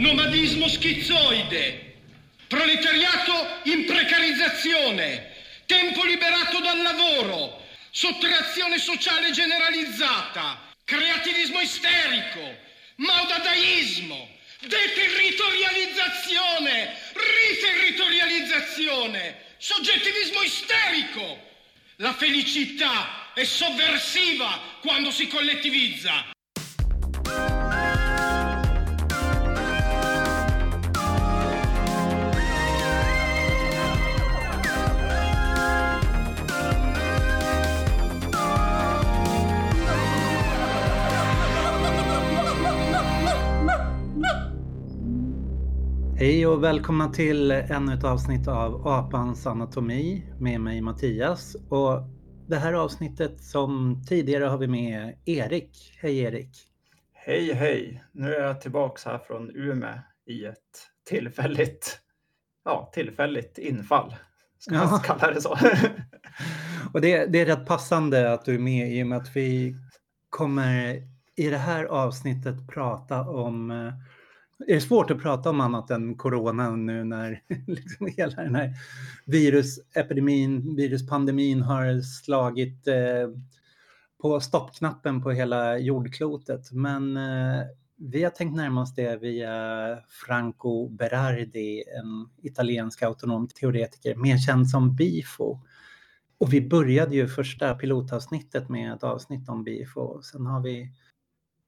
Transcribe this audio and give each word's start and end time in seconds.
nomadismo 0.00 0.66
schizzoide, 0.66 1.94
proletariato 2.48 3.60
in 3.64 3.84
precarizzazione, 3.84 5.34
tempo 5.66 6.02
liberato 6.04 6.58
dal 6.60 6.80
lavoro, 6.80 7.62
sottrazione 7.90 8.78
sociale 8.78 9.30
generalizzata, 9.30 10.72
creativismo 10.84 11.60
isterico, 11.60 12.40
maudadaismo, 12.96 14.38
deterritorializzazione, 14.60 16.96
riterritorializzazione, 17.48 19.44
soggettivismo 19.58 20.40
isterico. 20.42 21.48
La 21.96 22.14
felicità 22.14 23.32
è 23.34 23.44
sovversiva 23.44 24.78
quando 24.80 25.10
si 25.10 25.26
collettivizza. 25.26 26.38
Hej 46.20 46.46
och 46.46 46.64
välkomna 46.64 47.08
till 47.08 47.50
ännu 47.50 47.94
ett 47.94 48.04
avsnitt 48.04 48.48
av 48.48 48.88
Apans 48.88 49.46
anatomi 49.46 50.26
med 50.38 50.60
mig 50.60 50.80
Mattias. 50.80 51.54
Och 51.54 52.02
det 52.48 52.56
här 52.56 52.72
avsnittet 52.72 53.44
som 53.44 54.02
tidigare 54.08 54.44
har 54.44 54.58
vi 54.58 54.66
med 54.66 55.14
Erik. 55.24 55.98
Hej 56.00 56.18
Erik! 56.18 56.50
Hej 57.12 57.52
hej! 57.52 58.04
Nu 58.12 58.34
är 58.34 58.40
jag 58.40 58.60
tillbaks 58.60 59.04
här 59.04 59.18
från 59.18 59.50
Umeå 59.56 59.98
i 60.26 60.44
ett 60.44 60.88
tillfälligt, 61.08 61.98
ja, 62.64 62.90
tillfälligt 62.94 63.58
infall. 63.58 64.14
Ska 64.58 64.74
ja. 64.74 65.02
kalla 65.04 65.34
det 65.34 65.40
så. 65.40 65.50
och 66.92 67.00
det, 67.00 67.26
det 67.26 67.40
är 67.40 67.46
rätt 67.46 67.66
passande 67.66 68.32
att 68.32 68.44
du 68.44 68.54
är 68.54 68.58
med 68.58 68.92
i 68.92 69.02
och 69.02 69.06
med 69.06 69.18
att 69.18 69.36
vi 69.36 69.76
kommer 70.30 71.02
i 71.36 71.50
det 71.50 71.58
här 71.58 71.84
avsnittet 71.84 72.68
prata 72.68 73.20
om 73.20 73.70
eh, 73.70 73.92
är 74.66 74.74
det 74.74 74.80
svårt 74.80 75.10
att 75.10 75.22
prata 75.22 75.50
om 75.50 75.60
annat 75.60 75.90
än 75.90 76.16
corona 76.16 76.70
nu 76.76 77.04
när 77.04 77.42
liksom 77.66 78.06
hela 78.06 78.42
den 78.42 78.54
här 78.54 78.72
virusepidemin, 79.24 80.76
viruspandemin 80.76 81.62
har 81.62 82.00
slagit 82.00 82.86
eh, 82.86 83.28
på 84.22 84.40
stoppknappen 84.40 85.22
på 85.22 85.30
hela 85.30 85.78
jordklotet. 85.78 86.72
Men 86.72 87.16
eh, 87.16 87.62
vi 87.96 88.24
har 88.24 88.30
tänkt 88.30 88.56
närma 88.56 88.82
oss 88.82 88.94
det 88.94 89.16
via 89.16 89.54
Franco 90.08 90.88
Berardi, 90.88 91.84
en 91.98 92.28
italiensk 92.42 93.02
autonom 93.02 93.48
teoretiker, 93.48 94.14
mer 94.14 94.38
känd 94.38 94.70
som 94.70 94.96
Bifo. 94.96 95.60
Och 96.38 96.52
vi 96.52 96.68
började 96.68 97.16
ju 97.16 97.28
första 97.28 97.74
pilotavsnittet 97.74 98.68
med 98.68 98.92
ett 98.92 99.04
avsnitt 99.04 99.48
om 99.48 99.64
Bifo. 99.64 100.22
Sen 100.22 100.46
har 100.46 100.60
vi 100.60 100.92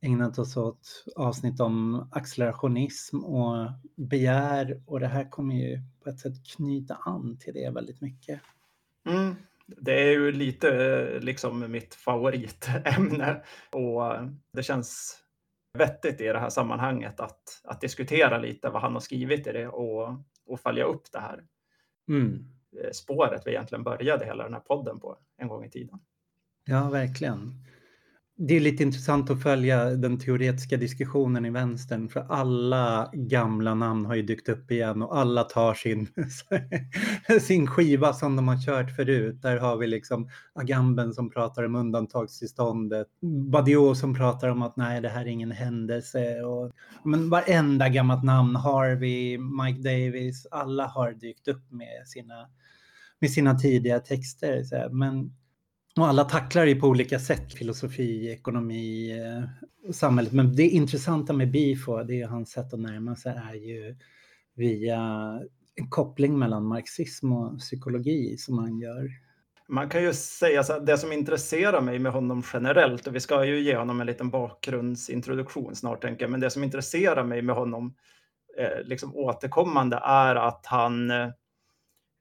ägnat 0.03 0.39
oss 0.39 0.56
åt 0.56 1.05
avsnitt 1.17 1.61
om 1.61 2.08
accelerationism 2.12 3.25
och 3.25 3.70
begär 3.97 4.83
och 4.86 5.00
det 5.00 5.06
här 5.06 5.31
kommer 5.31 5.55
ju 5.55 5.81
på 6.05 6.11
ett 6.11 6.20
sätt 6.20 6.47
knyta 6.47 6.95
an 6.95 7.39
till 7.39 7.55
det 7.55 7.70
väldigt 7.70 8.00
mycket. 8.00 8.41
Mm. 9.06 9.34
Det 9.67 10.03
är 10.03 10.11
ju 10.11 10.33
lite 10.33 11.20
liksom 11.20 11.70
mitt 11.73 11.95
favoritämne 11.95 13.42
och 13.70 14.02
det 14.52 14.62
känns 14.62 15.18
vettigt 15.79 16.20
i 16.20 16.24
det 16.24 16.39
här 16.39 16.51
sammanhanget 16.51 17.20
att, 17.20 17.61
att 17.64 17.80
diskutera 17.80 18.39
lite 18.39 18.70
vad 18.70 18.83
han 18.83 18.92
har 18.92 19.01
skrivit 19.01 19.46
i 19.46 19.52
det 19.52 19.68
och, 19.68 20.08
och 20.46 20.61
följa 20.61 20.85
upp 20.85 21.12
det 21.12 21.20
här 21.20 21.45
mm. 22.08 22.48
spåret 22.92 23.42
vi 23.46 23.51
egentligen 23.51 23.85
började 23.85 24.24
hela 24.24 24.45
den 24.45 24.55
här 24.55 24.61
podden 24.61 25.01
på 25.01 25.18
en 25.36 25.48
gång 25.48 25.64
i 25.64 25.70
tiden. 25.70 25.98
Ja, 26.64 26.91
verkligen 26.91 27.64
det 28.37 28.57
är 28.57 28.61
lite 28.61 28.83
intressant 28.83 29.31
att 29.31 29.43
följa 29.43 29.85
den 29.85 30.19
teoretiska 30.19 30.77
diskussionen 30.77 31.47
i 31.47 31.51
vänstern 31.51 32.09
för 32.09 32.27
alla 32.29 33.11
gamla 33.13 33.75
namn 33.75 34.07
har 34.07 34.15
ju 34.15 34.23
dykt 34.23 34.48
upp 34.48 34.70
igen 34.70 35.03
och 35.03 35.19
alla 35.19 35.45
tar 35.45 35.75
sin, 35.75 36.09
sin 37.41 37.67
skiva 37.67 38.13
som 38.13 38.37
de 38.37 38.48
har 38.48 38.67
kört 38.67 38.97
förut. 38.97 39.42
Där 39.42 39.57
har 39.57 39.77
vi 39.77 39.87
liksom 39.87 40.29
Agamben 40.55 41.13
som 41.13 41.31
pratar 41.31 41.63
om 41.63 41.75
undantagstillståndet, 41.75 43.07
Badiou 43.51 43.95
som 43.95 44.15
pratar 44.15 44.48
om 44.48 44.63
att 44.63 44.77
nej, 44.77 45.01
det 45.01 45.09
här 45.09 45.21
är 45.21 45.27
ingen 45.27 45.51
händelse. 45.51 46.42
Och, 46.42 46.73
men 47.05 47.31
varenda 47.31 47.89
gammalt 47.89 48.25
namn, 48.25 48.57
Harvey, 48.57 49.39
Mike 49.39 49.89
Davis, 49.89 50.47
alla 50.51 50.87
har 50.87 51.13
dykt 51.13 51.48
upp 51.48 51.71
med 51.71 52.09
sina, 52.09 52.48
med 53.21 53.31
sina 53.31 53.59
tidiga 53.59 54.01
texter. 54.01 54.89
Men 54.91 55.33
och 56.01 56.07
alla 56.07 56.25
tacklar 56.25 56.67
ju 56.67 56.80
på 56.80 56.86
olika 56.86 57.19
sätt, 57.19 57.55
filosofi, 57.55 58.30
ekonomi, 58.30 59.19
eh, 59.20 59.69
och 59.89 59.95
samhället. 59.95 60.33
Men 60.33 60.57
det 60.57 60.69
intressanta 60.69 61.33
med 61.33 61.51
Bifo, 61.51 62.03
det 62.03 62.20
är 62.20 62.27
hans 62.27 62.51
sätt 62.51 62.75
att 62.75 62.80
närma 62.80 63.17
sig, 63.17 63.33
är 63.51 63.55
ju 63.55 63.97
via 64.55 64.98
en 65.75 65.91
koppling 65.91 66.39
mellan 66.39 66.67
marxism 66.67 67.33
och 67.33 67.58
psykologi 67.58 68.36
som 68.39 68.58
han 68.58 68.79
gör. 68.79 69.11
Man 69.69 69.89
kan 69.89 70.03
ju 70.03 70.13
säga 70.13 70.63
så 70.63 70.73
att 70.73 70.86
det 70.86 70.98
som 70.98 71.13
intresserar 71.13 71.80
mig 71.80 71.98
med 71.98 72.13
honom 72.13 72.42
generellt, 72.53 73.07
och 73.07 73.14
vi 73.14 73.20
ska 73.20 73.45
ju 73.45 73.61
ge 73.61 73.77
honom 73.77 74.01
en 74.01 74.07
liten 74.07 74.30
bakgrundsintroduktion 74.30 75.77
snart, 75.77 76.03
tänker 76.03 76.24
jag, 76.24 76.30
men 76.30 76.41
det 76.41 76.51
som 76.51 76.64
intresserar 76.64 77.24
mig 77.24 77.42
med 77.42 77.55
honom 77.55 77.95
eh, 78.59 78.85
liksom 78.85 79.17
återkommande 79.17 80.01
är 80.05 80.36
att 80.36 80.67
han 80.67 81.11
eh, 81.11 81.29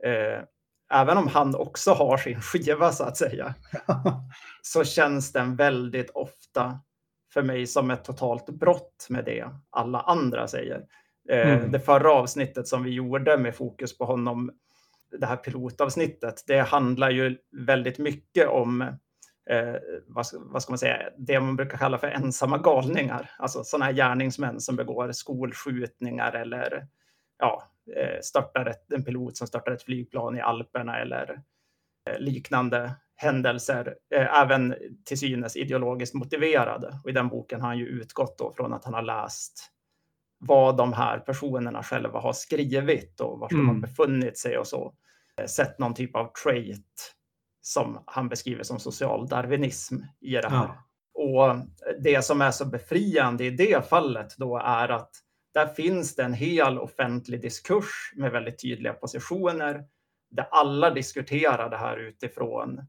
eh 0.03 0.43
även 0.91 1.17
om 1.17 1.27
han 1.27 1.55
också 1.55 1.91
har 1.91 2.17
sin 2.17 2.41
skiva 2.41 2.91
så 2.91 3.03
att 3.03 3.17
säga, 3.17 3.53
så 4.61 4.83
känns 4.83 5.31
den 5.31 5.55
väldigt 5.55 6.09
ofta 6.09 6.79
för 7.33 7.43
mig 7.43 7.67
som 7.67 7.91
ett 7.91 8.03
totalt 8.03 8.49
brott 8.49 9.07
med 9.09 9.25
det 9.25 9.49
alla 9.69 9.99
andra 9.99 10.47
säger. 10.47 10.85
Eh, 11.29 11.53
mm. 11.53 11.71
Det 11.71 11.79
förra 11.79 12.11
avsnittet 12.11 12.67
som 12.67 12.83
vi 12.83 12.89
gjorde 12.89 13.37
med 13.37 13.55
fokus 13.55 13.97
på 13.97 14.05
honom, 14.05 14.51
det 15.19 15.25
här 15.25 15.35
pilotavsnittet, 15.35 16.43
det 16.47 16.59
handlar 16.59 17.09
ju 17.09 17.37
väldigt 17.51 17.97
mycket 17.97 18.47
om 18.47 18.81
eh, 19.49 19.75
vad, 20.07 20.25
vad, 20.33 20.63
ska, 20.63 20.71
man 20.71 20.77
säga, 20.77 21.09
det 21.17 21.39
man 21.39 21.55
brukar 21.55 21.77
kalla 21.77 21.97
för 21.97 22.07
ensamma 22.07 22.57
galningar, 22.57 23.31
alltså 23.39 23.63
sådana 23.63 23.85
här 23.85 23.93
gärningsmän 23.93 24.59
som 24.59 24.75
begår 24.75 25.11
skolskjutningar 25.11 26.33
eller 26.33 26.87
ja, 27.37 27.70
störtar 28.21 28.65
ett, 28.65 28.91
en 28.91 29.03
pilot 29.03 29.37
som 29.37 29.47
startar 29.47 29.71
ett 29.71 29.83
flygplan 29.83 30.37
i 30.37 30.41
Alperna 30.41 30.99
eller 30.99 31.41
eh, 32.09 32.19
liknande 32.19 32.95
händelser, 33.15 33.95
eh, 34.15 34.41
även 34.41 34.75
till 35.05 35.19
synes 35.19 35.55
ideologiskt 35.55 36.15
motiverade. 36.15 36.99
Och 37.03 37.09
I 37.09 37.13
den 37.13 37.29
boken 37.29 37.61
har 37.61 37.67
han 37.67 37.77
ju 37.77 37.85
utgått 37.85 38.37
då 38.37 38.53
från 38.53 38.73
att 38.73 38.85
han 38.85 38.93
har 38.93 39.01
läst 39.01 39.71
vad 40.37 40.77
de 40.77 40.93
här 40.93 41.19
personerna 41.19 41.83
själva 41.83 42.19
har 42.19 42.33
skrivit 42.33 43.19
och 43.19 43.39
var 43.39 43.53
mm. 43.53 43.61
de 43.61 43.67
har 43.67 43.75
mm. 43.75 43.81
befunnit 43.81 44.37
sig 44.37 44.57
och 44.57 44.67
så. 44.67 44.93
Sett 45.45 45.79
någon 45.79 45.93
typ 45.93 46.15
av 46.15 46.31
trait 46.43 47.15
som 47.61 48.03
han 48.05 48.29
beskriver 48.29 48.63
som 48.63 48.79
social 48.79 49.27
darwinism 49.27 49.95
i 50.19 50.31
det 50.31 50.49
här. 50.49 50.67
Ja. 50.67 50.87
Och 51.13 51.55
det 52.03 52.25
som 52.25 52.41
är 52.41 52.51
så 52.51 52.65
befriande 52.65 53.45
i 53.45 53.49
det 53.49 53.89
fallet 53.89 54.37
då 54.37 54.57
är 54.57 54.89
att 54.89 55.11
där 55.53 55.67
finns 55.67 56.15
det 56.15 56.23
en 56.23 56.33
hel 56.33 56.79
offentlig 56.79 57.41
diskurs 57.41 58.13
med 58.15 58.31
väldigt 58.31 58.61
tydliga 58.61 58.93
positioner 58.93 59.85
där 60.29 60.47
alla 60.51 60.89
diskuterar 60.89 61.69
det 61.69 61.77
här 61.77 61.97
utifrån 61.97 62.87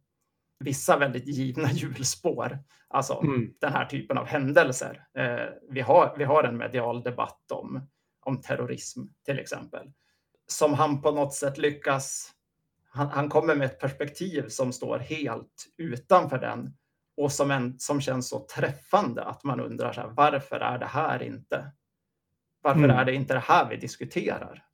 vissa 0.58 0.96
väldigt 0.96 1.26
givna 1.26 1.68
hjulspår. 1.72 2.58
Alltså 2.88 3.20
mm. 3.22 3.54
den 3.60 3.72
här 3.72 3.84
typen 3.84 4.18
av 4.18 4.26
händelser. 4.26 5.06
Eh, 5.18 5.46
vi, 5.70 5.80
har, 5.80 6.14
vi 6.18 6.24
har 6.24 6.44
en 6.44 6.56
medial 6.56 7.02
debatt 7.02 7.52
om, 7.52 7.88
om 8.20 8.40
terrorism 8.40 9.00
till 9.24 9.38
exempel. 9.38 9.92
Som 10.46 10.74
han 10.74 11.02
på 11.02 11.10
något 11.10 11.34
sätt 11.34 11.58
lyckas... 11.58 12.32
Han, 12.94 13.08
han 13.08 13.28
kommer 13.28 13.54
med 13.54 13.64
ett 13.64 13.80
perspektiv 13.80 14.48
som 14.48 14.72
står 14.72 14.98
helt 14.98 15.66
utanför 15.76 16.38
den 16.38 16.76
och 17.16 17.32
som, 17.32 17.50
en, 17.50 17.78
som 17.78 18.00
känns 18.00 18.28
så 18.28 18.46
träffande 18.46 19.24
att 19.24 19.44
man 19.44 19.60
undrar 19.60 19.92
så 19.92 20.00
här, 20.00 20.08
varför 20.08 20.56
är 20.56 20.78
det 20.78 20.86
här 20.86 21.22
inte 21.22 21.72
varför 22.62 22.84
mm. 22.84 22.96
är 22.96 23.04
det 23.04 23.14
inte 23.14 23.34
det 23.34 23.40
här 23.40 23.68
vi 23.68 23.76
diskuterar? 23.76 24.64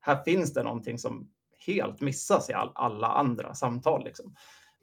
Här 0.00 0.22
finns 0.24 0.54
det 0.54 0.62
någonting 0.62 0.98
som 0.98 1.30
helt 1.66 2.00
missas 2.00 2.50
i 2.50 2.52
all, 2.52 2.72
alla 2.74 3.06
andra 3.06 3.54
samtal. 3.54 4.04
Liksom. 4.04 4.34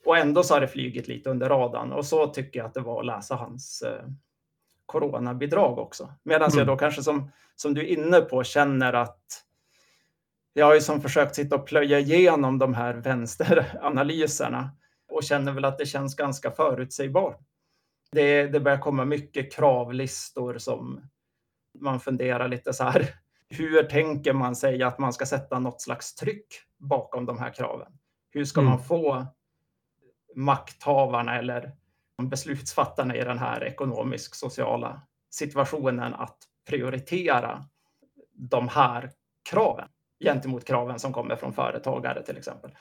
Och 0.06 0.18
ändå 0.18 0.44
så 0.44 0.54
har 0.54 0.62
det 0.62 0.68
flugit 0.68 1.08
lite 1.08 1.30
under 1.30 1.50
radarn 1.50 1.92
och 1.92 2.06
så 2.06 2.28
tycker 2.28 2.60
jag 2.60 2.68
att 2.68 2.74
det 2.74 2.82
var 2.82 3.00
att 3.00 3.06
läsa 3.06 3.36
hans 3.36 3.82
eh, 3.82 4.06
coronabidrag 4.86 5.80
också. 5.80 6.14
Medan 6.24 6.50
mm. 6.50 6.58
jag 6.58 6.68
då 6.68 6.78
kanske 6.78 7.04
som, 7.04 7.32
som 7.56 7.74
du 7.74 7.82
är 7.82 7.86
inne 7.86 8.22
på 8.22 8.44
känner 8.44 8.94
att 8.94 9.46
jag 10.54 10.66
har 10.66 10.74
ju 10.74 10.82
som 10.82 11.02
försökt 11.02 11.36
sitta 11.36 11.56
och 11.56 11.68
plöja 11.68 12.00
igenom 12.00 12.60
de 12.60 12.74
här 12.74 12.94
vänsteranalyserna 12.94 14.70
och 15.08 15.24
känner 15.24 15.52
väl 15.52 15.66
att 15.66 15.78
det 15.78 15.86
känns 15.86 16.16
ganska 16.16 16.52
förutsägbart. 16.52 17.40
Det, 18.12 18.48
det 18.48 18.60
börjar 18.60 18.78
komma 18.78 19.06
mycket 19.06 19.54
kravlistor 19.54 20.58
som 20.58 21.02
man 21.80 22.00
funderar 22.00 22.48
lite 22.48 22.74
så 22.74 22.84
här, 22.84 23.08
hur 23.50 23.84
tänker 23.84 24.34
man 24.34 24.56
sig 24.56 24.84
att 24.84 25.00
man 25.00 25.14
ska 25.14 25.26
sätta 25.26 25.60
något 25.60 25.82
slags 25.82 26.16
tryck 26.16 26.48
bakom 26.78 27.26
de 27.26 27.40
här 27.40 27.54
kraven? 27.54 27.92
Hur 28.32 28.46
ska 28.46 28.62
mm. 28.62 28.70
man 28.70 28.84
få 28.84 29.26
makthavarna 30.36 31.38
eller 31.38 31.72
beslutsfattarna 32.22 33.16
i 33.16 33.24
den 33.24 33.40
här 33.40 33.64
ekonomisk-sociala 33.64 35.02
situationen 35.30 36.14
att 36.14 36.38
prioritera 36.70 37.66
de 38.34 38.68
här 38.68 39.12
kraven 39.50 39.88
gentemot 40.20 40.66
kraven 40.66 41.00
som 41.00 41.14
kommer 41.14 41.36
från 41.36 41.54
företagare 41.54 42.24
till 42.24 42.38
exempel. 42.38 42.72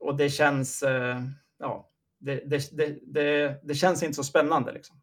Och 0.00 0.16
det 0.16 0.28
känns, 0.28 0.82
eh, 0.82 1.22
ja, 1.58 1.88
det, 2.18 2.42
det, 2.46 2.76
det, 2.76 2.98
det, 3.02 3.60
det 3.62 3.74
känns 3.74 4.02
inte 4.02 4.14
så 4.14 4.24
spännande. 4.24 4.72
Liksom. 4.72 4.96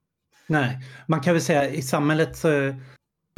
Nej, 0.47 0.77
man 1.07 1.21
kan 1.21 1.33
väl 1.33 1.44
säga 1.44 1.69
i 1.69 1.81
samhället 1.81 2.38
så 2.38 2.75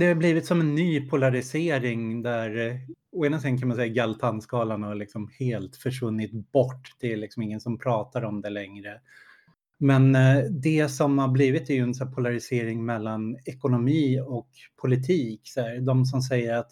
det 0.02 0.08
har 0.08 0.16
blivit 0.16 0.46
som 0.46 0.60
en 0.60 0.76
ny 0.76 1.10
polarisering 1.10 2.22
där 2.22 2.68
eh, 2.68 2.76
å 3.12 3.26
ena 3.26 3.40
sidan 3.40 3.58
kan 3.58 3.68
man 3.68 3.78
säga 3.78 3.94
Galtanskalan 3.94 4.84
har 4.84 4.96
liksom 4.96 5.30
helt 5.40 5.76
försvunnit 5.76 6.32
bort. 6.52 6.96
Det 7.00 7.14
är 7.14 7.18
liksom 7.18 7.44
ingen 7.44 7.60
som 7.60 7.78
pratar 7.78 8.24
om 8.24 8.42
det 8.42 8.50
längre. 8.50 9.00
Men 9.78 10.16
eh, 10.16 10.44
det 10.44 10.90
som 10.90 11.20
har 11.20 11.28
blivit 11.28 11.70
är 11.70 11.74
ju 11.74 11.84
en 11.84 11.94
så 11.94 12.06
polarisering 12.06 12.86
mellan 12.86 13.38
ekonomi 13.46 14.20
och 14.26 14.50
politik. 14.82 15.42
Så 15.44 15.62
här, 15.62 15.80
de 15.80 16.06
som 16.06 16.22
säger 16.22 16.54
att 16.54 16.72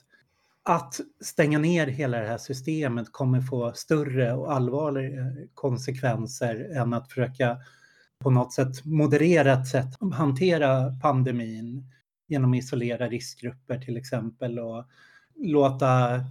att 0.63 0.99
stänga 1.21 1.59
ner 1.59 1.87
hela 1.87 2.19
det 2.19 2.27
här 2.27 2.37
systemet 2.37 3.11
kommer 3.11 3.41
få 3.41 3.71
större 3.75 4.33
och 4.33 4.53
allvarligare 4.53 5.19
eh, 5.19 5.47
konsekvenser 5.53 6.77
än 6.77 6.93
att 6.93 7.09
försöka 7.09 7.57
på 8.23 8.29
något 8.29 8.53
sätt 8.53 8.85
modererat 8.85 9.67
sätt 9.67 9.89
hantera 10.13 10.91
pandemin 11.01 11.91
genom 12.29 12.51
att 12.51 12.57
isolera 12.57 13.07
riskgrupper 13.07 13.79
till 13.79 13.97
exempel 13.97 14.59
och 14.59 14.85
låta 15.35 16.21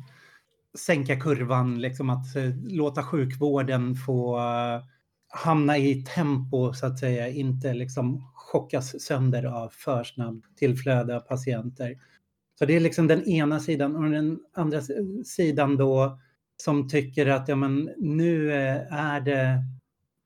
sänka 0.78 1.20
kurvan, 1.20 1.80
liksom 1.80 2.10
att 2.10 2.36
eh, 2.36 2.50
låta 2.68 3.02
sjukvården 3.02 3.94
få 3.96 4.38
eh, 4.38 4.82
hamna 5.28 5.78
i 5.78 6.04
tempo 6.14 6.72
så 6.72 6.86
att 6.86 6.98
säga, 6.98 7.28
inte 7.28 7.74
liksom 7.74 8.30
chockas 8.34 9.02
sönder 9.02 9.44
av 9.44 9.68
för 9.68 10.04
snabbt 10.04 10.56
tillflöde 10.56 11.16
av 11.16 11.20
patienter. 11.20 11.98
Så 12.58 12.64
det 12.66 12.76
är 12.76 12.80
liksom 12.80 13.06
den 13.06 13.28
ena 13.28 13.60
sidan 13.60 13.96
och 13.96 14.10
den 14.10 14.38
andra 14.54 14.80
sidan 15.24 15.76
då 15.76 16.18
som 16.56 16.88
tycker 16.88 17.26
att 17.26 17.48
ja, 17.48 17.56
men 17.56 17.90
nu 17.98 18.52
eh, 18.52 18.92
är 18.92 19.20
det 19.20 19.64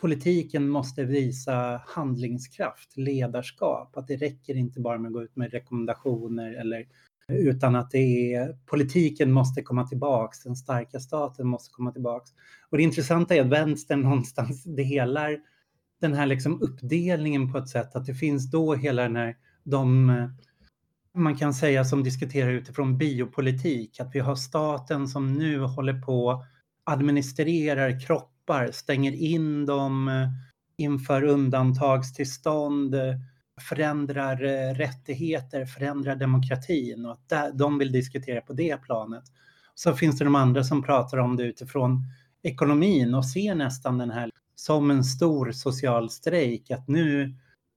politiken 0.03 0.69
måste 0.69 1.05
visa 1.05 1.83
handlingskraft, 1.87 2.97
ledarskap, 2.97 3.97
att 3.97 4.07
det 4.07 4.17
räcker 4.17 4.57
inte 4.57 4.81
bara 4.81 4.99
med 4.99 5.09
att 5.09 5.13
gå 5.13 5.23
ut 5.23 5.37
med 5.37 5.53
rekommendationer 5.53 6.53
eller 6.53 6.87
utan 7.29 7.77
att 7.77 7.91
det 7.91 8.35
är 8.35 8.57
politiken 8.67 9.33
måste 9.33 9.63
komma 9.63 9.87
tillbaks, 9.87 10.43
den 10.43 10.57
starka 10.57 11.01
staten 11.01 11.49
måste 11.49 11.73
komma 11.73 11.93
tillbaks. 11.93 12.31
Och 12.71 12.77
det 12.77 12.83
intressanta 12.83 13.35
är 13.35 13.41
att 13.41 13.47
vänstern 13.47 14.01
någonstans 14.03 14.65
delar 14.65 15.39
den 16.01 16.15
här 16.15 16.27
liksom 16.27 16.63
uppdelningen 16.63 17.53
på 17.53 17.59
ett 17.59 17.69
sätt 17.69 17.97
att 17.97 18.07
det 18.07 18.15
finns 18.15 18.51
då 18.51 18.75
hela 18.75 19.03
den 19.03 19.17
här, 19.17 19.37
de 19.65 20.13
man 21.15 21.37
kan 21.37 21.55
säga 21.55 21.85
som 21.85 22.05
diskuterar 22.05 22.51
utifrån 22.51 22.99
biopolitik, 22.99 24.01
att 24.01 24.15
vi 24.15 24.21
har 24.21 24.35
staten 24.35 25.09
som 25.09 25.33
nu 25.35 25.61
håller 25.61 26.03
på 26.03 26.45
administrerar 26.85 28.01
stoppar, 28.43 28.73
stänger 28.73 29.13
in 29.13 29.67
dem, 29.67 30.09
eh, 30.09 30.29
inför 30.77 31.25
undantagstillstånd, 31.25 32.95
eh, 32.95 33.15
förändrar 33.69 34.45
eh, 34.45 34.75
rättigheter, 34.75 35.65
förändrar 35.65 36.17
demokratin 36.17 37.07
och 37.07 37.13
att 37.13 37.59
de 37.59 37.79
vill 37.79 37.93
diskutera 37.93 38.41
på 38.41 38.53
det 38.53 38.77
planet. 38.77 39.25
Så 39.75 39.95
finns 39.95 40.19
det 40.19 40.25
de 40.25 40.35
andra 40.35 40.65
som 40.65 40.83
pratar 40.83 41.19
om 41.19 41.37
det 41.37 41.43
utifrån 41.43 42.05
ekonomin 42.43 43.15
och 43.15 43.27
ser 43.27 43.55
nästan 43.55 43.99
den 43.99 44.11
här 44.11 44.31
som 44.55 44.91
en 44.91 45.05
stor 45.05 45.53
social 45.53 46.11
strejk, 46.11 46.71
att 46.71 46.89
nu 46.89 47.35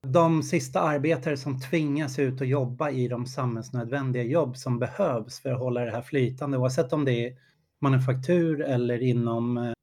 de 0.08 0.44
sista 0.44 0.82
arbetare 0.82 1.38
som 1.38 1.60
tvingas 1.62 2.20
ut 2.20 2.42
och 2.42 2.48
jobba 2.48 2.90
i 2.90 3.08
de 3.08 3.26
samhällsnödvändiga 3.26 4.24
jobb 4.24 4.58
som 4.58 4.80
behövs 4.80 5.40
för 5.40 5.52
att 5.52 5.60
hålla 5.60 5.86
det 5.86 5.92
här 5.92 6.02
flytande, 6.02 6.58
oavsett 6.58 6.94
om 6.94 7.06
det 7.06 7.28
är 7.28 7.34
manufaktur 7.82 8.62
eller 8.62 9.02
inom 9.02 9.58
eh, 9.58 9.75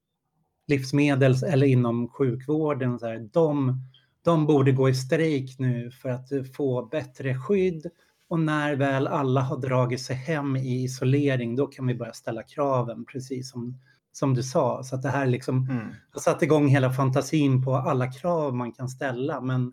livsmedels 0.67 1.43
eller 1.43 1.67
inom 1.67 2.09
sjukvården. 2.09 2.99
Så 2.99 3.07
här, 3.07 3.29
de, 3.33 3.81
de 4.25 4.47
borde 4.47 4.73
gå 4.73 4.89
i 4.89 4.95
strejk 4.95 5.59
nu 5.59 5.91
för 5.91 6.09
att 6.09 6.29
få 6.57 6.87
bättre 6.87 7.35
skydd 7.39 7.87
och 8.29 8.41
när 8.41 8.77
väl 8.77 9.07
alla 9.07 9.41
har 9.41 9.57
dragit 9.57 10.01
sig 10.01 10.17
hem 10.17 10.57
i 10.57 10.83
isolering, 10.85 11.57
då 11.57 11.67
kan 11.67 11.87
vi 11.87 11.95
börja 11.95 12.13
ställa 12.13 12.43
kraven, 12.43 13.05
precis 13.05 13.51
som, 13.51 13.79
som 14.13 14.35
du 14.35 14.43
sa. 14.43 14.83
Så 14.83 14.95
att 14.97 15.03
det 15.03 15.09
här 15.09 15.27
liksom 15.27 15.69
mm. 15.71 15.95
har 16.11 16.21
satt 16.21 16.43
igång 16.43 16.69
hela 16.69 16.93
fantasin 16.93 17.65
på 17.65 17.75
alla 17.75 18.13
krav 18.13 18.55
man 18.55 18.73
kan 18.73 18.89
ställa. 18.89 19.41
Men 19.41 19.73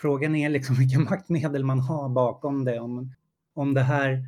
Frågan 0.00 0.34
är 0.36 0.48
liksom 0.48 0.76
vilka 0.76 0.98
maktmedel 0.98 1.64
man 1.64 1.80
har 1.80 2.08
bakom 2.08 2.64
det. 2.64 2.80
Om, 2.80 3.14
om 3.54 3.74
det 3.74 3.82
här 3.82 4.24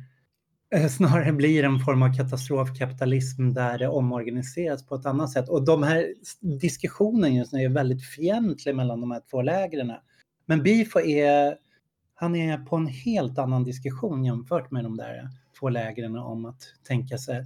snarare 0.89 1.33
blir 1.33 1.63
en 1.63 1.79
form 1.79 2.03
av 2.03 2.13
katastrofkapitalism 2.13 3.53
där 3.53 3.77
det 3.77 3.87
omorganiseras 3.87 4.85
på 4.85 4.95
ett 4.95 5.05
annat 5.05 5.31
sätt. 5.31 5.49
Och 5.49 5.65
de 5.65 5.83
här 5.83 6.13
diskussionen 6.41 7.35
just 7.35 7.53
nu 7.53 7.63
är 7.63 7.69
väldigt 7.69 8.05
fientlig 8.05 8.75
mellan 8.75 9.01
de 9.01 9.11
här 9.11 9.21
två 9.31 9.41
lägren. 9.41 9.93
Men 10.45 10.63
Bifo 10.63 10.99
är, 10.99 11.57
han 12.15 12.35
är 12.35 12.57
på 12.57 12.75
en 12.75 12.87
helt 12.87 13.37
annan 13.37 13.63
diskussion 13.63 14.25
jämfört 14.25 14.71
med 14.71 14.83
de 14.83 14.97
där 14.97 15.29
två 15.59 15.69
lägren 15.69 16.17
om 16.17 16.45
att 16.45 16.61
tänka 16.87 17.17
sig 17.17 17.45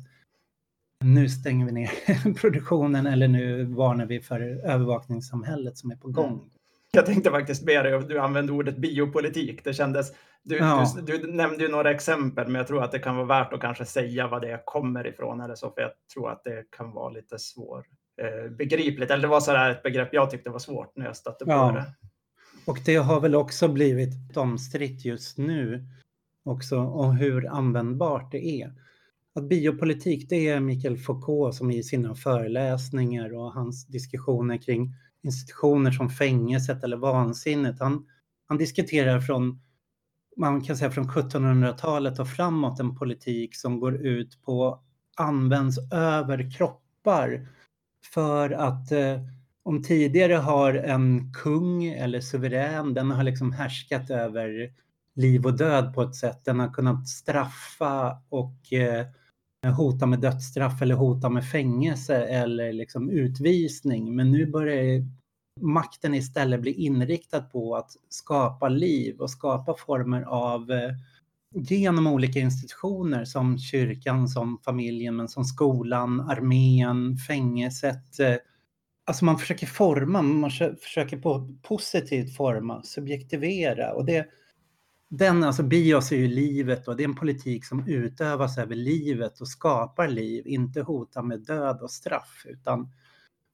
nu 1.01 1.29
stänger 1.29 1.65
vi 1.65 1.71
ner 1.71 2.33
produktionen 2.41 3.05
eller 3.05 3.27
nu 3.27 3.63
varnar 3.63 4.05
vi 4.05 4.19
för 4.19 4.41
övervakningssamhället 4.65 5.77
som 5.77 5.91
är 5.91 5.95
på 5.95 6.07
gång. 6.07 6.49
Jag 6.93 7.05
tänkte 7.05 7.31
faktiskt 7.31 7.65
be 7.65 7.83
dig, 7.83 8.01
du 8.07 8.19
använde 8.19 8.53
ordet 8.53 8.77
biopolitik. 8.77 9.63
Det 9.63 9.73
kändes, 9.73 10.11
du, 10.43 10.57
ja. 10.57 10.93
du, 11.05 11.17
du, 11.17 11.31
nämnde 11.31 11.63
ju 11.63 11.69
några 11.69 11.91
exempel, 11.91 12.47
men 12.47 12.55
jag 12.55 12.67
tror 12.67 12.83
att 12.83 12.91
det 12.91 12.99
kan 12.99 13.15
vara 13.15 13.25
värt 13.25 13.53
att 13.53 13.61
kanske 13.61 13.85
säga 13.85 14.27
vad 14.27 14.41
det 14.41 14.61
kommer 14.65 15.07
ifrån 15.07 15.41
eller 15.41 15.55
så, 15.55 15.71
för 15.71 15.81
jag 15.81 15.91
tror 16.13 16.31
att 16.31 16.43
det 16.43 16.63
kan 16.77 16.91
vara 16.91 17.09
lite 17.09 17.39
svårt 17.39 17.85
eh, 18.21 18.51
begripligt. 18.51 19.11
Eller 19.11 19.21
det 19.21 19.27
var 19.27 19.39
så 19.39 19.51
där 19.51 19.69
ett 19.69 19.83
begrepp 19.83 20.09
jag 20.11 20.29
tyckte 20.29 20.49
var 20.49 20.59
svårt 20.59 20.95
när 20.95 21.05
jag 21.05 21.15
stötte 21.15 21.45
på 21.45 21.51
ja. 21.51 21.71
det. 21.71 21.85
Och 22.65 22.77
det 22.85 22.95
har 22.95 23.21
väl 23.21 23.35
också 23.35 23.67
blivit 23.67 24.37
omstritt 24.37 25.05
just 25.05 25.37
nu 25.37 25.85
också 26.43 26.77
om 26.77 27.11
hur 27.11 27.47
användbart 27.47 28.31
det 28.31 28.45
är. 28.45 28.73
Att 29.35 29.43
biopolitik, 29.43 30.29
det 30.29 30.49
är 30.49 30.59
Michael 30.59 30.97
Foucault 30.97 31.55
som 31.55 31.71
i 31.71 31.83
sina 31.83 32.15
föreläsningar 32.15 33.33
och 33.33 33.53
hans 33.53 33.87
diskussioner 33.87 34.57
kring 34.57 34.93
institutioner 35.23 35.91
som 35.91 36.09
fängelset 36.09 36.83
eller 36.83 36.97
vansinnet. 36.97 37.79
Han, 37.79 38.05
han 38.47 38.57
diskuterar 38.57 39.19
från, 39.19 39.61
man 40.37 40.61
kan 40.61 40.77
säga 40.77 40.91
från 40.91 41.09
1700-talet 41.09 42.19
och 42.19 42.29
framåt 42.29 42.79
en 42.79 42.95
politik 42.95 43.55
som 43.55 43.79
går 43.79 43.95
ut 43.95 44.41
på 44.41 44.79
används 45.17 45.77
över 45.91 46.51
kroppar 46.51 47.47
för 48.13 48.49
att 48.51 48.91
eh, 48.91 49.21
om 49.63 49.83
tidigare 49.83 50.33
har 50.33 50.73
en 50.73 51.33
kung 51.33 51.85
eller 51.85 52.21
suverän, 52.21 52.93
den 52.93 53.11
har 53.11 53.23
liksom 53.23 53.51
härskat 53.53 54.09
över 54.09 54.73
liv 55.15 55.45
och 55.45 55.57
död 55.57 55.93
på 55.93 56.01
ett 56.01 56.15
sätt. 56.15 56.45
Den 56.45 56.59
har 56.59 56.73
kunnat 56.73 57.07
straffa 57.07 58.21
och 58.29 58.73
eh, 58.73 59.05
hota 59.69 60.05
med 60.05 60.19
dödsstraff 60.19 60.81
eller 60.81 60.95
hota 60.95 61.29
med 61.29 61.45
fängelse 61.45 62.15
eller 62.25 62.73
liksom 62.73 63.09
utvisning. 63.09 64.15
Men 64.15 64.31
nu 64.31 64.45
börjar 64.45 65.05
makten 65.61 66.13
istället 66.13 66.61
bli 66.61 66.71
inriktad 66.71 67.41
på 67.41 67.75
att 67.75 67.91
skapa 68.09 68.69
liv 68.69 69.19
och 69.19 69.29
skapa 69.29 69.73
former 69.73 70.21
av 70.21 70.71
eh, 70.71 70.91
genom 71.55 72.07
olika 72.07 72.39
institutioner 72.39 73.25
som 73.25 73.59
kyrkan, 73.59 74.27
som 74.27 74.59
familjen, 74.65 75.15
men 75.15 75.27
som 75.27 75.45
skolan, 75.45 76.19
armén, 76.19 77.17
fängelset. 77.17 78.19
Eh, 78.19 78.35
alltså 79.05 79.25
man 79.25 79.37
försöker 79.37 79.67
forma, 79.67 80.21
man 80.21 80.51
försöker 80.81 81.17
på 81.17 81.57
positivt 81.61 82.35
forma, 82.35 82.83
subjektivera 82.83 83.93
och 83.93 84.05
det 84.05 84.27
den, 85.11 85.43
alltså 85.43 85.63
bios 85.63 86.11
är 86.11 86.15
ju 86.15 86.27
livet 86.27 86.87
och 86.87 86.97
det 86.97 87.03
är 87.03 87.07
en 87.07 87.15
politik 87.15 87.65
som 87.65 87.87
utövas 87.87 88.57
över 88.57 88.75
livet 88.75 89.41
och 89.41 89.47
skapar 89.47 90.07
liv, 90.07 90.47
inte 90.47 90.81
hotar 90.81 91.21
med 91.21 91.39
död 91.39 91.81
och 91.81 91.91
straff 91.91 92.45
utan 92.45 92.91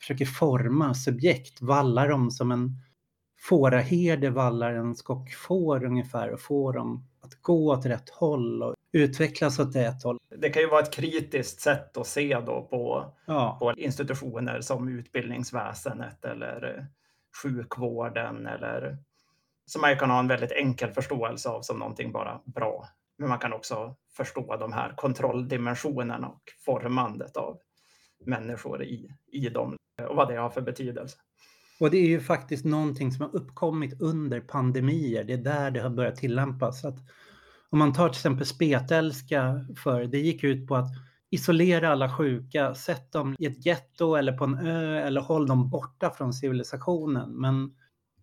försöker 0.02 0.26
forma 0.26 0.94
subjekt, 0.94 1.62
vallar 1.62 2.10
dem 2.10 2.32
som 2.32 2.52
en 2.52 2.76
fåraherde 3.50 4.30
vallar 4.30 4.74
en 4.74 4.96
skock 4.96 5.34
får 5.34 5.84
ungefär 5.84 6.32
och 6.32 6.42
får 6.42 6.74
dem 6.74 7.08
att 7.22 7.42
gå 7.42 7.72
åt 7.72 7.86
rätt 7.86 8.10
håll 8.10 8.64
och 8.64 8.76
utvecklas 8.92 9.60
åt 9.60 9.76
rätt 9.76 10.04
håll. 10.04 10.18
Det 10.38 10.50
kan 10.50 10.62
ju 10.62 10.70
vara 10.70 10.82
ett 10.82 10.94
kritiskt 10.94 11.62
sätt 11.62 11.98
att 11.98 12.08
se 12.08 12.40
då 12.46 12.68
på, 12.70 13.14
ja. 13.26 13.58
på 13.60 13.74
institutioner 13.78 14.62
som 14.62 14.88
utbildningsväsendet 14.88 16.26
eller 16.26 16.88
sjukvården 17.44 18.48
eller 18.48 18.98
som 19.68 19.82
man 19.82 20.00
kan 20.00 20.10
ha 20.10 20.20
en 20.20 20.28
väldigt 20.28 20.52
enkel 20.52 20.92
förståelse 20.92 21.50
av 21.50 21.62
som 21.62 21.80
någonting 21.80 22.12
bara 22.12 22.42
bra. 22.46 22.88
Men 23.18 23.30
man 23.30 23.40
kan 23.40 23.54
också 23.54 23.96
förstå 24.18 24.58
de 24.58 24.74
här 24.74 24.94
kontrolldimensionerna 24.98 26.28
och 26.28 26.42
formandet 26.66 27.38
av 27.38 27.58
människor 28.26 28.84
i, 28.84 29.10
i 29.32 29.50
dem 29.50 29.76
och 30.10 30.16
vad 30.16 30.28
det 30.28 30.36
har 30.36 30.50
för 30.50 30.62
betydelse. 30.62 31.18
Och 31.80 31.92
det 31.92 31.98
är 31.98 32.08
ju 32.08 32.20
faktiskt 32.20 32.66
någonting 32.66 33.12
som 33.12 33.22
har 33.22 33.36
uppkommit 33.36 34.02
under 34.02 34.42
pandemier. 34.42 35.24
Det 35.24 35.34
är 35.34 35.38
där 35.38 35.72
det 35.72 35.80
har 35.80 35.90
börjat 35.90 36.16
tillämpas. 36.16 36.86
Att 36.86 36.98
om 37.70 37.80
man 37.80 37.94
tar 37.94 38.10
till 38.10 38.18
exempel 38.18 38.46
spetälska 38.46 39.66
för 39.84 40.04
det 40.04 40.20
gick 40.20 40.44
ut 40.44 40.68
på 40.68 40.76
att 40.76 40.90
isolera 41.30 41.92
alla 41.92 42.18
sjuka, 42.18 42.76
sätt 42.76 43.12
dem 43.12 43.36
i 43.40 43.46
ett 43.46 43.66
getto 43.66 44.16
eller 44.16 44.38
på 44.38 44.44
en 44.44 44.68
ö 44.68 45.00
eller 45.00 45.22
håll 45.22 45.48
dem 45.48 45.70
borta 45.70 46.10
från 46.10 46.34
civilisationen. 46.34 47.32
Men, 47.32 47.76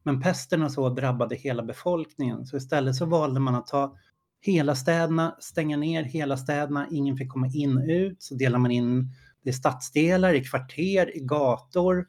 men 0.04 0.20
pesten 0.20 0.62
och 0.62 0.72
så 0.72 0.88
drabbade 0.88 1.36
hela 1.36 1.62
befolkningen. 1.62 2.46
Så 2.46 2.56
istället 2.56 2.96
så 2.96 3.06
valde 3.06 3.40
man 3.40 3.54
att 3.54 3.66
ta 3.66 3.96
hela 4.40 4.74
städerna, 4.74 5.36
stänga 5.40 5.76
ner 5.76 6.02
hela 6.02 6.36
städerna, 6.36 6.86
ingen 6.90 7.16
fick 7.16 7.28
komma 7.28 7.46
in 7.54 7.76
och 7.76 7.84
ut. 7.88 8.22
Så 8.22 8.34
delar 8.34 8.58
man 8.58 8.70
in 8.70 9.08
det 9.42 9.50
i 9.50 9.52
stadsdelar, 9.52 10.34
i 10.34 10.44
kvarter, 10.44 11.16
i 11.16 11.20
gator. 11.20 12.06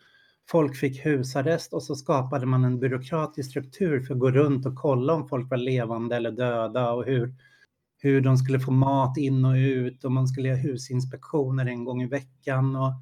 Folk 0.49 0.77
fick 0.77 1.05
husarrest 1.05 1.73
och 1.73 1.83
så 1.83 1.95
skapade 1.95 2.45
man 2.45 2.63
en 2.63 2.79
byråkratisk 2.79 3.49
struktur 3.49 4.01
för 4.01 4.13
att 4.13 4.19
gå 4.19 4.31
runt 4.31 4.65
och 4.65 4.75
kolla 4.75 5.13
om 5.13 5.27
folk 5.27 5.49
var 5.49 5.57
levande 5.57 6.15
eller 6.15 6.31
döda 6.31 6.91
och 6.91 7.05
hur, 7.05 7.33
hur 7.97 8.21
de 8.21 8.37
skulle 8.37 8.59
få 8.59 8.71
mat 8.71 9.17
in 9.17 9.45
och 9.45 9.55
ut 9.55 10.05
och 10.05 10.11
man 10.11 10.27
skulle 10.27 10.47
göra 10.47 10.57
husinspektioner 10.57 11.65
en 11.65 11.85
gång 11.85 12.01
i 12.01 12.07
veckan. 12.07 12.75
Och 12.75 12.93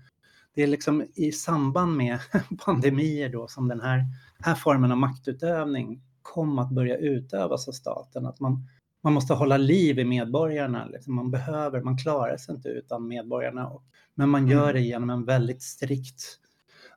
det 0.56 0.64
är 0.64 0.68
liksom 0.68 1.06
i 1.16 1.32
samband 1.32 1.98
med 1.98 2.20
pandemier 2.66 3.30
då 3.30 3.48
som 3.48 3.68
den 3.68 3.82
här, 3.82 4.06
här 4.44 4.56
formen 4.56 4.92
av 4.92 4.98
maktutövning 4.98 6.02
kom 6.22 6.60
att 6.60 6.70
börja 6.70 6.98
utövas 6.98 7.68
av 7.68 7.72
staten. 7.72 8.26
Att 8.26 8.40
man, 8.40 8.68
man 9.04 9.14
måste 9.14 9.34
hålla 9.34 9.58
liv 9.58 10.00
i 10.00 10.06
medborgarna. 10.06 10.86
Liksom 10.86 11.16
man 11.16 11.32
behöver, 11.32 11.82
man 11.82 11.98
klarar 11.98 12.38
sig 12.38 12.56
inte 12.56 12.70
utan 12.70 13.08
medborgarna. 13.08 13.72
Men 14.16 14.30
man 14.30 14.48
gör 14.48 14.70
mm. 14.70 14.74
det 14.74 14.82
genom 14.82 15.10
en 15.10 15.26
väldigt 15.26 15.64
strikt 15.64 16.40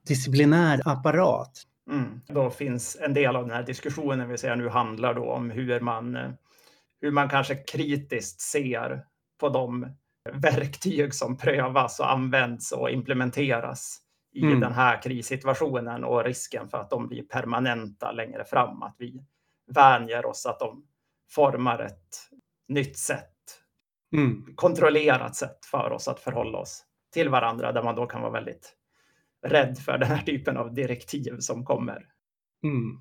disciplinär 0.07 0.81
apparat. 0.85 1.63
Mm. 1.91 2.21
Då 2.29 2.51
finns 2.51 2.97
en 3.01 3.15
del 3.15 3.37
av 3.37 3.43
den 3.43 3.57
här 3.57 3.63
diskussionen 3.63 4.29
vi 4.29 4.39
ser 4.39 4.57
nu 4.57 4.69
handlar 4.69 5.15
då 5.15 5.31
om 5.31 5.51
hur 5.51 5.81
man, 5.81 6.19
hur 7.01 7.11
man 7.11 7.29
kanske 7.29 7.55
kritiskt 7.55 8.41
ser 8.41 9.05
på 9.41 9.49
de 9.49 9.87
verktyg 10.33 11.15
som 11.15 11.37
prövas 11.37 12.01
och 12.01 12.13
används 12.13 12.73
och 12.73 12.91
implementeras 12.91 14.01
i 14.37 14.43
mm. 14.43 14.61
den 14.61 14.73
här 14.73 15.03
krissituationen 15.03 16.05
och 16.05 16.25
risken 16.25 16.69
för 16.69 16.79
att 16.79 16.91
de 16.91 17.09
blir 17.09 17.23
permanenta 17.23 18.13
längre 18.13 18.45
fram. 18.45 18.83
Att 18.83 18.97
vi 18.99 19.25
vänjer 19.67 20.27
oss 20.27 20.47
att 20.47 20.59
de 20.59 20.87
formar 21.31 21.79
ett 21.79 22.31
nytt 22.69 22.99
sätt, 22.99 23.33
mm. 24.13 24.47
kontrollerat 24.55 25.37
sätt 25.37 25.67
för 25.67 25.91
oss 25.93 26.09
att 26.09 26.21
förhålla 26.21 26.59
oss 26.59 26.85
till 27.13 27.29
varandra 27.29 27.73
där 27.73 27.83
man 27.83 27.95
då 27.95 28.07
kan 28.07 28.21
vara 28.21 28.33
väldigt 28.33 28.75
rädd 29.47 29.79
för 29.79 29.99
den 29.99 30.09
här 30.09 30.23
typen 30.23 30.57
av 30.57 30.75
direktiv 30.75 31.37
som 31.39 31.65
kommer. 31.65 32.07
Mm. 32.63 32.99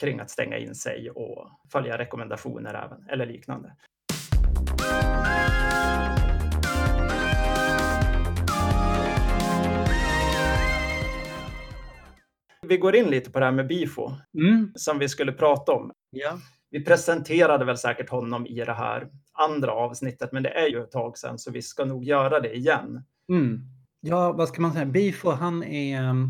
Kring 0.00 0.20
att 0.20 0.30
stänga 0.30 0.58
in 0.58 0.74
sig 0.74 1.10
och 1.10 1.50
följa 1.72 1.98
rekommendationer 1.98 2.74
även, 2.74 3.08
eller 3.08 3.26
liknande. 3.26 3.76
Vi 12.68 12.76
går 12.76 12.96
in 12.96 13.06
lite 13.06 13.30
på 13.30 13.38
det 13.38 13.44
här 13.44 13.52
med 13.52 13.66
Bifo 13.66 14.10
mm. 14.38 14.72
som 14.74 14.98
vi 14.98 15.08
skulle 15.08 15.32
prata 15.32 15.72
om. 15.72 15.92
Ja. 16.10 16.38
Vi 16.70 16.84
presenterade 16.84 17.64
väl 17.64 17.78
säkert 17.78 18.10
honom 18.10 18.46
i 18.46 18.64
det 18.64 18.72
här 18.72 19.08
andra 19.32 19.72
avsnittet, 19.72 20.32
men 20.32 20.42
det 20.42 20.48
är 20.48 20.68
ju 20.68 20.82
ett 20.82 20.90
tag 20.90 21.18
sedan 21.18 21.38
så 21.38 21.50
vi 21.50 21.62
ska 21.62 21.84
nog 21.84 22.04
göra 22.04 22.40
det 22.40 22.56
igen. 22.56 23.04
Mm. 23.28 23.60
Ja, 24.00 24.32
vad 24.32 24.48
ska 24.48 24.62
man 24.62 24.72
säga? 24.72 24.86
Bifo, 24.86 25.30
han 25.30 25.62
är... 25.62 25.98
Mm, 25.98 26.28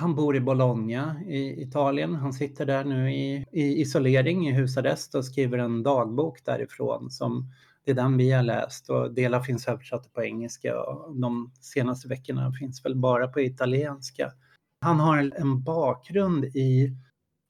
han 0.00 0.14
bor 0.14 0.36
i 0.36 0.40
Bologna 0.40 1.20
i 1.26 1.62
Italien. 1.62 2.14
Han 2.14 2.32
sitter 2.32 2.66
där 2.66 2.84
nu 2.84 3.12
i, 3.12 3.46
i 3.52 3.80
isolering 3.80 4.48
i 4.48 4.52
husarrest 4.52 5.14
och 5.14 5.24
skriver 5.24 5.58
en 5.58 5.82
dagbok 5.82 6.44
därifrån 6.44 7.10
som 7.10 7.52
det 7.84 7.90
är 7.90 7.94
den 7.94 8.16
vi 8.16 8.32
har 8.32 8.42
läst 8.42 8.90
och 8.90 9.14
delar 9.14 9.42
finns 9.42 9.68
översatta 9.68 10.08
på 10.08 10.22
engelska 10.22 10.80
och 10.82 11.16
de 11.16 11.52
senaste 11.60 12.08
veckorna 12.08 12.52
finns 12.52 12.84
väl 12.84 12.96
bara 12.96 13.28
på 13.28 13.40
italienska. 13.40 14.32
Han 14.80 15.00
har 15.00 15.32
en 15.36 15.62
bakgrund 15.62 16.44
i 16.44 16.96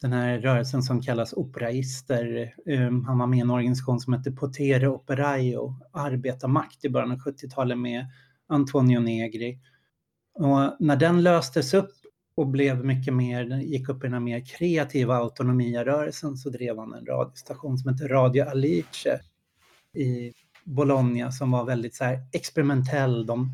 den 0.01 0.13
här 0.13 0.39
rörelsen 0.39 0.83
som 0.83 1.03
kallas 1.03 1.33
operaister. 1.33 2.55
Ehm, 2.67 3.05
han 3.05 3.19
var 3.19 3.27
med 3.27 3.39
i 3.39 3.41
en 3.41 3.51
organisation 3.51 4.01
som 4.01 4.13
hette 4.13 4.33
Potere 4.33 4.89
Operaio, 4.89 5.75
arbetarmakt 5.93 6.85
i 6.85 6.89
början 6.89 7.13
av 7.13 7.19
70-talet 7.19 7.79
med 7.79 8.07
Antonio 8.47 9.01
Negri. 9.01 9.59
Och 10.35 10.77
när 10.81 10.97
den 10.97 11.23
löstes 11.23 11.75
upp 11.75 11.93
och 12.35 12.47
blev 12.47 12.85
mycket 12.85 13.15
mer, 13.15 13.45
gick 13.45 13.89
upp 13.89 14.05
i 14.05 14.07
den 14.07 14.13
här 14.13 14.21
mer 14.21 14.45
kreativa 14.45 15.17
autonomia-rörelsen 15.17 16.37
så 16.37 16.51
drev 16.51 16.79
han 16.79 16.95
en 16.95 17.07
radiostation 17.07 17.79
som 17.79 17.93
hette 17.93 18.09
Radio 18.09 18.45
Alice 18.45 19.21
i 19.95 20.33
Bologna 20.65 21.33
som 21.33 21.51
var 21.51 21.65
väldigt 21.65 21.95
så 21.95 22.05
här 22.05 22.21
experimentell. 22.33 23.27
De, 23.27 23.53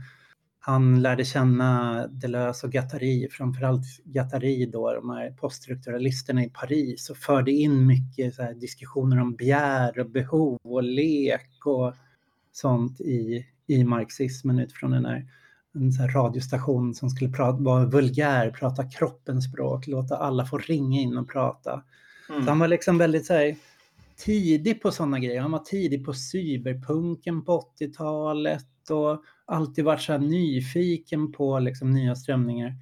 han 0.67 1.03
lärde 1.03 1.25
känna 1.25 2.07
Deleuze 2.07 2.67
och 2.67 2.73
Gattari, 2.73 3.29
framförallt 3.31 3.85
Gattari 4.05 4.67
då, 4.67 4.95
de 4.95 5.11
här 5.11 5.31
poststrukturalisterna 5.31 6.45
i 6.45 6.51
Paris 6.51 7.11
och 7.11 7.17
förde 7.17 7.53
in 7.53 7.87
mycket 7.87 8.61
diskussioner 8.61 9.21
om 9.21 9.35
begär 9.35 9.99
och 9.99 10.11
behov 10.11 10.59
och 10.63 10.83
lek 10.83 11.67
och 11.67 11.95
sånt 12.53 13.01
i, 13.01 13.47
i 13.67 13.85
marxismen 13.85 14.59
utifrån 14.59 14.91
den 14.91 15.05
här, 15.05 15.27
en 15.75 15.93
så 15.93 16.03
här 16.03 16.09
radiostation 16.09 16.95
som 16.95 17.11
skulle 17.11 17.31
prata, 17.31 17.63
vara 17.63 17.87
vulgär, 17.87 18.51
prata 18.51 18.91
kroppens 18.91 19.45
språk, 19.45 19.87
låta 19.87 20.17
alla 20.17 20.47
få 20.47 20.59
ringa 20.59 21.01
in 21.01 21.19
och 21.19 21.29
prata. 21.29 21.83
Mm. 22.29 22.45
Så 22.45 22.49
han 22.51 22.59
var 22.59 22.69
liksom 22.69 22.99
väldigt 22.99 23.27
så 23.27 23.35
här, 23.35 23.57
tidig 24.17 24.83
på 24.83 24.91
sådana 24.91 25.19
grejer. 25.19 25.41
Han 25.41 25.51
var 25.51 25.59
tidig 25.59 26.05
på 26.05 26.13
cyberpunken 26.13 27.45
på 27.45 27.61
80-talet 27.79 28.91
och 28.91 29.23
alltid 29.45 29.85
varit 29.85 30.01
så 30.01 30.13
här 30.13 30.19
nyfiken 30.19 31.33
på 31.33 31.59
liksom 31.59 31.91
nya 31.91 32.15
strömningar. 32.15 32.75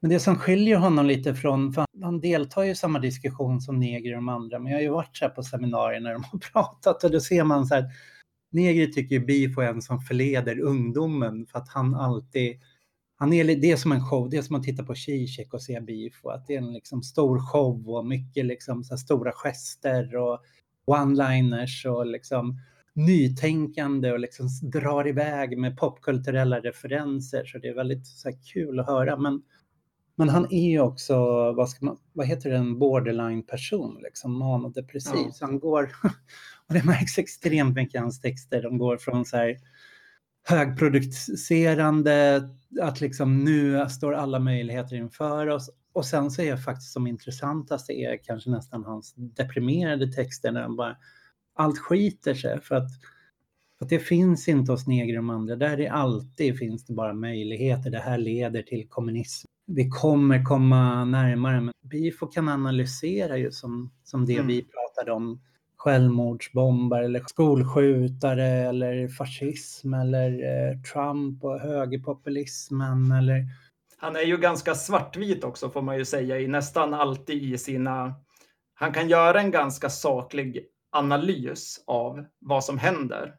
Men 0.00 0.10
det 0.10 0.20
som 0.20 0.36
skiljer 0.36 0.76
honom 0.76 1.06
lite 1.06 1.34
från, 1.34 1.72
för 1.72 1.84
han 2.02 2.20
deltar 2.20 2.62
ju 2.62 2.70
i 2.70 2.74
samma 2.74 2.98
diskussion 2.98 3.60
som 3.60 3.80
negrer 3.80 4.12
och 4.12 4.18
de 4.18 4.28
andra, 4.28 4.58
men 4.58 4.72
jag 4.72 4.78
har 4.78 4.82
ju 4.82 4.90
varit 4.90 5.16
så 5.16 5.24
här 5.24 5.32
på 5.32 5.42
seminarier 5.42 6.00
när 6.00 6.12
de 6.12 6.24
har 6.24 6.38
pratat 6.52 7.04
och 7.04 7.10
då 7.10 7.20
ser 7.20 7.44
man 7.44 7.66
så 7.66 7.74
här, 7.74 7.84
Negri 8.50 8.92
tycker 8.92 9.14
ju 9.14 9.24
Bifo 9.26 9.60
är 9.60 9.68
en 9.68 9.82
som 9.82 10.00
förleder 10.00 10.60
ungdomen 10.60 11.46
för 11.46 11.58
att 11.58 11.68
han 11.68 11.94
alltid 11.94 12.60
han 13.20 13.32
är, 13.32 13.44
det 13.44 13.70
är 13.70 13.76
som 13.76 13.92
en 13.92 14.04
show, 14.04 14.30
det 14.30 14.36
är 14.36 14.42
som 14.42 14.56
att 14.56 14.62
titta 14.62 14.84
på 14.84 14.94
Zizek 14.94 15.54
och 15.54 15.62
se 15.62 15.80
Bifo, 15.80 16.28
att 16.28 16.46
det 16.46 16.54
är 16.54 16.58
en 16.58 16.72
liksom 16.72 17.02
stor 17.02 17.40
show 17.52 17.88
och 17.90 18.06
mycket 18.06 18.46
liksom 18.46 18.84
så 18.84 18.96
stora 18.96 19.32
gester 19.32 20.16
och 20.16 20.38
one-liners 20.88 21.86
och 21.86 22.06
liksom 22.06 22.60
nytänkande 22.94 24.12
och 24.12 24.18
liksom 24.18 24.48
drar 24.62 25.08
iväg 25.08 25.58
med 25.58 25.76
popkulturella 25.76 26.60
referenser. 26.60 27.44
Så 27.44 27.58
det 27.58 27.68
är 27.68 27.74
väldigt 27.74 28.06
så 28.06 28.30
kul 28.52 28.80
att 28.80 28.86
höra. 28.86 29.16
Men, 29.16 29.42
men 30.16 30.28
han 30.28 30.46
är 30.50 30.70
ju 30.70 30.80
också, 30.80 31.16
vad, 31.52 31.68
ska 31.68 31.86
man, 31.86 31.96
vad 32.12 32.26
heter 32.26 32.50
det, 32.50 32.56
en 32.56 32.78
borderline-person, 32.78 33.98
liksom 34.02 34.38
manodepressiv. 34.38 35.24
Ja. 35.24 35.32
Så 35.32 35.44
han 35.44 35.58
går 35.58 35.92
Och 36.68 36.74
det 36.74 36.84
märks 36.84 37.18
extremt 37.18 37.76
mycket 37.76 37.94
i 37.94 37.98
hans 37.98 38.20
texter. 38.20 38.62
De 38.62 38.78
går 38.78 38.96
från 38.96 39.24
så 39.24 39.36
här 39.36 39.56
högproducerande, 40.44 42.48
att 42.82 43.00
liksom 43.00 43.44
nu 43.44 43.88
står 43.88 44.12
alla 44.12 44.38
möjligheter 44.38 44.96
inför 44.96 45.46
oss. 45.46 45.70
Och 45.92 46.06
sen 46.06 46.30
så 46.30 46.42
är 46.42 46.56
faktiskt 46.56 46.92
som 46.92 47.06
intressantaste 47.06 47.92
är 47.92 48.16
kanske 48.24 48.50
nästan 48.50 48.84
hans 48.84 49.14
deprimerade 49.16 50.12
texter 50.12 50.52
när 50.52 50.62
de 50.62 50.76
bara 50.76 50.96
allt 51.54 51.78
skiter 51.78 52.34
sig 52.34 52.60
för 52.60 52.74
att, 52.74 52.90
för 53.78 53.84
att 53.84 53.88
det 53.88 53.98
finns 53.98 54.48
inte 54.48 54.72
hos 54.72 54.86
neger 54.86 55.12
och 55.12 55.16
de 55.16 55.30
andra. 55.30 55.56
Där 55.56 55.80
är 55.80 55.90
alltid 55.90 56.58
finns 56.58 56.84
det 56.84 56.94
bara 56.94 57.14
möjligheter. 57.14 57.90
Det 57.90 57.98
här 57.98 58.18
leder 58.18 58.62
till 58.62 58.88
kommunism. 58.88 59.48
Vi 59.66 59.88
kommer 59.88 60.44
komma 60.44 61.04
närmare. 61.04 61.60
Men 61.60 61.74
Bifo 61.80 62.26
kan 62.26 62.48
analysera 62.48 63.38
ju 63.38 63.50
som, 63.50 63.92
som 64.04 64.26
det 64.26 64.34
mm. 64.34 64.46
vi 64.46 64.62
pratade 64.62 65.12
om 65.12 65.40
självmordsbombare 65.76 67.04
eller 67.04 67.22
skolskjutare 67.26 68.46
eller 68.46 69.08
fascism 69.08 69.94
eller 69.94 70.30
eh, 70.30 70.80
Trump 70.92 71.44
och 71.44 71.60
högerpopulismen 71.60 73.12
eller... 73.12 73.44
Han 73.98 74.16
är 74.16 74.22
ju 74.22 74.36
ganska 74.36 74.74
svartvit 74.74 75.44
också 75.44 75.70
får 75.70 75.82
man 75.82 75.98
ju 75.98 76.04
säga 76.04 76.40
i 76.40 76.48
nästan 76.48 76.94
alltid 76.94 77.42
i 77.42 77.58
sina... 77.58 78.14
Han 78.74 78.92
kan 78.92 79.08
göra 79.08 79.40
en 79.40 79.50
ganska 79.50 79.90
saklig 79.90 80.66
analys 80.90 81.84
av 81.86 82.24
vad 82.38 82.64
som 82.64 82.78
händer. 82.78 83.34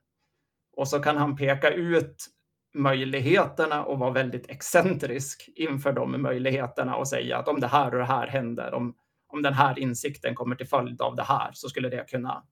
Och 0.75 0.87
så 0.87 0.99
kan 0.99 1.17
han 1.17 1.35
peka 1.35 1.69
ut 1.69 2.27
möjligheterna 2.73 3.83
och 3.83 3.99
vara 3.99 4.11
väldigt 4.11 4.49
excentrisk 4.49 5.49
inför 5.55 5.93
de 5.93 6.21
möjligheterna 6.21 6.95
och 6.95 7.07
säga 7.07 7.37
att 7.37 7.47
om 7.47 7.59
det 7.59 7.67
här 7.67 7.91
och 7.91 7.99
det 7.99 8.05
här 8.05 8.27
händer, 8.27 8.73
om 8.73 8.95
om 9.29 9.41
den 9.41 9.53
här 9.53 9.79
insikten 9.79 10.35
kommer 10.35 10.55
till 10.55 10.67
följd 10.67 11.01
av 11.01 11.15
det 11.15 11.23
här 11.23 11.51
så 11.53 11.69
skulle 11.69 11.89
det 11.89 12.09
kunna 12.09 12.43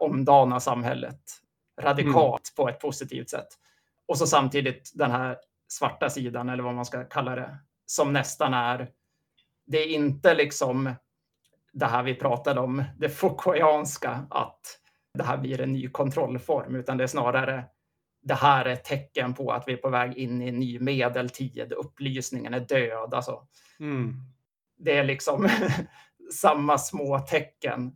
omdana 0.00 0.60
samhället 0.60 1.20
radikalt 1.80 2.50
mm. 2.50 2.56
på 2.56 2.68
ett 2.68 2.80
positivt 2.80 3.30
sätt. 3.30 3.48
Och 4.06 4.18
så 4.18 4.26
samtidigt 4.26 4.92
den 4.94 5.10
här 5.10 5.36
svarta 5.68 6.10
sidan, 6.10 6.48
eller 6.48 6.62
vad 6.62 6.74
man 6.74 6.84
ska 6.84 7.04
kalla 7.04 7.34
det, 7.34 7.58
som 7.86 8.12
nästan 8.12 8.54
är, 8.54 8.90
det 9.66 9.78
är 9.78 9.88
inte 9.88 10.34
liksom 10.34 10.94
det 11.72 11.86
här 11.86 12.02
vi 12.02 12.14
pratade 12.14 12.60
om, 12.60 12.84
det 12.98 13.08
Foucaultianska, 13.08 14.26
att 14.30 14.60
det 15.14 15.24
här 15.24 15.38
blir 15.38 15.60
en 15.60 15.72
ny 15.72 15.88
kontrollform, 15.88 16.74
utan 16.74 16.96
det 16.96 17.04
är 17.04 17.08
snarare 17.08 17.64
det 18.26 18.34
här 18.34 18.64
är 18.64 18.72
ett 18.72 18.84
tecken 18.84 19.34
på 19.34 19.52
att 19.52 19.68
vi 19.68 19.72
är 19.72 19.76
på 19.76 19.88
väg 19.88 20.16
in 20.16 20.42
i 20.42 20.48
en 20.48 20.58
ny 20.58 20.80
medeltid, 20.80 21.72
upplysningen 21.72 22.54
är 22.54 22.60
död. 22.60 23.14
Alltså, 23.14 23.46
mm. 23.80 24.14
Det 24.76 24.96
är 24.96 25.04
liksom 25.04 25.48
samma 26.32 26.78
små 26.78 27.18
tecken 27.18 27.92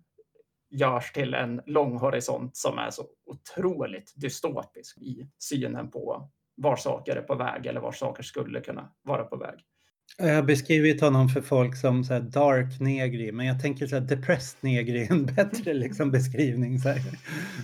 görs 0.71 1.13
till 1.13 1.35
en 1.35 1.63
lång 1.67 1.99
horisont 1.99 2.57
som 2.57 2.79
är 2.79 2.91
så 2.91 3.07
otroligt 3.27 4.13
dystopisk 4.17 4.99
i 4.99 5.31
synen 5.39 5.91
på 5.91 6.31
var 6.61 6.77
saker 6.77 7.17
är 7.17 7.23
på 7.23 7.35
väg 7.35 7.67
eller 7.67 7.81
var 7.81 7.93
saker 7.93 8.23
skulle 8.23 8.61
kunna 8.61 8.89
vara 9.03 9.25
på 9.25 9.37
väg. 9.37 9.55
Jag 10.19 10.35
har 10.35 10.43
beskrivit 10.43 11.01
honom 11.01 11.29
för 11.29 11.41
folk 11.41 11.77
som 11.77 12.05
så 12.05 12.19
dark 12.19 12.81
negri, 12.81 13.33
men 13.33 13.47
jag 13.47 13.63
tänker 13.63 13.87
så 13.87 13.97
här 13.97 14.03
depressed 14.03 14.59
negri 14.61 15.03
är 15.03 15.13
en 15.13 15.27
bättre 15.27 15.75
liksom, 15.75 16.11
beskrivning. 16.11 16.79
Så 16.79 16.89
här. 16.89 17.01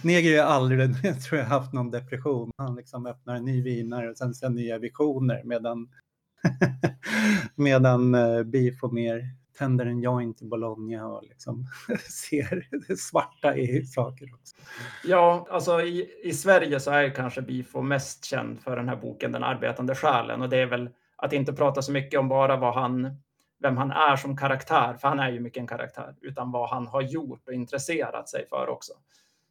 Negri 0.04 0.36
har 0.36 0.44
aldrig, 0.44 0.90
jag 1.02 1.22
tror 1.22 1.40
jag 1.40 1.46
haft 1.46 1.72
någon 1.72 1.90
depression. 1.90 2.50
Han 2.58 2.76
liksom 2.76 3.06
öppnar 3.06 3.34
en 3.34 3.44
ny 3.44 3.62
vinare 3.62 4.10
och 4.10 4.16
sen 4.16 4.34
ser 4.34 4.48
nya 4.48 4.78
visioner 4.78 5.42
medan, 5.44 5.88
medan 7.54 8.14
eh, 8.14 8.20
uh, 8.20 8.42
Beef 8.42 8.78
får 8.78 8.90
mer 8.90 9.22
tänder 9.58 9.86
en 9.86 10.00
joint 10.00 10.42
i 10.42 10.44
Bologna 10.44 11.06
och 11.06 11.22
liksom 11.22 11.66
ser 12.10 12.68
det 12.88 12.96
svarta 12.96 13.56
i 13.56 13.86
saker 13.86 14.34
också. 14.34 14.56
Ja, 15.04 15.46
alltså 15.50 15.80
i, 15.80 16.10
i 16.24 16.32
Sverige 16.32 16.80
så 16.80 16.90
är 16.90 17.10
kanske 17.10 17.42
Bifo 17.42 17.82
mest 17.82 18.24
känd 18.24 18.60
för 18.60 18.76
den 18.76 18.88
här 18.88 18.96
boken 18.96 19.32
Den 19.32 19.44
arbetande 19.44 19.94
själen 19.94 20.42
och 20.42 20.48
det 20.48 20.56
är 20.56 20.66
väl 20.66 20.90
att 21.16 21.32
inte 21.32 21.52
prata 21.52 21.82
så 21.82 21.92
mycket 21.92 22.20
om 22.20 22.28
bara 22.28 22.56
vad 22.56 22.74
han, 22.74 23.16
vem 23.62 23.76
han 23.76 23.90
är 23.90 24.16
som 24.16 24.36
karaktär, 24.36 24.94
för 24.94 25.08
han 25.08 25.20
är 25.20 25.30
ju 25.30 25.40
mycket 25.40 25.60
en 25.60 25.66
karaktär, 25.66 26.14
utan 26.20 26.52
vad 26.52 26.70
han 26.70 26.86
har 26.86 27.02
gjort 27.02 27.48
och 27.48 27.54
intresserat 27.54 28.28
sig 28.28 28.48
för 28.48 28.68
också. 28.68 28.92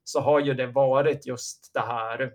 Så 0.04 0.20
har 0.20 0.40
ju 0.40 0.54
det 0.54 0.68
varit 0.68 1.26
just 1.26 1.74
det 1.74 1.80
här 1.80 2.32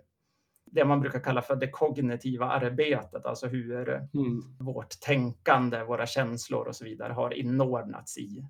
det 0.71 0.85
man 0.85 0.99
brukar 0.99 1.19
kalla 1.19 1.41
för 1.41 1.55
det 1.55 1.67
kognitiva 1.67 2.45
arbetet, 2.45 3.25
alltså 3.25 3.47
hur 3.47 3.89
mm. 3.89 4.43
vårt 4.59 4.99
tänkande, 4.99 5.83
våra 5.83 6.05
känslor 6.05 6.67
och 6.67 6.75
så 6.75 6.85
vidare 6.85 7.13
har 7.13 7.33
inordnats 7.33 8.17
i, 8.17 8.45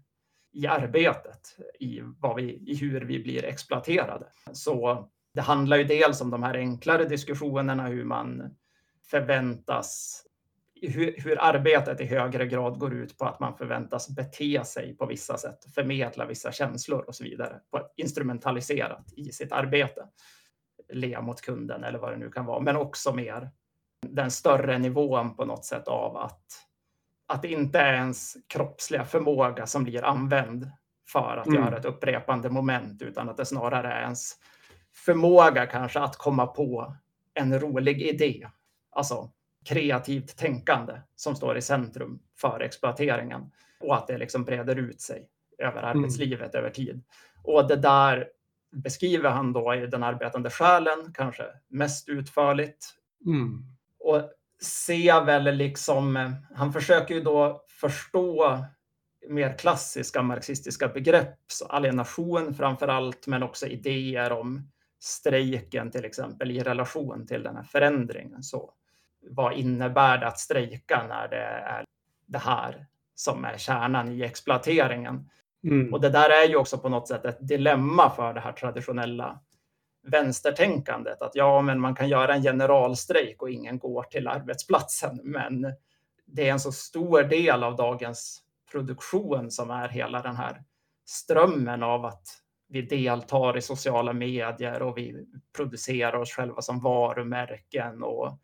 i 0.54 0.68
arbetet, 0.68 1.58
i, 1.80 2.02
vad 2.20 2.36
vi, 2.36 2.72
i 2.72 2.76
hur 2.76 3.02
vi 3.02 3.20
blir 3.20 3.46
exploaterade. 3.46 4.28
Så 4.54 5.08
det 5.34 5.42
handlar 5.42 5.78
ju 5.78 5.84
dels 5.84 6.22
om 6.22 6.30
de 6.30 6.44
här 6.44 6.54
enklare 6.58 7.06
diskussionerna, 7.06 7.88
hur 7.88 8.06
man 8.06 8.56
förväntas 9.12 10.24
hur, 10.82 11.16
hur, 11.18 11.42
arbetet 11.42 12.02
i 12.02 12.06
högre 12.06 12.48
grad 12.48 12.80
går 12.80 12.94
ut 12.94 13.18
på 13.18 13.26
att 13.26 13.40
man 13.40 13.58
förväntas 13.58 14.10
bete 14.10 14.66
sig 14.66 14.98
på 14.98 15.06
vissa 15.06 15.38
sätt, 15.38 15.74
förmedla 15.76 16.26
vissa 16.26 16.52
känslor 16.52 17.02
och 17.08 17.16
så 17.16 17.24
vidare, 17.24 17.60
på 17.72 17.82
instrumentaliserat 17.96 19.14
i 19.16 19.32
sitt 19.32 19.52
arbete 19.52 20.08
le 20.92 21.22
mot 21.22 21.42
kunden 21.42 21.84
eller 21.84 22.00
vad 22.00 22.12
det 22.12 22.18
nu 22.18 22.32
kan 22.32 22.46
vara, 22.46 22.60
men 22.60 22.76
också 22.76 23.14
mer 23.14 23.50
den 24.08 24.32
större 24.32 24.78
nivån 24.78 25.36
på 25.36 25.46
något 25.46 25.66
sätt 25.66 25.88
av 25.88 26.18
att, 26.18 26.46
att 27.28 27.42
det 27.42 27.48
inte 27.48 27.80
är 27.80 27.94
ens 27.94 28.38
kroppsliga 28.48 29.06
förmåga 29.06 29.66
som 29.66 29.84
blir 29.84 30.04
använd 30.04 30.72
för 31.08 31.38
att 31.38 31.48
mm. 31.48 31.64
göra 31.64 31.78
ett 31.78 31.86
upprepande 31.86 32.50
moment, 32.50 33.02
utan 33.02 33.30
att 33.30 33.38
det 33.38 33.46
snarare 33.46 33.94
är 33.94 34.02
ens 34.02 34.36
förmåga 34.94 35.66
kanske 35.66 36.00
att 36.00 36.18
komma 36.18 36.48
på 36.48 36.96
en 37.34 37.60
rolig 37.60 38.02
idé. 38.02 38.48
Alltså 38.92 39.32
kreativt 39.66 40.38
tänkande 40.38 40.94
som 41.16 41.36
står 41.36 41.58
i 41.58 41.62
centrum 41.62 42.20
för 42.38 42.60
exploateringen 42.60 43.52
och 43.80 43.96
att 43.96 44.08
det 44.08 44.18
liksom 44.18 44.44
breder 44.44 44.76
ut 44.76 45.02
sig 45.02 45.28
över 45.58 45.84
mm. 45.84 45.90
arbetslivet 45.90 46.54
mm. 46.54 46.60
över 46.60 46.70
tid. 46.70 47.04
Och 47.44 47.68
det 47.68 47.76
där 47.76 48.28
beskriver 48.72 49.30
han 49.30 49.54
då 49.54 49.76
i 49.76 49.88
Den 49.88 50.04
arbetande 50.04 50.50
själen, 50.50 51.14
kanske 51.14 51.44
mest 51.68 52.10
utförligt. 52.10 52.96
Mm. 53.26 53.66
Och 54.00 54.32
ser 54.64 55.26
väl 55.26 55.56
liksom, 55.56 56.36
han 56.56 56.74
försöker 56.74 57.16
ju 57.16 57.22
då 57.22 57.64
förstå 57.68 58.60
mer 59.30 59.58
klassiska 59.58 60.22
marxistiska 60.22 60.88
begrepp, 60.88 61.38
så 61.48 61.66
alienation 61.66 62.54
framför 62.54 62.88
allt, 62.88 63.28
men 63.28 63.44
också 63.44 63.68
idéer 63.68 64.32
om 64.32 64.72
strejken 65.00 65.92
till 65.92 66.06
exempel 66.06 66.52
i 66.52 66.60
relation 66.60 67.28
till 67.28 67.44
den 67.44 67.56
här 67.56 67.64
förändringen. 67.64 68.44
Så 68.44 68.74
vad 69.30 69.54
innebär 69.54 70.18
det 70.18 70.28
att 70.28 70.40
strejka 70.40 71.06
när 71.08 71.28
det 71.28 71.44
är 71.46 71.86
det 72.26 72.38
här 72.38 72.86
som 73.16 73.46
är 73.46 73.58
kärnan 73.58 74.12
i 74.12 74.22
exploateringen? 74.22 75.30
Mm. 75.64 75.94
Och 75.94 76.02
det 76.02 76.10
där 76.10 76.30
är 76.30 76.50
ju 76.50 76.56
också 76.56 76.78
på 76.78 76.90
något 76.90 77.08
sätt 77.08 77.26
ett 77.26 77.48
dilemma 77.48 78.10
för 78.10 78.34
det 78.34 78.40
här 78.40 78.52
traditionella 78.52 79.40
vänstertänkandet. 80.04 81.22
Att 81.22 81.36
ja, 81.36 81.62
men 81.62 81.80
man 81.80 81.96
kan 81.96 82.10
göra 82.10 82.36
en 82.36 82.44
generalstrejk 82.44 83.42
och 83.42 83.50
ingen 83.50 83.80
går 83.80 84.04
till 84.04 84.28
arbetsplatsen. 84.28 85.20
Men 85.24 85.74
det 86.26 86.48
är 86.48 86.52
en 86.52 86.60
så 86.60 86.72
stor 86.72 87.24
del 87.24 87.64
av 87.64 87.76
dagens 87.76 88.44
produktion 88.72 89.52
som 89.52 89.72
är 89.72 89.90
hela 89.90 90.22
den 90.22 90.36
här 90.36 90.64
strömmen 91.06 91.84
av 91.84 92.06
att 92.06 92.24
vi 92.68 92.82
deltar 92.82 93.58
i 93.58 93.62
sociala 93.62 94.14
medier 94.14 94.82
och 94.82 94.98
vi 94.98 95.26
producerar 95.56 96.18
oss 96.18 96.32
själva 96.32 96.62
som 96.62 96.80
varumärken 96.80 98.04
och 98.04 98.40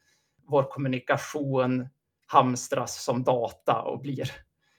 vår 0.47 0.63
kommunikation 0.63 1.89
hamstras 2.25 3.03
som 3.03 3.23
data 3.23 3.81
och 3.81 4.01
blir 4.01 4.31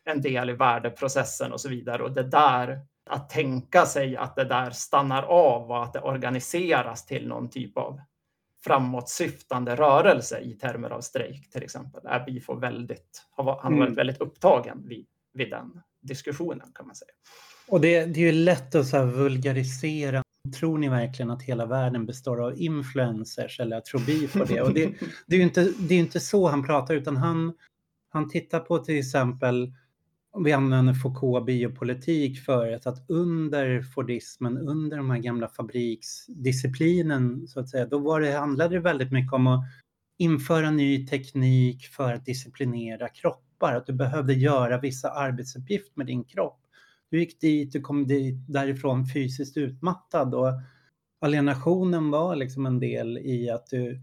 en 0.09 0.21
del 0.21 0.51
i 0.51 0.53
värdeprocessen 0.53 1.53
och 1.53 1.61
så 1.61 1.69
vidare. 1.69 2.03
Och 2.03 2.13
det 2.13 2.23
där, 2.23 2.81
att 3.11 3.31
tänka 3.31 3.87
sig 3.87 4.17
att 4.17 4.37
det 4.37 4.45
där 4.45 4.71
stannar 4.71 5.23
av 5.23 5.71
och 5.71 5.85
att 5.85 5.93
det 5.93 6.01
organiseras 6.01 7.07
till 7.07 7.29
någon 7.29 7.51
typ 7.51 7.77
av 7.77 8.01
framåtsyftande 8.65 9.77
rörelse 9.77 10.41
i 10.41 10.55
termer 10.55 10.91
av 10.91 11.01
strejk 11.01 11.51
till 11.51 11.63
exempel. 11.63 12.01
Är 12.07 12.25
Bifo 12.25 12.55
väldigt, 12.55 13.23
han 13.37 13.47
har 13.47 13.55
varit 13.55 13.73
mm. 13.73 13.95
väldigt 13.95 14.21
upptagen 14.21 14.89
vid, 14.89 15.07
vid 15.33 15.51
den 15.51 15.81
diskussionen 16.01 16.73
kan 16.75 16.87
man 16.87 16.97
säga. 16.97 17.11
Och 17.69 17.81
det, 17.81 18.05
det 18.05 18.21
är 18.21 18.25
ju 18.25 18.33
lätt 18.33 18.75
att 18.75 18.87
så 18.87 19.05
vulgarisera. 19.05 20.23
Tror 20.59 20.79
ni 20.79 20.89
verkligen 20.89 21.31
att 21.31 21.43
hela 21.43 21.67
världen 21.67 22.07
består 22.07 22.41
av 22.41 22.61
influencers 22.61 23.61
eller 23.61 23.77
att 23.77 23.85
tro 23.85 24.01
Bifo 24.01 24.45
det? 24.45 24.61
Och 24.63 24.75
det, 24.75 24.87
det 25.27 25.37
är 25.37 25.39
ju 25.39 25.45
inte, 25.45 25.73
det 25.79 25.95
är 25.95 25.99
inte 25.99 26.21
så 26.21 26.49
han 26.49 26.67
pratar 26.67 26.95
utan 26.95 27.17
han, 27.17 27.53
han 28.09 28.31
tittar 28.31 28.61
på 28.61 28.79
till 28.79 28.99
exempel 28.99 29.73
vi 30.45 30.53
använder 30.53 30.95
Foucault 30.95 31.47
biopolitik 31.47 32.41
för 32.41 32.73
att 32.73 33.05
under 33.09 33.83
Fordismen, 33.83 34.59
under 34.59 34.97
de 34.97 35.11
här 35.11 35.19
gamla 35.19 35.49
fabriksdisciplinen 35.49 37.49
så 37.49 37.61
att 37.61 37.69
säga, 37.69 37.87
då 37.87 37.99
var 37.99 38.21
det, 38.21 38.33
handlade 38.33 38.75
det 38.75 38.81
väldigt 38.81 39.13
mycket 39.13 39.33
om 39.33 39.47
att 39.47 39.65
införa 40.19 40.71
ny 40.71 41.07
teknik 41.07 41.87
för 41.87 42.15
att 42.15 42.25
disciplinera 42.25 43.09
kroppar. 43.09 43.75
Att 43.75 43.87
du 43.87 43.93
behövde 43.93 44.35
göra 44.35 44.81
vissa 44.81 45.11
arbetsuppgifter 45.11 45.93
med 45.95 46.07
din 46.07 46.25
kropp. 46.25 46.61
Du 47.11 47.21
gick 47.21 47.41
dit, 47.41 47.73
du 47.73 47.81
kom 47.81 48.07
dit, 48.07 48.47
därifrån 48.49 49.07
fysiskt 49.07 49.57
utmattad 49.57 50.35
och 50.35 50.53
alienationen 51.21 52.11
var 52.11 52.37
liksom 52.37 52.67
en 52.67 52.81
del 52.81 53.19
i 53.19 53.51
att 53.51 53.67
du 53.67 54.01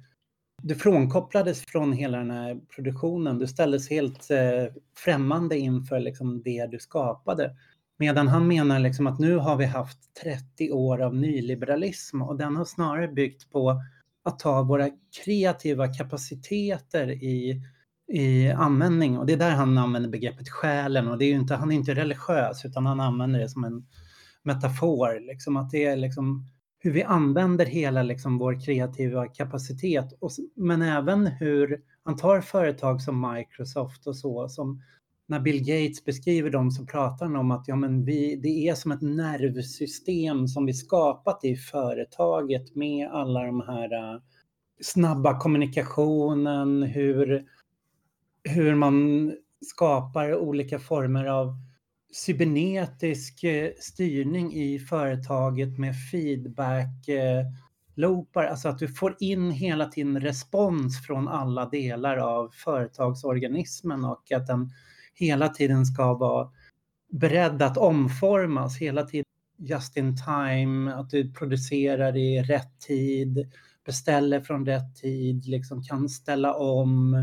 du 0.64 0.76
frånkopplades 0.76 1.64
från 1.68 1.94
hela 1.94 2.18
den 2.18 2.32
här 2.32 2.60
produktionen. 2.76 3.40
Du 3.40 3.48
ställdes 3.48 3.90
helt 3.90 4.32
eh, 4.32 4.74
främmande 4.98 5.58
inför 5.58 6.00
liksom, 6.00 6.42
det 6.42 6.66
du 6.72 6.80
skapade. 6.80 7.56
Medan 7.98 8.28
han 8.28 8.48
menar 8.48 8.80
liksom 8.80 9.08
att 9.08 9.20
nu 9.20 9.38
har 9.38 9.56
vi 9.56 9.66
haft 9.66 9.98
30 10.24 10.72
år 10.72 11.02
av 11.02 11.16
nyliberalism 11.16 12.22
och 12.22 12.38
den 12.38 12.56
har 12.56 12.66
snarare 12.66 13.08
byggt 13.08 13.52
på 13.52 13.82
att 14.24 14.40
ta 14.40 14.62
våra 14.62 14.90
kreativa 15.24 15.94
kapaciteter 15.94 17.12
i, 17.12 17.62
i 18.08 18.50
användning. 18.50 19.18
Och 19.18 19.26
det 19.26 19.34
är 19.34 19.38
där 19.38 19.52
han 19.52 19.78
använder 19.78 20.10
begreppet 20.10 20.50
själen 20.50 21.08
och 21.08 21.18
det 21.18 21.26
är 21.26 21.34
inte, 21.34 21.56
han 21.56 21.72
är 21.72 21.76
inte 21.76 21.96
religiös 21.96 22.66
utan 22.66 22.86
han 22.86 23.00
använder 23.00 23.40
det 23.40 23.50
som 23.50 23.64
en 23.64 23.86
metafor. 24.44 25.28
Liksom 25.28 25.58
att 25.58 25.72
det 25.72 25.86
är 25.86 25.96
liksom 25.96 26.48
hur 26.80 26.92
vi 26.92 27.04
använder 27.04 27.66
hela 27.66 28.04
liksom 28.04 28.38
vår 28.38 28.66
kreativa 28.66 29.28
kapacitet. 29.28 30.14
Och, 30.20 30.32
men 30.56 30.82
även 30.82 31.28
hur 31.28 31.82
man 32.06 32.18
tar 32.18 32.42
företag 32.42 33.02
som 33.02 33.34
Microsoft 33.34 34.08
och 34.08 34.18
så, 34.18 34.50
som 34.50 34.82
när 35.28 35.40
Bill 35.40 35.60
Gates 35.60 36.06
beskriver 36.06 36.50
dem 36.50 36.72
så 36.72 36.86
pratar 36.86 37.26
han 37.26 37.36
om 37.36 37.52
att 37.52 37.68
ja, 37.68 37.76
men 37.76 38.06
vi, 38.06 38.36
det 38.36 38.68
är 38.68 38.76
som 38.76 38.92
ett 38.92 39.02
nervsystem 39.02 40.48
som 40.48 40.66
vi 40.66 40.74
skapat 40.74 41.44
i 41.44 41.56
företaget 41.56 42.76
med 42.76 43.10
alla 43.12 43.44
de 43.44 43.62
här 43.62 43.94
uh, 43.94 44.22
snabba 44.82 45.40
kommunikationen, 45.40 46.84
hur, 46.84 47.46
hur 48.44 48.76
man 48.76 49.32
skapar 49.66 50.36
olika 50.36 50.80
former 50.80 51.26
av 51.26 51.54
cybernetisk 52.16 53.44
eh, 53.44 53.72
styrning 53.80 54.54
i 54.54 54.80
företaget 54.80 55.78
med 55.78 55.96
feedback 56.12 57.08
eh, 57.08 57.46
loopar, 57.96 58.44
alltså 58.44 58.70
att 58.70 58.80
du 58.80 58.88
får 58.88 59.16
in 59.20 59.52
hela 59.52 59.86
tiden 59.86 60.22
respons 60.22 61.06
från 61.06 61.28
alla 61.28 61.70
delar 61.70 62.18
av 62.18 62.50
företagsorganismen 62.54 64.06
och 64.06 64.32
att 64.32 64.48
den 64.48 64.72
hela 65.14 65.50
tiden 65.50 65.86
ska 65.86 66.14
vara 66.14 66.50
beredd 67.12 67.62
att 67.62 67.78
omformas, 67.78 68.78
hela 68.78 69.04
tiden 69.04 69.26
just 69.58 69.98
in 69.98 70.16
time, 70.18 70.94
att 70.94 71.10
du 71.10 71.34
producerar 71.34 72.18
i 72.18 72.44
rätt 72.44 72.80
tid, 72.80 73.52
beställer 73.86 74.42
från 74.42 74.66
rätt 74.66 74.96
tid, 74.96 75.46
liksom 75.46 75.84
kan 75.84 76.10
ställa 76.10 76.54
om. 76.54 77.16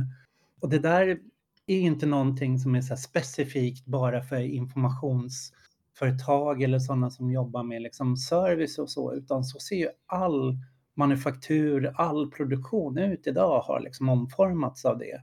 Och 0.61 0.69
det 0.69 0.79
där 0.79 1.19
är 1.67 1.81
inte 1.81 2.07
någonting 2.07 2.59
som 2.59 2.75
är 2.75 2.81
så 2.81 2.97
specifikt 2.97 3.87
bara 3.87 4.23
för 4.23 4.41
informationsföretag 4.41 6.63
eller 6.63 6.79
sådana 6.79 7.11
som 7.11 7.31
jobbar 7.31 7.63
med 7.63 7.83
liksom 7.83 8.17
service 8.17 8.79
och 8.79 8.91
så, 8.91 9.15
utan 9.15 9.45
så 9.45 9.59
ser 9.59 9.77
ju 9.77 9.89
all 10.07 10.57
manufaktur, 10.95 11.93
all 11.97 12.31
produktion 12.31 12.99
ut 12.99 13.27
idag 13.27 13.61
har 13.61 13.81
liksom 13.81 14.09
omformats 14.09 14.85
av 14.85 14.99
det. 14.99 15.23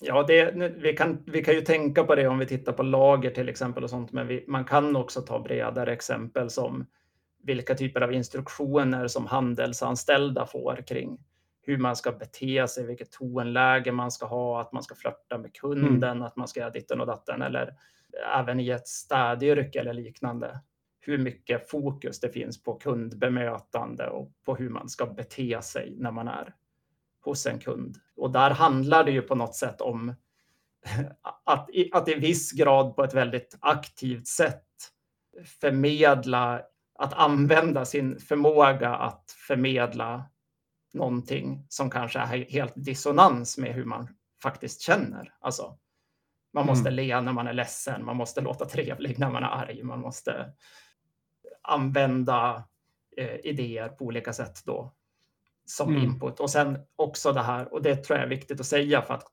Ja, 0.00 0.22
det, 0.22 0.50
vi, 0.76 0.92
kan, 0.92 1.24
vi 1.26 1.44
kan 1.44 1.54
ju 1.54 1.60
tänka 1.60 2.04
på 2.04 2.14
det 2.14 2.28
om 2.28 2.38
vi 2.38 2.46
tittar 2.46 2.72
på 2.72 2.82
lager 2.82 3.30
till 3.30 3.48
exempel 3.48 3.84
och 3.84 3.90
sånt, 3.90 4.12
men 4.12 4.26
vi, 4.26 4.44
man 4.48 4.64
kan 4.64 4.96
också 4.96 5.20
ta 5.20 5.40
bredare 5.40 5.92
exempel 5.92 6.50
som 6.50 6.86
vilka 7.42 7.74
typer 7.74 8.00
av 8.00 8.12
instruktioner 8.12 9.08
som 9.08 9.26
handelsanställda 9.26 10.46
får 10.46 10.82
kring 10.86 11.18
hur 11.68 11.78
man 11.78 11.96
ska 11.96 12.12
bete 12.12 12.68
sig, 12.68 12.86
vilket 12.86 13.10
tonläge 13.10 13.92
man 13.92 14.10
ska 14.10 14.26
ha, 14.26 14.60
att 14.60 14.72
man 14.72 14.82
ska 14.82 14.94
flörta 14.94 15.38
med 15.38 15.54
kunden, 15.54 16.10
mm. 16.10 16.22
att 16.22 16.36
man 16.36 16.48
ska 16.48 16.60
göra 16.60 16.70
ditten 16.70 17.00
och 17.00 17.06
datten 17.06 17.42
eller 17.42 17.76
även 18.38 18.60
i 18.60 18.68
ett 18.68 18.88
städyrke 18.88 19.80
eller 19.80 19.92
liknande. 19.92 20.60
Hur 21.00 21.18
mycket 21.18 21.70
fokus 21.70 22.20
det 22.20 22.28
finns 22.28 22.62
på 22.62 22.74
kundbemötande 22.74 24.08
och 24.08 24.32
på 24.44 24.56
hur 24.56 24.68
man 24.68 24.88
ska 24.88 25.06
bete 25.06 25.62
sig 25.62 25.94
när 25.98 26.10
man 26.10 26.28
är 26.28 26.54
hos 27.20 27.46
en 27.46 27.58
kund. 27.58 27.96
Och 28.16 28.30
där 28.30 28.50
handlar 28.50 29.04
det 29.04 29.10
ju 29.10 29.22
på 29.22 29.34
något 29.34 29.54
sätt 29.54 29.80
om 29.80 30.14
att, 31.44 31.70
att 31.92 32.08
i 32.08 32.14
viss 32.14 32.52
grad 32.52 32.96
på 32.96 33.04
ett 33.04 33.14
väldigt 33.14 33.58
aktivt 33.60 34.26
sätt 34.26 34.64
förmedla, 35.60 36.62
att 36.98 37.14
använda 37.14 37.84
sin 37.84 38.18
förmåga 38.18 38.94
att 38.94 39.30
förmedla 39.46 40.30
någonting 40.98 41.66
som 41.68 41.90
kanske 41.90 42.18
är 42.18 42.50
helt 42.50 42.72
dissonans 42.76 43.58
med 43.58 43.74
hur 43.74 43.84
man 43.84 44.08
faktiskt 44.42 44.80
känner. 44.80 45.34
Alltså, 45.40 45.78
man 46.52 46.66
måste 46.66 46.88
mm. 46.88 46.94
le 46.94 47.20
när 47.20 47.32
man 47.32 47.46
är 47.46 47.52
ledsen, 47.52 48.04
man 48.04 48.16
måste 48.16 48.40
låta 48.40 48.64
trevlig 48.64 49.18
när 49.18 49.30
man 49.30 49.42
är 49.42 49.48
arg, 49.48 49.82
man 49.82 50.00
måste 50.00 50.52
använda 51.62 52.64
eh, 53.16 53.36
idéer 53.44 53.88
på 53.88 54.04
olika 54.04 54.32
sätt 54.32 54.62
då 54.64 54.94
som 55.64 55.88
mm. 55.88 56.02
input. 56.02 56.40
Och 56.40 56.50
sen 56.50 56.78
också 56.96 57.32
det 57.32 57.42
här, 57.42 57.72
och 57.72 57.82
det 57.82 57.96
tror 57.96 58.18
jag 58.18 58.24
är 58.24 58.30
viktigt 58.30 58.60
att 58.60 58.66
säga 58.66 59.02
för 59.02 59.14
att 59.14 59.26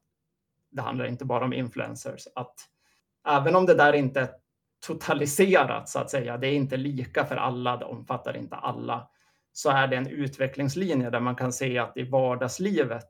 det 0.71 0.81
handlar 0.81 1.05
inte 1.05 1.25
bara 1.25 1.45
om 1.45 1.53
influencers, 1.53 2.27
att 2.35 2.55
även 3.27 3.55
om 3.55 3.65
det 3.65 3.73
där 3.73 3.93
inte 3.93 4.21
är 4.21 4.29
totaliserat 4.87 5.89
så 5.89 5.99
att 5.99 6.09
säga, 6.09 6.37
det 6.37 6.47
är 6.47 6.53
inte 6.53 6.77
lika 6.77 7.25
för 7.25 7.35
alla, 7.35 7.77
det 7.77 7.85
omfattar 7.85 8.37
inte 8.37 8.55
alla, 8.55 9.09
så 9.57 9.69
är 9.69 9.87
det 9.87 9.95
en 9.95 10.07
utvecklingslinje 10.07 11.09
där 11.09 11.19
man 11.19 11.35
kan 11.35 11.53
se 11.53 11.77
att 11.77 11.97
i 11.97 12.03
vardagslivet, 12.03 13.09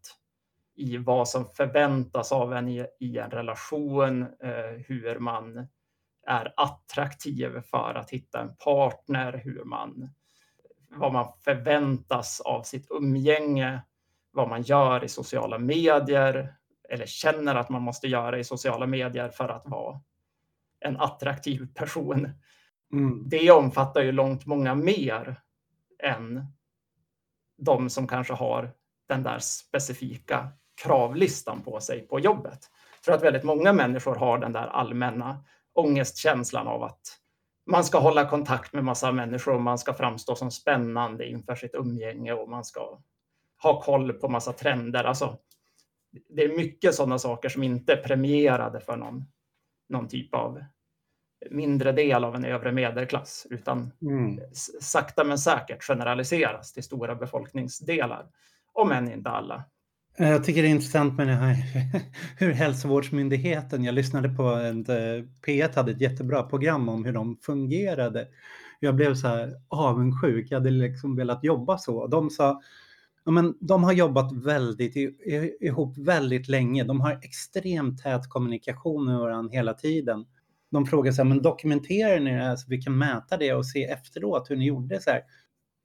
i 0.75 0.97
vad 0.97 1.29
som 1.29 1.45
förväntas 1.45 2.31
av 2.31 2.53
en 2.53 2.69
i, 2.69 2.85
i 2.99 3.17
en 3.17 3.31
relation, 3.31 4.21
eh, 4.21 4.85
hur 4.87 5.19
man 5.19 5.67
är 6.27 6.53
attraktiv 6.57 7.61
för 7.61 7.93
att 7.95 8.09
hitta 8.09 8.41
en 8.41 8.55
partner, 8.55 9.41
hur 9.43 9.63
man 9.63 10.09
vad 10.89 11.13
man 11.13 11.33
förväntas 11.43 12.41
av 12.41 12.61
sitt 12.61 12.87
umgänge, 12.91 13.81
vad 14.31 14.49
man 14.49 14.61
gör 14.61 15.03
i 15.03 15.07
sociala 15.07 15.57
medier 15.59 16.55
eller 16.89 17.05
känner 17.05 17.55
att 17.55 17.69
man 17.69 17.81
måste 17.81 18.07
göra 18.07 18.39
i 18.39 18.43
sociala 18.43 18.87
medier 18.87 19.29
för 19.29 19.49
att 19.49 19.63
vara 19.65 19.99
en 20.79 20.97
attraktiv 20.97 21.67
person. 21.73 22.29
Mm. 22.93 23.23
Det 23.29 23.51
omfattar 23.51 24.01
ju 24.01 24.11
långt 24.11 24.45
många 24.45 24.75
mer 24.75 25.41
än 26.05 26.45
de 27.57 27.89
som 27.89 28.07
kanske 28.07 28.33
har 28.33 28.71
den 29.07 29.23
där 29.23 29.39
specifika 29.39 30.49
kravlistan 30.83 31.61
på 31.61 31.79
sig 31.79 32.07
på 32.07 32.19
jobbet. 32.19 32.59
Jag 32.95 33.03
tror 33.03 33.15
att 33.15 33.23
väldigt 33.23 33.43
många 33.43 33.73
människor 33.73 34.15
har 34.15 34.37
den 34.37 34.53
där 34.53 34.67
allmänna 34.67 35.43
ångestkänslan 35.73 36.67
av 36.67 36.83
att 36.83 37.19
man 37.65 37.83
ska 37.83 37.99
hålla 37.99 38.29
kontakt 38.29 38.73
med 38.73 38.83
massa 38.83 39.11
människor 39.11 39.53
och 39.53 39.61
man 39.61 39.77
ska 39.77 39.93
framstå 39.93 40.35
som 40.35 40.51
spännande 40.51 41.27
inför 41.27 41.55
sitt 41.55 41.75
umgänge 41.75 42.33
och 42.33 42.49
man 42.49 42.65
ska 42.65 43.01
ha 43.63 43.81
koll 43.81 44.13
på 44.13 44.29
massa 44.29 44.53
trender. 44.53 45.03
Alltså, 45.03 45.37
det 46.29 46.43
är 46.43 46.57
mycket 46.57 46.95
sådana 46.95 47.19
saker 47.19 47.49
som 47.49 47.63
inte 47.63 47.93
är 47.93 48.03
premierade 48.03 48.79
för 48.79 48.97
någon, 48.97 49.25
någon 49.89 50.07
typ 50.07 50.33
av 50.33 50.63
mindre 51.51 51.91
del 51.91 52.23
av 52.23 52.35
en 52.35 52.45
övre 52.45 52.71
medelklass, 52.71 53.47
utan 53.49 53.91
mm. 54.01 54.39
sakta 54.81 55.23
men 55.23 55.39
säkert 55.39 55.83
generaliseras 55.83 56.73
till 56.73 56.83
stora 56.83 57.15
befolkningsdelar, 57.15 58.25
om 58.73 58.91
än 58.91 59.11
inte 59.11 59.29
alla. 59.29 59.65
Eh, 60.17 60.29
jag 60.29 60.43
tycker 60.43 60.61
det 60.61 60.67
är 60.67 60.71
intressant 60.71 61.17
med 61.17 61.27
det 61.27 61.33
här 61.33 61.55
hur 62.37 62.51
hälsovårdsmyndigheten, 62.51 63.83
jag 63.83 63.95
lyssnade 63.95 64.29
på 64.29 64.51
eh, 64.51 65.23
P1 65.47 65.75
hade 65.75 65.91
ett 65.91 66.01
jättebra 66.01 66.43
program 66.43 66.89
om 66.89 67.05
hur 67.05 67.13
de 67.13 67.37
fungerade. 67.41 68.27
Jag 68.79 68.95
blev 68.95 69.15
så 69.15 69.27
här 69.27 69.53
avundsjuk, 69.67 70.47
jag 70.51 70.57
hade 70.57 70.69
liksom 70.69 71.15
velat 71.15 71.43
jobba 71.43 71.77
så. 71.77 72.07
De 72.07 72.29
sa, 72.29 72.61
ja, 73.25 73.31
men 73.31 73.57
de 73.59 73.83
har 73.83 73.93
jobbat 73.93 74.31
väldigt 74.33 74.95
ihop 75.61 75.97
väldigt 75.97 76.47
länge, 76.47 76.83
de 76.83 77.01
har 77.01 77.19
extremt 77.21 78.03
tät 78.03 78.29
kommunikation 78.29 79.05
med 79.05 79.19
varandra 79.19 79.53
hela 79.53 79.73
tiden. 79.73 80.25
De 80.71 80.85
frågar 80.85 81.11
så 81.11 81.21
här, 81.21 81.29
men 81.29 81.41
dokumenterar 81.41 82.19
ni 82.19 82.31
det 82.31 82.43
här 82.43 82.55
så 82.55 82.65
vi 82.69 82.81
kan 82.81 82.97
mäta 82.97 83.37
det 83.37 83.53
och 83.53 83.65
se 83.65 83.83
efteråt 83.83 84.49
hur 84.49 84.55
ni 84.55 84.65
gjorde 84.65 85.01
så 85.01 85.09
här? 85.09 85.21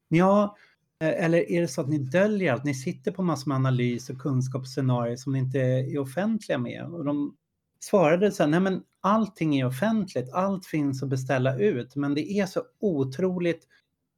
Ja, 0.09 0.57
eh, 1.03 1.25
eller 1.25 1.51
är 1.51 1.61
det 1.61 1.69
så 1.69 1.81
att 1.81 1.89
ni 1.89 1.99
döljer 1.99 2.53
allt? 2.53 2.65
Ni 2.65 2.75
sitter 2.75 3.13
på 3.13 3.23
massor 3.23 3.49
med 3.49 3.57
analys 3.57 4.11
och 4.11 4.19
kunskapsscenarier 4.19 5.17
som 5.17 5.33
ni 5.33 5.39
inte 5.39 5.59
är 5.61 5.99
offentliga 5.99 6.59
med. 6.59 6.85
Och 6.85 7.05
de 7.05 7.37
svarade 7.81 8.33
så 8.33 8.43
här, 8.43 8.51
nej 8.51 8.61
men 8.61 8.83
allting 9.01 9.61
är 9.61 9.67
offentligt, 9.67 10.33
allt 10.33 10.67
finns 10.67 11.03
att 11.03 11.09
beställa 11.09 11.57
ut, 11.57 11.97
men 11.97 12.15
det 12.15 12.33
är 12.33 12.47
så 12.47 12.63
otroligt 12.81 13.67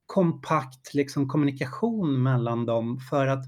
kompakt 0.06 0.94
liksom, 0.94 1.28
kommunikation 1.28 2.22
mellan 2.22 2.66
dem 2.66 3.00
för 3.10 3.26
att 3.26 3.44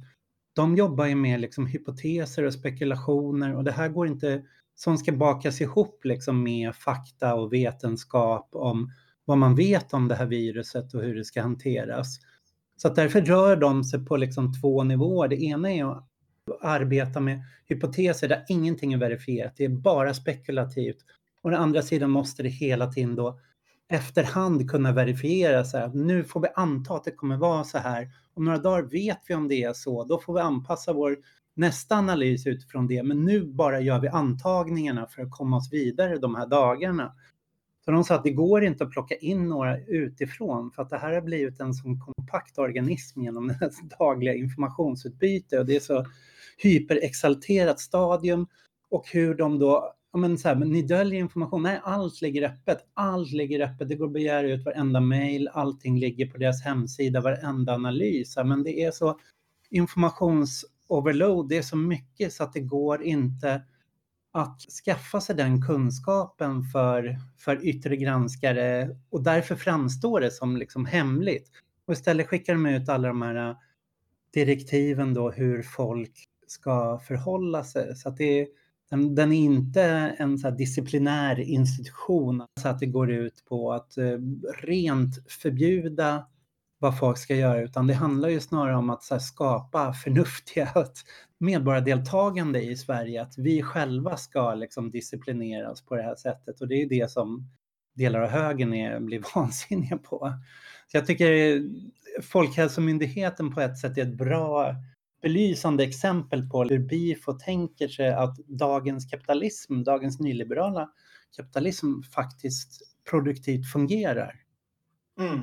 de 0.54 0.76
jobbar 0.76 1.06
ju 1.06 1.14
med 1.14 1.40
liksom, 1.40 1.66
hypoteser 1.66 2.42
och 2.44 2.54
spekulationer 2.54 3.56
och 3.56 3.64
det 3.64 3.72
här 3.72 3.88
går 3.88 4.06
inte 4.06 4.42
som 4.74 4.98
ska 4.98 5.12
bakas 5.12 5.60
ihop 5.60 6.04
liksom, 6.04 6.42
med 6.42 6.74
fakta 6.74 7.34
och 7.34 7.52
vetenskap 7.52 8.48
om 8.52 8.92
vad 9.24 9.38
man 9.38 9.54
vet 9.54 9.94
om 9.94 10.08
det 10.08 10.14
här 10.14 10.26
viruset 10.26 10.94
och 10.94 11.02
hur 11.02 11.14
det 11.14 11.24
ska 11.24 11.42
hanteras. 11.42 12.18
Så 12.76 12.88
att 12.88 12.96
därför 12.96 13.20
rör 13.22 13.56
de 13.56 13.84
sig 13.84 14.04
på 14.04 14.16
liksom 14.16 14.60
två 14.60 14.84
nivåer. 14.84 15.28
Det 15.28 15.42
ena 15.42 15.72
är 15.72 15.84
att 15.84 16.08
arbeta 16.60 17.20
med 17.20 17.40
hypoteser 17.66 18.28
där 18.28 18.44
ingenting 18.48 18.92
är 18.92 18.98
verifierat. 18.98 19.52
Det 19.56 19.64
är 19.64 19.68
bara 19.68 20.14
spekulativt. 20.14 20.98
Och 21.42 21.50
den 21.50 21.60
andra 21.60 21.82
sidan 21.82 22.10
måste 22.10 22.42
det 22.42 22.48
hela 22.48 22.92
tiden 22.92 23.14
då 23.14 23.38
efterhand 23.88 24.70
kunna 24.70 24.92
verifiera 24.92 25.64
så 25.64 25.78
här, 25.78 25.88
nu 25.88 26.24
får 26.24 26.40
vi 26.40 26.48
anta 26.54 26.94
att 26.94 27.04
det 27.04 27.10
kommer 27.10 27.36
vara 27.36 27.64
så 27.64 27.78
här. 27.78 28.10
Om 28.34 28.44
några 28.44 28.58
dagar 28.58 28.82
vet 28.82 29.20
vi 29.28 29.34
om 29.34 29.48
det 29.48 29.62
är 29.62 29.72
så, 29.72 30.04
då 30.04 30.20
får 30.20 30.34
vi 30.34 30.40
anpassa 30.40 30.92
vår 30.92 31.16
nästa 31.54 31.94
analys 31.94 32.46
utifrån 32.46 32.86
det. 32.86 33.02
Men 33.02 33.24
nu 33.24 33.44
bara 33.44 33.80
gör 33.80 34.00
vi 34.00 34.08
antagningarna 34.08 35.06
för 35.06 35.22
att 35.22 35.30
komma 35.30 35.56
oss 35.56 35.72
vidare 35.72 36.18
de 36.18 36.34
här 36.34 36.46
dagarna. 36.46 37.14
Så 37.84 37.90
de 37.90 38.04
sa 38.04 38.14
att 38.14 38.24
det 38.24 38.30
går 38.30 38.64
inte 38.64 38.84
att 38.84 38.90
plocka 38.90 39.14
in 39.14 39.48
några 39.48 39.78
utifrån 39.78 40.70
för 40.70 40.82
att 40.82 40.90
det 40.90 40.98
här 40.98 41.12
har 41.12 41.20
blivit 41.20 41.60
en 41.60 41.74
sån 41.74 42.00
kompakt 42.00 42.58
organism 42.58 43.22
genom 43.22 43.48
det 43.60 43.70
dagliga 43.98 44.34
informationsutbyte 44.34 45.58
och 45.58 45.66
det 45.66 45.76
är 45.76 45.80
så 45.80 46.06
hyperexalterat 46.58 47.80
stadium. 47.80 48.46
Och 48.90 49.08
hur 49.12 49.34
de 49.34 49.58
då, 49.58 49.94
ja 50.12 50.18
men 50.18 50.38
så 50.38 50.48
här, 50.48 50.56
men 50.56 50.72
ni 50.72 50.82
döljer 50.82 51.20
information, 51.20 51.62
nej 51.62 51.80
allt 51.82 52.22
ligger 52.22 52.42
öppet, 52.42 52.78
allt 52.94 53.32
ligger 53.32 53.60
öppet, 53.60 53.88
det 53.88 53.94
går 53.94 54.06
att 54.06 54.12
begära 54.12 54.52
ut 54.52 54.64
varenda 54.64 55.00
mail, 55.00 55.48
allting 55.52 55.98
ligger 55.98 56.26
på 56.26 56.38
deras 56.38 56.62
hemsida, 56.62 57.20
varenda 57.20 57.74
analys, 57.74 58.36
men 58.36 58.62
det 58.62 58.80
är 58.80 58.90
så 58.90 59.18
informations... 59.70 60.64
Overload, 60.86 61.48
det 61.48 61.56
är 61.56 61.62
så 61.62 61.76
mycket 61.76 62.32
så 62.32 62.44
att 62.44 62.52
det 62.52 62.60
går 62.60 63.02
inte 63.02 63.62
att 64.32 64.60
skaffa 64.84 65.20
sig 65.20 65.36
den 65.36 65.62
kunskapen 65.62 66.62
för, 66.62 67.18
för 67.38 67.66
yttre 67.66 67.96
granskare 67.96 68.96
och 69.10 69.22
därför 69.22 69.56
framstår 69.56 70.20
det 70.20 70.30
som 70.30 70.56
liksom 70.56 70.86
hemligt. 70.86 71.50
Och 71.86 71.92
istället 71.92 72.26
skickar 72.26 72.52
de 72.52 72.66
ut 72.66 72.88
alla 72.88 73.08
de 73.08 73.22
här 73.22 73.50
äh, 73.50 73.56
direktiven 74.34 75.14
då 75.14 75.30
hur 75.30 75.62
folk 75.62 76.24
ska 76.46 76.98
förhålla 76.98 77.64
sig. 77.64 77.96
Så 77.96 78.08
att 78.08 78.16
det 78.16 78.40
är 78.40 78.46
Den, 78.90 79.14
den 79.14 79.32
är 79.32 79.44
inte 79.44 79.82
en 80.18 80.38
så 80.38 80.50
disciplinär 80.50 81.40
institution 81.40 82.42
så 82.60 82.68
att 82.68 82.78
det 82.78 82.86
går 82.86 83.10
ut 83.10 83.44
på 83.48 83.72
att 83.72 83.98
äh, 83.98 84.18
rent 84.62 85.30
förbjuda 85.32 86.26
vad 86.78 86.98
folk 86.98 87.18
ska 87.18 87.36
göra, 87.36 87.62
utan 87.62 87.86
det 87.86 87.94
handlar 87.94 88.28
ju 88.28 88.40
snarare 88.40 88.76
om 88.76 88.90
att 88.90 89.10
här, 89.10 89.18
skapa 89.18 89.92
förnuftiga 89.92 90.68
medborgardeltagande 91.38 92.62
i 92.62 92.76
Sverige, 92.76 93.22
att 93.22 93.38
vi 93.38 93.62
själva 93.62 94.16
ska 94.16 94.54
liksom 94.54 94.90
disciplineras 94.90 95.82
på 95.82 95.96
det 95.96 96.02
här 96.02 96.16
sättet 96.16 96.60
och 96.60 96.68
det 96.68 96.74
är 96.74 96.88
det 96.88 97.10
som 97.10 97.50
delar 97.94 98.20
av 98.20 98.28
högern 98.28 98.74
är, 98.74 99.00
blir 99.00 99.22
vansinniga 99.34 99.98
på. 99.98 100.32
Så 100.86 100.96
jag 100.96 101.06
tycker 101.06 101.62
Folkhälsomyndigheten 102.22 103.54
på 103.54 103.60
ett 103.60 103.78
sätt 103.78 103.98
är 103.98 104.02
ett 104.02 104.18
bra 104.18 104.74
belysande 105.22 105.84
exempel 105.84 106.48
på 106.48 106.64
hur 106.64 106.78
BIFO 106.78 107.32
tänker 107.32 107.88
sig 107.88 108.12
att 108.12 108.36
dagens 108.36 109.10
kapitalism, 109.10 109.82
dagens 109.82 110.20
nyliberala 110.20 110.90
kapitalism 111.36 112.00
faktiskt 112.14 112.82
produktivt 113.10 113.72
fungerar. 113.72 114.40
Mm. 115.20 115.40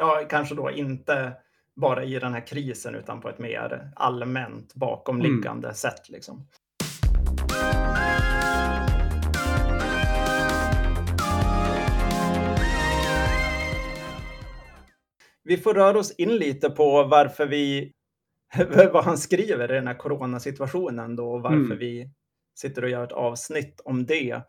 Ja, 0.00 0.26
kanske 0.30 0.54
då 0.54 0.70
inte 0.70 1.32
bara 1.76 2.04
i 2.04 2.18
den 2.18 2.32
här 2.32 2.46
krisen 2.46 2.94
utan 2.94 3.20
på 3.20 3.28
ett 3.28 3.38
mer 3.38 3.90
allmänt 3.96 4.74
bakomliggande 4.74 5.66
mm. 5.66 5.74
sätt. 5.74 6.08
Liksom. 6.08 6.48
Vi 15.42 15.56
får 15.56 15.74
röra 15.74 15.98
oss 15.98 16.10
in 16.10 16.36
lite 16.36 16.70
på 16.70 17.04
varför 17.04 17.46
vi, 17.46 17.92
vad 18.92 19.04
han 19.04 19.18
skriver 19.18 19.72
i 19.72 19.74
den 19.74 19.86
här 19.86 19.98
coronasituationen 19.98 21.16
då 21.16 21.32
och 21.32 21.42
varför 21.42 21.56
mm. 21.56 21.78
vi 21.78 22.10
sitter 22.54 22.84
och 22.84 22.90
gör 22.90 23.04
ett 23.04 23.12
avsnitt 23.12 23.80
om 23.84 24.06
det. 24.06 24.40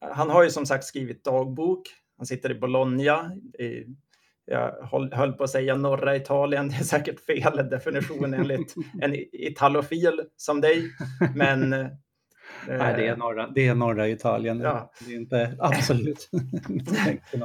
Han 0.00 0.30
har 0.30 0.42
ju 0.42 0.50
som 0.50 0.66
sagt 0.66 0.84
skrivit 0.84 1.24
dagbok. 1.24 1.82
Han 2.16 2.26
sitter 2.26 2.50
i 2.50 2.54
Bologna. 2.54 3.32
I, 3.58 3.84
jag 4.50 4.88
höll 5.12 5.32
på 5.32 5.44
att 5.44 5.50
säga 5.50 5.76
norra 5.76 6.16
Italien. 6.16 6.68
Det 6.68 6.74
är 6.74 6.84
säkert 6.84 7.20
fel 7.20 7.68
definition 7.70 8.34
enligt 8.34 8.74
en 9.02 9.14
italofil 9.32 10.20
som 10.36 10.60
dig. 10.60 10.90
Men 11.34 11.70
Nej, 12.68 12.94
det 12.96 13.06
är 13.06 13.16
norra, 13.16 13.48
det 13.48 13.66
är 13.66 13.74
norra 13.74 14.08
Italien. 14.08 14.60
Ja. 14.60 14.92
Det 15.06 15.12
är 15.12 15.16
inte 15.16 15.56
absolut. 15.58 16.30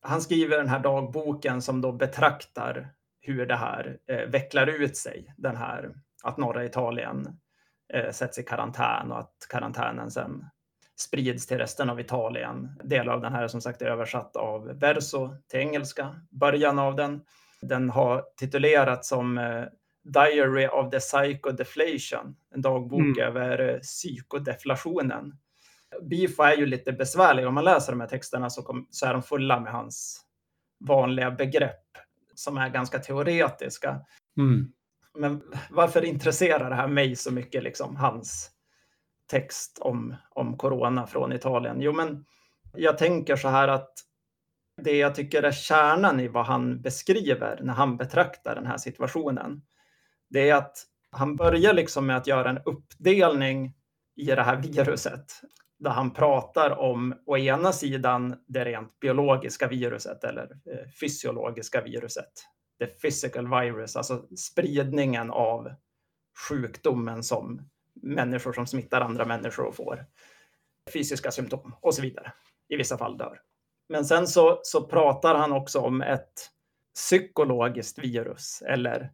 han 0.00 0.22
skriver 0.22 0.58
den 0.58 0.68
här 0.68 0.80
dagboken 0.80 1.62
som 1.62 1.80
då 1.80 1.92
betraktar 1.92 2.88
hur 3.20 3.46
det 3.46 3.56
här 3.56 3.98
eh, 4.10 4.30
vecklar 4.30 4.66
ut 4.66 4.96
sig. 4.96 5.34
Den 5.36 5.56
här 5.56 5.90
att 6.24 6.36
norra 6.36 6.64
Italien 6.64 7.38
eh, 7.94 8.10
sätts 8.10 8.38
i 8.38 8.42
karantän 8.42 9.12
och 9.12 9.18
att 9.18 9.36
karantänen 9.50 10.10
sen 10.10 10.44
sprids 10.96 11.46
till 11.46 11.58
resten 11.58 11.90
av 11.90 12.00
Italien. 12.00 12.70
Delar 12.84 13.12
av 13.12 13.20
den 13.20 13.32
här 13.32 13.42
är 13.42 13.48
som 13.48 13.60
sagt 13.60 13.82
översatt 13.82 14.36
av 14.36 14.78
Verso 14.78 15.36
till 15.48 15.60
engelska. 15.60 16.20
Början 16.30 16.78
av 16.78 16.96
den. 16.96 17.20
Den 17.60 17.90
har 17.90 18.24
titulerats 18.36 19.08
som 19.08 19.38
eh, 19.38 19.64
Diary 20.04 20.66
of 20.66 20.90
the 20.90 21.00
Psychodeflation, 21.00 22.36
en 22.54 22.62
dagbok 22.62 23.00
mm. 23.00 23.28
över 23.28 23.68
eh, 23.68 23.78
psykodeflationen. 23.78 25.32
Bifo 26.02 26.42
är 26.42 26.56
ju 26.56 26.66
lite 26.66 26.92
besvärlig. 26.92 27.46
Om 27.46 27.54
man 27.54 27.64
läser 27.64 27.92
de 27.92 28.00
här 28.00 28.08
texterna 28.08 28.50
så, 28.50 28.62
kom, 28.62 28.88
så 28.90 29.06
är 29.06 29.12
de 29.12 29.22
fulla 29.22 29.60
med 29.60 29.72
hans 29.72 30.20
vanliga 30.80 31.30
begrepp 31.30 31.82
som 32.34 32.56
är 32.56 32.68
ganska 32.68 32.98
teoretiska. 32.98 34.00
Mm. 34.38 34.72
Men 35.18 35.42
varför 35.70 36.04
intresserar 36.04 36.70
det 36.70 36.76
här 36.76 36.88
mig 36.88 37.16
så 37.16 37.32
mycket, 37.32 37.62
liksom, 37.62 37.96
hans 37.96 38.50
text 39.26 39.78
om, 39.80 40.14
om 40.30 40.56
corona 40.56 41.06
från 41.06 41.32
Italien? 41.32 41.80
Jo, 41.80 41.92
men 41.92 42.24
jag 42.76 42.98
tänker 42.98 43.36
så 43.36 43.48
här 43.48 43.68
att 43.68 43.92
det 44.82 44.96
jag 44.96 45.14
tycker 45.14 45.42
är 45.42 45.52
kärnan 45.52 46.20
i 46.20 46.28
vad 46.28 46.46
han 46.46 46.82
beskriver 46.82 47.60
när 47.62 47.72
han 47.72 47.96
betraktar 47.96 48.54
den 48.54 48.66
här 48.66 48.76
situationen, 48.76 49.62
det 50.30 50.50
är 50.50 50.54
att 50.54 50.84
han 51.10 51.36
börjar 51.36 51.72
liksom 51.72 52.06
med 52.06 52.16
att 52.16 52.26
göra 52.26 52.50
en 52.50 52.60
uppdelning 52.64 53.74
i 54.16 54.24
det 54.24 54.42
här 54.42 54.56
viruset 54.56 55.32
där 55.78 55.90
han 55.90 56.10
pratar 56.10 56.70
om 56.78 57.14
å 57.26 57.36
ena 57.36 57.72
sidan 57.72 58.36
det 58.46 58.64
rent 58.64 59.00
biologiska 59.00 59.68
viruset 59.68 60.24
eller 60.24 60.42
eh, 60.42 60.90
fysiologiska 61.00 61.80
viruset. 61.80 62.32
The 62.78 62.86
physical 62.86 63.48
virus, 63.48 63.96
alltså 63.96 64.28
spridningen 64.36 65.30
av 65.30 65.70
sjukdomen 66.48 67.22
som 67.22 67.68
människor 68.02 68.52
som 68.52 68.66
smittar 68.66 69.00
andra 69.00 69.24
människor 69.24 69.64
och 69.64 69.76
får 69.76 70.06
fysiska 70.92 71.30
symptom 71.30 71.74
och 71.80 71.94
så 71.94 72.02
vidare. 72.02 72.32
I 72.68 72.76
vissa 72.76 72.98
fall 72.98 73.18
dör. 73.18 73.40
Men 73.88 74.04
sen 74.04 74.26
så, 74.26 74.60
så 74.62 74.86
pratar 74.86 75.34
han 75.34 75.52
också 75.52 75.80
om 75.80 76.02
ett 76.02 76.50
psykologiskt 76.94 77.98
virus 77.98 78.62
eller 78.62 79.12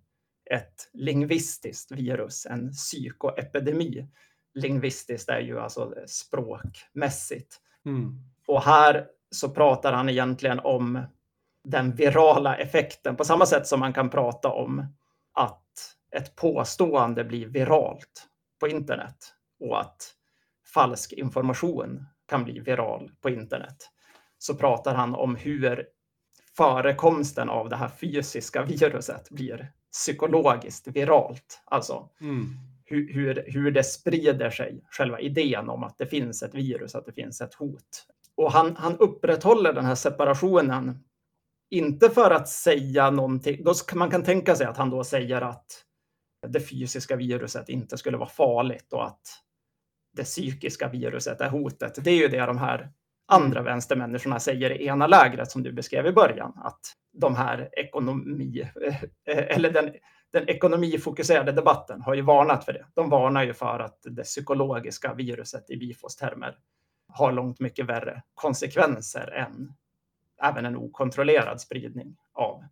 ett 0.50 0.90
lingvistiskt 0.92 1.92
virus, 1.92 2.46
en 2.46 2.72
psykoepidemi 2.72 4.08
lingvistiskt 4.54 5.28
är 5.28 5.40
ju 5.40 5.60
alltså 5.60 5.94
språkmässigt. 6.06 7.60
Mm. 7.86 8.18
Och 8.46 8.62
här 8.62 9.06
så 9.30 9.50
pratar 9.50 9.92
han 9.92 10.08
egentligen 10.08 10.60
om 10.60 11.02
den 11.64 11.94
virala 11.94 12.56
effekten 12.56 13.16
på 13.16 13.24
samma 13.24 13.46
sätt 13.46 13.66
som 13.66 13.80
man 13.80 13.92
kan 13.92 14.10
prata 14.10 14.48
om 14.48 14.86
att 15.32 15.62
ett 16.16 16.36
påstående 16.36 17.24
blir 17.24 17.46
viralt 17.46 18.28
på 18.62 18.68
internet 18.68 19.34
och 19.60 19.80
att 19.80 20.14
falsk 20.74 21.12
information 21.12 22.04
kan 22.28 22.44
bli 22.44 22.60
viral 22.60 23.10
på 23.20 23.30
internet. 23.30 23.76
Så 24.38 24.54
pratar 24.54 24.94
han 24.94 25.14
om 25.14 25.36
hur 25.36 25.86
förekomsten 26.56 27.48
av 27.48 27.68
det 27.68 27.76
här 27.76 27.88
fysiska 27.88 28.62
viruset 28.62 29.30
blir 29.30 29.72
psykologiskt 29.92 30.86
viralt. 30.86 31.62
Alltså 31.64 32.08
mm 32.20 32.72
hur, 32.92 33.12
hur, 33.12 33.44
hur 33.46 33.70
det 33.70 33.84
sprider 33.84 34.50
sig, 34.50 34.84
själva 34.90 35.20
idén 35.20 35.68
om 35.68 35.84
att 35.84 35.98
det 35.98 36.06
finns 36.06 36.42
ett 36.42 36.54
virus, 36.54 36.94
att 36.94 37.06
det 37.06 37.12
finns 37.12 37.40
ett 37.40 37.54
hot. 37.54 38.06
Och 38.36 38.52
han, 38.52 38.76
han 38.76 38.96
upprätthåller 38.96 39.72
den 39.72 39.84
här 39.84 39.94
separationen, 39.94 40.98
inte 41.70 42.10
för 42.10 42.30
att 42.30 42.48
säga 42.48 43.10
någonting, 43.10 43.64
då 43.64 43.74
man 43.94 44.10
kan 44.10 44.22
tänka 44.22 44.56
sig 44.56 44.66
att 44.66 44.76
han 44.76 44.90
då 44.90 45.04
säger 45.04 45.40
att 45.40 45.66
det 46.46 46.60
fysiska 46.60 47.16
viruset 47.16 47.68
inte 47.68 47.98
skulle 47.98 48.16
vara 48.16 48.28
farligt 48.28 48.92
och 48.92 49.06
att 49.06 49.20
det 50.12 50.24
psykiska 50.24 50.88
viruset 50.88 51.40
är 51.40 51.48
hotet. 51.48 52.04
Det 52.04 52.10
är 52.10 52.16
ju 52.16 52.28
det 52.28 52.46
de 52.46 52.58
här 52.58 52.92
andra 53.26 53.60
mm. 53.60 53.64
vänstermänniskorna 53.64 54.40
säger 54.40 54.70
i 54.70 54.86
ena 54.86 55.06
lägret 55.06 55.50
som 55.50 55.62
du 55.62 55.72
beskrev 55.72 56.06
i 56.06 56.12
början, 56.12 56.52
att 56.64 56.80
de 57.12 57.36
här 57.36 57.68
ekonomi, 57.72 58.68
eh, 59.26 59.56
eller 59.56 59.70
den 59.70 59.92
den 60.32 60.48
ekonomifokuserade 60.48 61.52
debatten 61.52 62.02
har 62.02 62.14
ju 62.14 62.22
varnat 62.22 62.64
för 62.64 62.72
det. 62.72 62.86
De 62.94 63.10
varnar 63.10 63.44
ju 63.44 63.54
för 63.54 63.78
att 63.78 63.98
det 64.02 64.22
psykologiska 64.22 65.14
viruset 65.14 65.70
i 65.70 65.76
Bifos 65.76 66.16
termer 66.16 66.58
har 67.08 67.32
långt 67.32 67.60
mycket 67.60 67.86
värre 67.86 68.22
konsekvenser 68.34 69.30
än 69.30 69.72
även 70.42 70.66
en 70.66 70.76
okontrollerad 70.76 71.60
spridning 71.60 72.16
av 72.32 72.64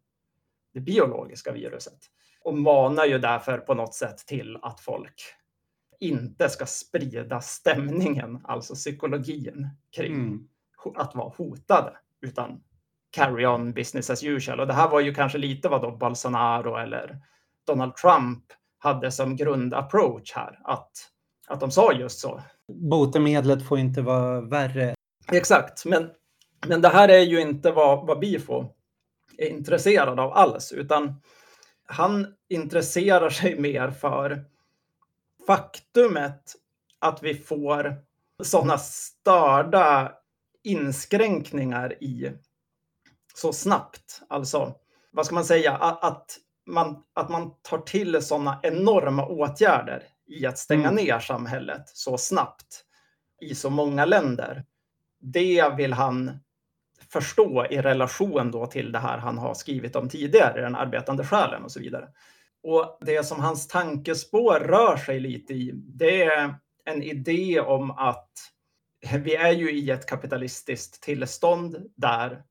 det 0.72 0.80
biologiska 0.80 1.52
viruset. 1.52 1.98
Och 2.44 2.54
manar 2.54 3.04
ju 3.04 3.18
därför 3.18 3.58
på 3.58 3.74
något 3.74 3.94
sätt 3.94 4.18
till 4.18 4.58
att 4.62 4.80
folk 4.80 5.22
inte 6.00 6.48
ska 6.48 6.66
sprida 6.66 7.40
stämningen, 7.40 8.40
alltså 8.44 8.74
psykologin 8.74 9.68
kring 9.96 10.14
mm. 10.14 10.48
att 10.96 11.14
vara 11.14 11.32
hotade, 11.36 11.96
utan 12.20 12.60
carry 13.10 13.46
on 13.46 13.72
business 13.72 14.10
as 14.10 14.24
usual. 14.24 14.60
Och 14.60 14.66
det 14.66 14.72
här 14.72 14.88
var 14.88 15.00
ju 15.00 15.14
kanske 15.14 15.38
lite 15.38 15.68
vad 15.68 15.82
då 15.82 15.90
Bolsonaro 15.90 16.76
eller 16.76 17.18
Donald 17.66 17.96
Trump 17.96 18.44
hade 18.78 19.10
som 19.10 19.36
grundapproach 19.36 20.32
här. 20.34 20.60
Att, 20.64 20.90
att 21.48 21.60
de 21.60 21.70
sa 21.70 21.92
just 21.92 22.18
så. 22.18 22.42
Botemedlet 22.68 23.68
får 23.68 23.78
inte 23.78 24.02
vara 24.02 24.40
värre. 24.40 24.94
Exakt, 25.32 25.84
men, 25.84 26.10
men 26.66 26.80
det 26.80 26.88
här 26.88 27.08
är 27.08 27.20
ju 27.20 27.40
inte 27.40 27.72
vad, 27.72 28.06
vad 28.06 28.18
Bifo 28.18 28.64
är 29.38 29.48
intresserad 29.48 30.20
av 30.20 30.32
alls, 30.32 30.72
utan 30.72 31.20
han 31.90 32.34
intresserar 32.48 33.30
sig 33.30 33.60
mer 33.60 33.90
för 33.90 34.44
faktumet 35.46 36.54
att 36.98 37.22
vi 37.22 37.34
får 37.34 37.96
sådana 38.42 38.78
störda 38.78 40.12
inskränkningar 40.62 42.02
i 42.02 42.32
så 43.34 43.52
snabbt. 43.52 44.22
Alltså, 44.28 44.74
vad 45.10 45.26
ska 45.26 45.34
man 45.34 45.44
säga? 45.44 45.72
Att, 45.76 46.38
man, 46.66 47.02
att 47.14 47.28
man 47.28 47.54
tar 47.62 47.78
till 47.78 48.22
sådana 48.22 48.60
enorma 48.62 49.26
åtgärder 49.26 50.02
i 50.26 50.46
att 50.46 50.58
stänga 50.58 50.88
mm. 50.88 51.04
ner 51.04 51.18
samhället 51.18 51.88
så 51.88 52.18
snabbt 52.18 52.84
i 53.40 53.54
så 53.54 53.70
många 53.70 54.04
länder. 54.04 54.64
Det 55.20 55.74
vill 55.76 55.92
han 55.92 56.40
förstå 57.12 57.66
i 57.70 57.80
relation 57.80 58.50
då 58.50 58.66
till 58.66 58.92
det 58.92 58.98
här 58.98 59.18
han 59.18 59.38
har 59.38 59.54
skrivit 59.54 59.96
om 59.96 60.08
tidigare, 60.08 60.60
den 60.60 60.76
arbetande 60.76 61.24
själen 61.24 61.64
och 61.64 61.72
så 61.72 61.80
vidare. 61.80 62.08
Och 62.62 62.98
det 63.00 63.26
som 63.26 63.40
hans 63.40 63.68
tankespår 63.68 64.60
rör 64.60 64.96
sig 64.96 65.20
lite 65.20 65.54
i, 65.54 65.72
det 65.74 66.22
är 66.22 66.54
en 66.84 67.02
idé 67.02 67.60
om 67.60 67.90
att 67.90 68.30
vi 69.14 69.34
är 69.34 69.52
ju 69.52 69.72
i 69.72 69.90
ett 69.90 70.06
kapitalistiskt 70.06 71.02
tillstånd 71.02 71.76
där, 71.96 72.42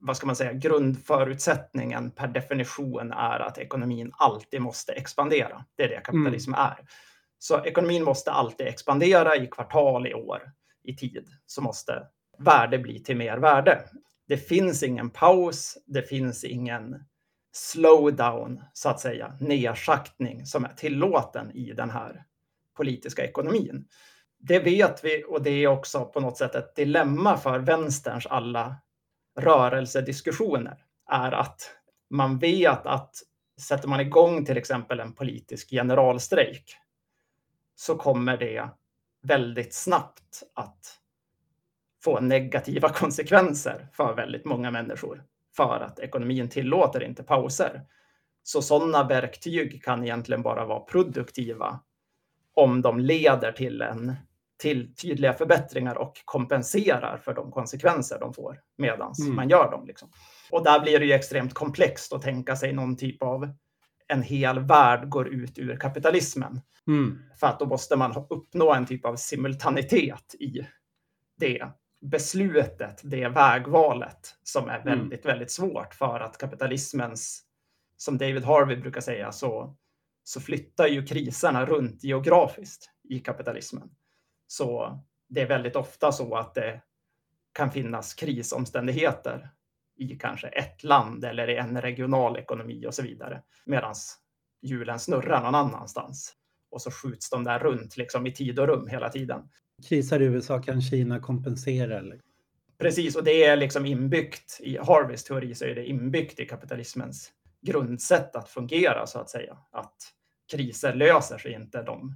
vad 0.00 0.16
ska 0.16 0.26
man 0.26 0.36
säga, 0.36 0.52
grundförutsättningen 0.52 2.10
per 2.10 2.28
definition 2.28 3.12
är 3.12 3.40
att 3.40 3.58
ekonomin 3.58 4.12
alltid 4.14 4.60
måste 4.60 4.92
expandera. 4.92 5.64
Det 5.76 5.82
är 5.82 5.88
det 5.88 6.00
kapitalism 6.04 6.54
mm. 6.54 6.66
är. 6.66 6.78
Så 7.38 7.64
ekonomin 7.64 8.04
måste 8.04 8.30
alltid 8.30 8.66
expandera 8.66 9.36
i 9.36 9.46
kvartal, 9.46 10.06
i 10.06 10.14
år, 10.14 10.52
i 10.84 10.96
tid. 10.96 11.28
Så 11.46 11.62
måste 11.62 12.06
värde 12.38 12.78
blir 12.78 12.98
till 12.98 13.16
mer 13.16 13.38
värde. 13.38 13.84
Det 14.28 14.36
finns 14.36 14.82
ingen 14.82 15.10
paus, 15.10 15.78
det 15.86 16.02
finns 16.02 16.44
ingen 16.44 17.04
slowdown, 17.52 18.62
så 18.72 18.88
att 18.88 19.00
säga, 19.00 19.36
nedschaktning 19.40 20.46
som 20.46 20.64
är 20.64 20.68
tillåten 20.68 21.50
i 21.50 21.72
den 21.72 21.90
här 21.90 22.24
politiska 22.76 23.24
ekonomin. 23.24 23.88
Det 24.38 24.58
vet 24.58 25.04
vi 25.04 25.24
och 25.28 25.42
det 25.42 25.50
är 25.50 25.66
också 25.66 26.04
på 26.04 26.20
något 26.20 26.38
sätt 26.38 26.54
ett 26.54 26.76
dilemma 26.76 27.36
för 27.36 27.58
vänsterns 27.58 28.26
alla 28.26 28.76
rörelsediskussioner 29.38 30.84
är 31.10 31.32
att 31.32 31.70
man 32.10 32.38
vet 32.38 32.86
att 32.86 33.14
sätter 33.60 33.88
man 33.88 34.00
igång 34.00 34.44
till 34.44 34.56
exempel 34.56 35.00
en 35.00 35.14
politisk 35.14 35.70
generalstrejk 35.70 36.76
så 37.74 37.96
kommer 37.96 38.36
det 38.36 38.68
väldigt 39.22 39.74
snabbt 39.74 40.42
att 40.54 40.97
få 42.08 42.20
negativa 42.20 42.88
konsekvenser 42.88 43.88
för 43.92 44.14
väldigt 44.14 44.44
många 44.44 44.70
människor 44.70 45.22
för 45.56 45.80
att 45.80 45.98
ekonomin 45.98 46.48
tillåter 46.48 47.02
inte 47.02 47.22
pauser. 47.22 47.82
Så 48.42 48.62
sådana 48.62 49.04
verktyg 49.04 49.84
kan 49.84 50.04
egentligen 50.04 50.42
bara 50.42 50.66
vara 50.66 50.80
produktiva 50.80 51.80
om 52.54 52.82
de 52.82 53.00
leder 53.00 53.52
till, 53.52 53.82
en, 53.82 54.14
till 54.58 54.94
tydliga 54.94 55.32
förbättringar 55.32 55.94
och 55.98 56.12
kompenserar 56.24 57.16
för 57.16 57.34
de 57.34 57.50
konsekvenser 57.50 58.18
de 58.20 58.34
får 58.34 58.60
medan 58.78 59.12
mm. 59.20 59.36
man 59.36 59.48
gör 59.48 59.70
dem. 59.70 59.86
Liksom. 59.86 60.10
Och 60.50 60.64
där 60.64 60.80
blir 60.80 60.98
det 60.98 61.06
ju 61.06 61.12
extremt 61.12 61.54
komplext 61.54 62.12
att 62.12 62.22
tänka 62.22 62.56
sig 62.56 62.72
någon 62.72 62.96
typ 62.96 63.22
av 63.22 63.48
en 64.08 64.22
hel 64.22 64.58
värld 64.58 65.08
går 65.08 65.28
ut 65.28 65.58
ur 65.58 65.76
kapitalismen. 65.76 66.60
Mm. 66.86 67.18
För 67.40 67.46
att 67.46 67.58
då 67.58 67.66
måste 67.66 67.96
man 67.96 68.26
uppnå 68.30 68.74
en 68.74 68.86
typ 68.86 69.04
av 69.04 69.16
simultanitet 69.16 70.34
i 70.34 70.66
det 71.38 71.68
beslutet, 72.00 73.00
det 73.04 73.28
vägvalet 73.28 74.36
som 74.42 74.68
är 74.68 74.80
mm. 74.80 74.84
väldigt, 74.84 75.24
mm. 75.24 75.32
väldigt 75.32 75.50
svårt 75.50 75.94
för 75.94 76.20
att 76.20 76.38
kapitalismens, 76.38 77.42
som 77.96 78.18
David 78.18 78.44
Harvey 78.44 78.76
brukar 78.76 79.00
säga, 79.00 79.32
så, 79.32 79.76
så 80.24 80.40
flyttar 80.40 80.86
ju 80.86 81.06
kriserna 81.06 81.66
runt 81.66 82.04
geografiskt 82.04 82.90
i 83.08 83.18
kapitalismen. 83.18 83.90
Så 84.46 84.98
det 85.28 85.40
är 85.40 85.46
väldigt 85.46 85.76
ofta 85.76 86.12
så 86.12 86.34
att 86.34 86.54
det 86.54 86.82
kan 87.52 87.70
finnas 87.70 88.14
krisomständigheter 88.14 89.50
i 89.96 90.08
kanske 90.08 90.48
ett 90.48 90.84
land 90.84 91.24
eller 91.24 91.50
i 91.50 91.56
en 91.56 91.80
regional 91.80 92.36
ekonomi 92.36 92.86
och 92.86 92.94
så 92.94 93.02
vidare. 93.02 93.42
Medan 93.66 93.94
hjulen 94.62 94.98
snurrar 94.98 95.42
någon 95.42 95.54
annanstans. 95.54 96.34
Och 96.70 96.82
så 96.82 96.90
skjuts 96.90 97.30
de 97.30 97.44
där 97.44 97.58
runt 97.58 97.96
liksom 97.96 98.26
i 98.26 98.32
tid 98.32 98.58
och 98.58 98.66
rum 98.66 98.86
hela 98.86 99.08
tiden. 99.08 99.48
Krisar 99.88 100.22
i 100.22 100.24
USA 100.24 100.62
kan 100.62 100.82
Kina 100.82 101.20
kompensera? 101.20 101.98
Eller? 101.98 102.20
Precis, 102.78 103.16
och 103.16 103.24
det 103.24 103.44
är 103.44 103.56
liksom 103.56 103.86
inbyggt 103.86 104.60
i 104.60 104.78
Harveys 104.78 105.24
teori 105.24 105.54
så 105.54 105.64
är 105.64 105.74
det 105.74 105.86
inbyggt 105.86 106.40
i 106.40 106.46
kapitalismens 106.46 107.32
grundsätt 107.60 108.36
att 108.36 108.48
fungera 108.48 109.06
så 109.06 109.18
att 109.18 109.30
säga. 109.30 109.56
Att 109.72 109.96
kriser 110.52 110.94
löser 110.94 111.38
sig 111.38 111.52
inte, 111.52 111.82
de, 111.82 112.14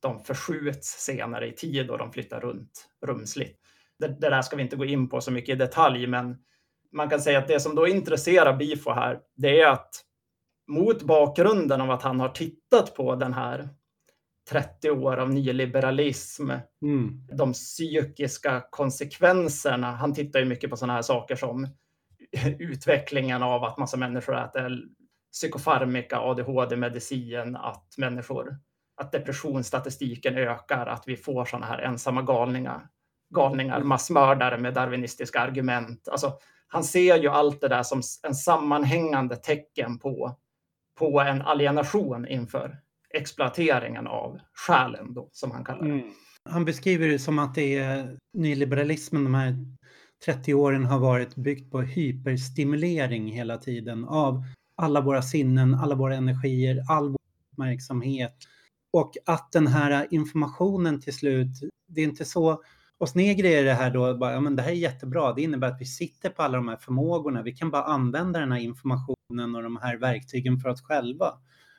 de 0.00 0.24
förskjuts 0.24 0.88
senare 0.88 1.48
i 1.48 1.52
tid 1.52 1.90
och 1.90 1.98
de 1.98 2.12
flyttar 2.12 2.40
runt 2.40 2.88
rumsligt. 3.06 3.60
Det, 3.98 4.08
det 4.08 4.30
där 4.30 4.42
ska 4.42 4.56
vi 4.56 4.62
inte 4.62 4.76
gå 4.76 4.84
in 4.84 5.08
på 5.08 5.20
så 5.20 5.30
mycket 5.30 5.54
i 5.54 5.58
detalj, 5.58 6.06
men 6.06 6.36
man 6.92 7.10
kan 7.10 7.20
säga 7.20 7.38
att 7.38 7.48
det 7.48 7.60
som 7.60 7.74
då 7.74 7.88
intresserar 7.88 8.56
Bifo 8.56 8.90
här, 8.90 9.20
det 9.36 9.60
är 9.60 9.68
att 9.68 10.04
mot 10.66 11.02
bakgrunden 11.02 11.80
av 11.80 11.90
att 11.90 12.02
han 12.02 12.20
har 12.20 12.28
tittat 12.28 12.94
på 12.94 13.14
den 13.14 13.32
här 13.32 13.68
30 14.50 14.90
år 14.90 15.16
av 15.16 15.30
nyliberalism, 15.30 16.50
mm. 16.82 17.26
de 17.32 17.52
psykiska 17.52 18.64
konsekvenserna. 18.70 19.92
Han 19.92 20.14
tittar 20.14 20.40
ju 20.40 20.46
mycket 20.46 20.70
på 20.70 20.76
sådana 20.76 20.92
här 20.92 21.02
saker 21.02 21.36
som 21.36 21.68
utvecklingen 22.58 23.42
av 23.42 23.64
att 23.64 23.78
massa 23.78 23.96
människor 23.96 24.38
äter 24.44 24.82
psykofarmika, 25.32 26.20
ADHD-medicin, 26.20 27.56
att 27.56 27.94
människor, 27.98 28.56
att 28.96 29.12
depressionsstatistiken 29.12 30.38
ökar, 30.38 30.86
att 30.86 31.04
vi 31.06 31.16
får 31.16 31.44
sådana 31.44 31.66
här 31.66 31.78
ensamma 31.78 32.22
galningar, 32.22 32.88
galningar, 33.34 33.80
massmördare 33.80 34.58
med 34.58 34.74
darwinistiska 34.74 35.40
argument. 35.40 36.08
Alltså, 36.08 36.38
han 36.66 36.84
ser 36.84 37.16
ju 37.16 37.28
allt 37.28 37.60
det 37.60 37.68
där 37.68 37.82
som 37.82 38.02
en 38.22 38.34
sammanhängande 38.34 39.36
tecken 39.36 39.98
på, 39.98 40.36
på 40.98 41.20
en 41.20 41.42
alienation 41.42 42.28
inför 42.28 42.83
exploateringen 43.14 44.06
av 44.06 44.38
själen, 44.52 45.14
då, 45.14 45.28
som 45.32 45.50
han 45.50 45.64
kallar 45.64 45.84
det. 45.84 45.90
Mm. 45.90 46.10
Han 46.50 46.64
beskriver 46.64 47.08
det 47.08 47.18
som 47.18 47.38
att 47.38 47.54
det 47.54 47.78
är 47.78 48.18
nyliberalismen 48.32 49.24
de 49.24 49.34
här 49.34 49.56
30 50.24 50.54
åren 50.54 50.84
har 50.84 50.98
varit 50.98 51.36
byggt 51.36 51.70
på 51.70 51.80
hyperstimulering 51.80 53.32
hela 53.32 53.58
tiden 53.58 54.04
av 54.04 54.44
alla 54.76 55.00
våra 55.00 55.22
sinnen, 55.22 55.74
alla 55.74 55.94
våra 55.94 56.16
energier, 56.16 56.82
all 56.88 57.08
vår 57.08 57.20
uppmärksamhet. 57.52 58.36
Och 58.92 59.12
att 59.26 59.52
den 59.52 59.66
här 59.66 60.06
informationen 60.10 61.00
till 61.00 61.14
slut, 61.14 61.48
det 61.88 62.00
är 62.00 62.04
inte 62.04 62.24
så 62.24 62.62
hos 62.98 63.14
negri 63.14 63.54
är 63.54 63.64
det 63.64 63.72
här 63.72 63.90
då, 63.90 64.16
bara, 64.16 64.32
ja, 64.32 64.40
men 64.40 64.56
det 64.56 64.62
här 64.62 64.70
är 64.70 64.74
jättebra, 64.74 65.32
det 65.32 65.42
innebär 65.42 65.68
att 65.68 65.80
vi 65.80 65.84
sitter 65.84 66.30
på 66.30 66.42
alla 66.42 66.56
de 66.56 66.68
här 66.68 66.76
förmågorna, 66.76 67.42
vi 67.42 67.52
kan 67.52 67.70
bara 67.70 67.82
använda 67.82 68.40
den 68.40 68.52
här 68.52 68.58
informationen 68.58 69.54
och 69.54 69.62
de 69.62 69.76
här 69.82 69.96
verktygen 69.96 70.60
för 70.60 70.68
oss 70.68 70.82
själva. 70.82 71.26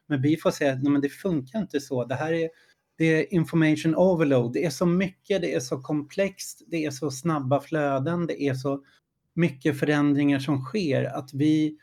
Men 0.07 0.21
vi 0.21 0.37
får 0.37 0.51
säga 0.51 0.73
att 0.73 1.01
det 1.01 1.09
funkar 1.09 1.59
inte 1.59 1.79
så, 1.79 2.05
det 2.05 2.15
här 2.15 2.33
är, 2.33 2.49
det 2.97 3.05
är 3.05 3.33
information 3.33 3.95
overload, 3.95 4.53
det 4.53 4.65
är 4.65 4.69
så 4.69 4.85
mycket, 4.85 5.41
det 5.41 5.53
är 5.53 5.59
så 5.59 5.81
komplext, 5.81 6.61
det 6.67 6.85
är 6.85 6.91
så 6.91 7.11
snabba 7.11 7.61
flöden, 7.61 8.27
det 8.27 8.43
är 8.43 8.53
så 8.53 8.83
mycket 9.33 9.79
förändringar 9.79 10.39
som 10.39 10.61
sker 10.61 11.03
att 11.03 11.33
vi 11.33 11.77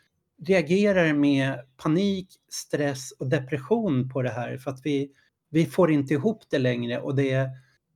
reagerar 0.45 1.13
med 1.13 1.59
panik, 1.77 2.27
stress 2.49 3.11
och 3.11 3.29
depression 3.29 4.09
på 4.09 4.21
det 4.21 4.29
här. 4.29 4.57
För 4.57 4.71
att 4.71 4.79
vi, 4.83 5.11
vi 5.49 5.65
får 5.65 5.91
inte 5.91 6.13
ihop 6.13 6.43
det 6.49 6.59
längre 6.59 6.99
och 6.99 7.15
det 7.15 7.49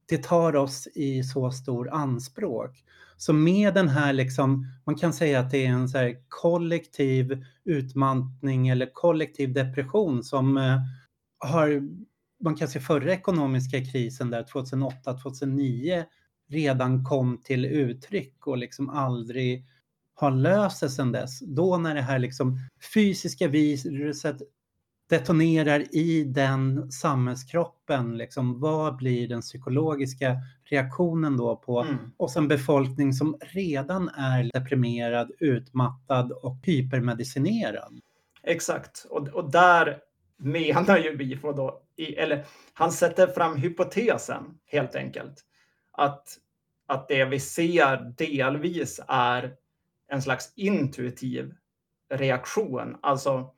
det 0.09 0.23
tar 0.23 0.55
oss 0.55 0.87
i 0.87 1.23
så 1.23 1.51
stor 1.51 1.89
anspråk. 1.89 2.83
Så 3.17 3.33
med 3.33 3.73
den 3.73 3.87
här, 3.87 4.13
liksom, 4.13 4.67
man 4.85 4.95
kan 4.95 5.13
säga 5.13 5.39
att 5.39 5.51
det 5.51 5.65
är 5.65 5.69
en 5.69 5.89
så 5.89 6.15
kollektiv 6.27 7.43
utmattning 7.65 8.67
eller 8.67 8.93
kollektiv 8.93 9.53
depression 9.53 10.23
som 10.23 10.57
eh, 10.57 10.79
har, 11.39 11.81
man 12.43 12.55
kan 12.55 12.67
se 12.67 12.79
förra 12.79 13.13
ekonomiska 13.13 13.85
krisen 13.85 14.29
där 14.29 14.43
2008-2009 14.43 16.05
redan 16.49 17.03
kom 17.03 17.41
till 17.43 17.65
uttryck 17.65 18.47
och 18.47 18.57
liksom 18.57 18.89
aldrig 18.89 19.65
har 20.13 20.31
löst 20.31 20.77
sig 20.77 20.89
sedan 20.89 21.11
dess. 21.11 21.39
Då 21.39 21.77
när 21.77 21.95
det 21.95 22.01
här 22.01 22.19
liksom 22.19 22.59
fysiska 22.93 23.47
viruset 23.47 24.41
detonerar 25.09 25.95
i 25.95 26.23
den 26.23 26.91
samhällskroppen, 26.91 28.17
liksom, 28.17 28.59
vad 28.59 28.95
blir 28.95 29.27
den 29.27 29.41
psykologiska 29.41 30.37
reaktionen 30.69 31.37
då 31.37 31.55
på 31.55 31.81
mm. 31.81 31.97
oss 32.17 32.37
en 32.37 32.47
befolkning 32.47 33.13
som 33.13 33.37
redan 33.41 34.09
är 34.09 34.51
deprimerad, 34.53 35.31
utmattad 35.39 36.31
och 36.31 36.57
hypermedicinerad? 36.63 37.99
Exakt, 38.43 39.05
och, 39.09 39.27
och 39.27 39.51
där 39.51 39.99
menar 40.37 40.97
ju 40.97 41.17
Bifo 41.17 41.51
då, 41.51 41.81
i, 41.95 42.15
eller 42.15 42.45
han 42.73 42.91
sätter 42.91 43.27
fram 43.27 43.57
hypotesen 43.57 44.43
helt 44.65 44.95
enkelt, 44.95 45.45
att, 45.91 46.37
att 46.85 47.07
det 47.07 47.25
vi 47.25 47.39
ser 47.39 48.13
delvis 48.17 48.99
är 49.07 49.55
en 50.07 50.21
slags 50.21 50.53
intuitiv 50.55 51.53
reaktion, 52.09 52.97
alltså 53.01 53.53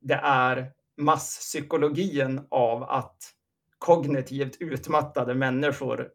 det 0.00 0.20
är 0.22 0.72
masspsykologin 0.96 2.40
av 2.48 2.82
att 2.82 3.34
kognitivt 3.78 4.56
utmattade 4.60 5.34
människor 5.34 6.08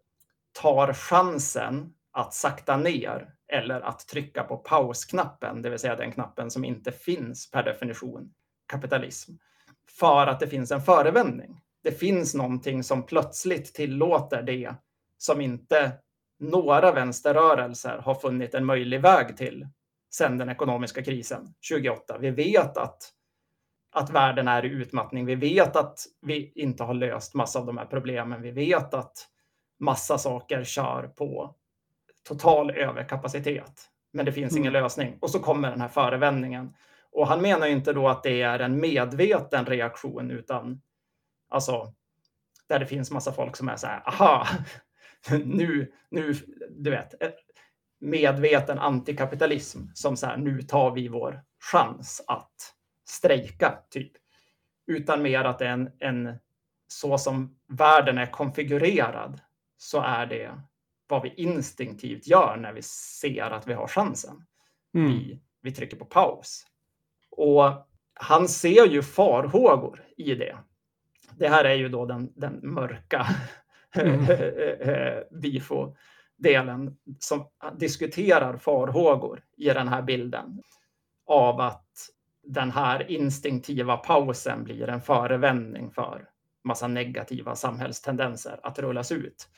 tar 0.62 0.93
chansen 0.93 1.93
att 2.12 2.34
sakta 2.34 2.78
ner 2.78 3.30
eller 3.53 3.82
att 3.82 4.08
trycka 4.08 4.43
på 4.43 4.58
pausknappen, 4.58 5.62
det 5.62 5.70
vill 5.70 5.80
säga 5.80 5.95
den 5.95 6.12
knappen 6.12 6.51
som 6.51 6.66
inte 6.66 6.91
finns 6.91 7.51
per 7.51 7.64
definition, 7.64 8.34
kapitalism, 8.72 9.32
för 9.99 10.28
att 10.28 10.39
det 10.39 10.47
finns 10.47 10.72
en 10.72 10.82
förevändning. 10.82 11.62
Det 11.84 11.91
finns 11.91 12.36
någonting 12.36 12.84
som 12.84 13.06
plötsligt 13.06 13.74
tillåter 13.74 14.41
det 14.41 14.76
som 15.18 15.41
inte 15.41 15.91
några 16.39 16.91
vänsterrörelser 16.91 17.97
har 17.97 18.16
funnit 18.16 18.53
en 18.53 18.66
möjlig 18.66 19.01
väg 19.01 19.38
till 19.38 19.68
sedan 20.14 20.38
den 20.38 20.49
ekonomiska 20.49 21.03
krisen 21.03 21.53
2008. 21.72 22.18
Vi 22.18 22.32
vet 22.32 22.78
att 22.78 23.12
att 23.95 24.10
världen 24.10 24.47
är 24.47 24.66
i 24.66 24.70
utmattning. 24.70 25.26
Vi 25.26 25.36
vet 25.36 25.76
att 25.76 25.99
vi 26.22 26.51
inte 26.56 26.84
har 26.84 26.93
löst 26.93 27.34
massa 27.34 27.60
av 27.60 27.66
de 27.66 27.78
här 27.78 27.86
problemen. 27.86 28.41
Vi 28.41 28.51
vet 28.51 28.93
att 28.93 29.28
massa 29.86 30.17
saker 30.17 30.63
kör 30.63 31.07
på 31.07 31.55
total 32.27 32.71
överkapacitet. 32.71 33.89
Men 34.13 34.25
det 34.25 34.31
finns 34.31 34.51
mm. 34.51 34.61
ingen 34.61 34.73
lösning. 34.73 35.17
Och 35.21 35.29
så 35.29 35.39
kommer 35.39 35.69
den 35.69 35.81
här 35.81 35.88
förevändningen. 35.88 36.73
Och 37.11 37.27
han 37.27 37.41
menar 37.41 37.67
inte 37.67 37.93
då 37.93 38.07
att 38.07 38.23
det 38.23 38.41
är 38.41 38.59
en 38.59 38.79
medveten 38.79 39.65
reaktion 39.65 40.31
utan 40.31 40.81
alltså 41.49 41.93
där 42.67 42.79
det 42.79 42.86
finns 42.86 43.11
massa 43.11 43.31
folk 43.31 43.55
som 43.55 43.69
är 43.69 43.75
så 43.75 43.88
här, 43.88 44.03
aha, 44.07 44.47
nu, 45.45 45.93
nu, 46.09 46.33
du 46.69 46.89
vet, 46.89 47.13
medveten 47.99 48.79
antikapitalism 48.79 49.79
som 49.93 50.17
så 50.17 50.25
här, 50.25 50.38
nu 50.38 50.61
tar 50.61 50.91
vi 50.91 51.07
vår 51.07 51.43
chans 51.71 52.23
att 52.27 52.73
strejka, 53.09 53.79
typ. 53.89 54.11
Utan 54.88 55.21
mer 55.21 55.43
att 55.43 55.59
det 55.59 55.65
är 55.65 55.71
en, 55.71 55.91
en 55.99 56.38
så 56.88 57.17
som 57.17 57.57
världen 57.67 58.17
är 58.17 58.25
konfigurerad 58.25 59.41
så 59.78 60.01
är 60.01 60.26
det 60.26 60.59
vad 61.07 61.23
vi 61.23 61.34
instinktivt 61.34 62.28
gör 62.28 62.57
när 62.57 62.73
vi 62.73 62.82
ser 63.21 63.51
att 63.51 63.67
vi 63.67 63.73
har 63.73 63.88
chansen. 63.88 64.45
Mm. 64.93 65.11
Vi, 65.11 65.39
vi 65.61 65.71
trycker 65.71 65.97
på 65.97 66.05
paus. 66.05 66.65
Och 67.32 67.88
han 68.13 68.47
ser 68.47 68.86
ju 68.86 69.01
farhågor 69.01 70.03
i 70.17 70.36
det. 70.36 70.57
Det 71.38 71.47
här 71.47 71.65
är 71.65 71.76
ju 71.76 71.89
då 71.89 72.05
den, 72.05 72.34
den 72.36 72.59
mörka 72.63 73.28
mm. 73.95 74.26
BIFO-delen 75.41 76.97
som 77.19 77.47
diskuterar 77.78 78.57
farhågor 78.57 79.43
i 79.57 79.65
den 79.65 79.88
här 79.88 80.01
bilden 80.01 80.61
av 81.26 81.61
att 81.61 82.09
den 82.43 82.71
här 82.71 83.11
instinktiva 83.11 83.97
pausen 83.97 84.63
blir 84.63 84.89
en 84.89 85.01
förevändning 85.01 85.91
för 85.91 86.30
massa 86.63 86.88
negativa 86.88 87.55
samhällstendenser 87.55 88.59
att 88.63 88.80
rullas 88.80 89.11
ut. 89.11 89.49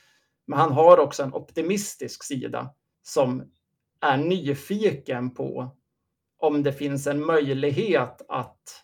Men 0.48 0.60
han 0.60 0.72
har 0.72 0.98
också 0.98 1.24
en 1.24 1.34
optimistisk 1.34 2.24
sida 2.24 2.74
som 3.04 3.52
är 4.02 4.18
nyfiken 4.18 5.34
på 5.34 5.78
om 6.38 6.64
det 6.64 6.74
finns 6.74 7.08
en 7.08 7.26
möjlighet 7.26 8.22
att 8.28 8.84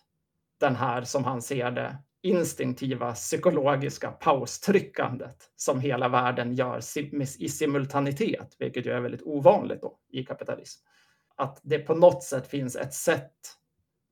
den 0.60 0.76
här, 0.76 1.02
som 1.02 1.24
han 1.24 1.42
ser 1.42 1.70
det, 1.70 1.96
instinktiva 2.22 3.12
psykologiska 3.14 4.10
paustryckandet 4.10 5.50
som 5.56 5.80
hela 5.80 6.08
världen 6.08 6.54
gör 6.54 6.80
i 7.38 7.48
simultanitet, 7.48 8.56
vilket 8.58 8.86
ju 8.86 8.90
är 8.90 9.00
väldigt 9.00 9.22
ovanligt 9.22 9.80
då 9.80 9.98
i 10.08 10.24
kapitalism. 10.24 10.86
Att 11.36 11.60
det 11.62 11.78
på 11.78 11.94
något 11.94 12.22
sätt 12.22 12.48
finns 12.48 12.76
ett 12.76 12.94
sätt 12.94 13.32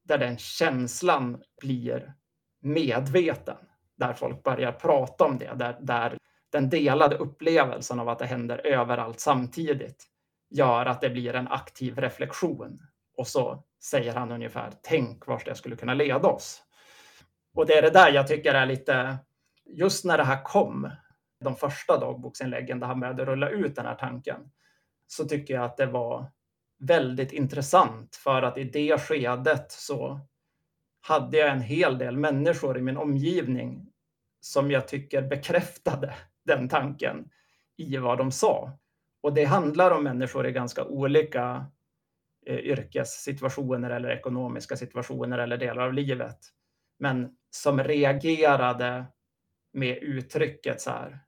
där 0.05 0.19
den 0.19 0.39
känslan 0.39 1.43
blir 1.61 2.15
medveten, 2.61 3.57
där 3.97 4.13
folk 4.13 4.43
börjar 4.43 4.73
prata 4.73 5.25
om 5.25 5.39
det, 5.39 5.55
där, 5.55 5.79
där 5.81 6.19
den 6.53 6.71
delade 6.71 7.17
upplevelsen 7.17 8.01
av 8.01 8.09
att 8.09 8.19
det 8.19 8.27
händer 8.27 8.67
överallt 8.67 9.21
samtidigt 9.21 10.05
gör 10.51 10.87
att 10.87 11.01
det 11.01 11.11
blir 11.11 11.35
en 11.35 11.49
aktiv 11.49 11.99
reflektion. 11.99 12.83
Och 13.17 13.27
så 13.27 13.65
säger 13.83 14.15
han 14.15 14.33
ungefär, 14.33 14.73
tänk 14.83 15.27
vart 15.27 15.45
det 15.45 15.55
skulle 15.55 15.77
kunna 15.77 15.95
leda 15.95 16.29
oss. 16.29 16.63
Och 17.55 17.67
det 17.67 17.73
är 17.73 17.83
det 17.83 17.91
där 17.91 18.13
jag 18.13 18.27
tycker 18.27 18.55
är 18.55 18.67
lite, 18.67 19.17
just 19.65 20.05
när 20.05 20.19
det 20.19 20.25
här 20.25 20.45
kom, 20.45 20.91
de 21.41 21.57
första 21.57 22.01
dagboksinläggen 22.01 22.81
där 22.81 22.87
han 22.87 23.01
började 23.01 23.25
rulla 23.25 23.49
ut 23.49 23.77
den 23.77 23.87
här 23.87 23.95
tanken, 23.95 24.51
så 25.07 25.25
tycker 25.25 25.55
jag 25.55 25.65
att 25.65 25.77
det 25.77 25.87
var 25.87 26.31
väldigt 26.79 27.33
intressant 27.33 28.17
för 28.17 28.43
att 28.43 28.59
i 28.59 28.65
det 28.65 29.01
skedet 29.01 29.73
så 29.73 30.21
hade 31.01 31.39
jag 31.39 31.51
en 31.51 31.61
hel 31.61 31.99
del 31.99 32.17
människor 32.17 32.79
i 32.79 32.83
min 32.83 32.97
omgivning 32.97 33.89
som 34.41 34.71
jag 34.71 34.89
tycker 34.89 35.23
bekräftade 35.23 36.15
den 36.45 36.68
tanken 36.68 37.28
i 37.76 37.97
vad 37.97 38.18
de 38.18 38.32
sa. 38.32 38.78
Och 39.22 39.34
det 39.34 39.45
handlar 39.45 39.90
om 39.90 40.05
människor 40.05 40.47
i 40.47 40.53
ganska 40.53 40.84
olika 40.84 41.66
eh, 42.47 42.59
yrkessituationer 42.59 43.90
eller 43.90 44.11
ekonomiska 44.11 44.76
situationer 44.76 45.38
eller 45.38 45.57
delar 45.57 45.82
av 45.82 45.93
livet. 45.93 46.38
Men 46.99 47.36
som 47.51 47.84
reagerade 47.84 49.05
med 49.72 49.99
uttrycket 50.03 50.80
så 50.80 50.90
här. 50.90 51.18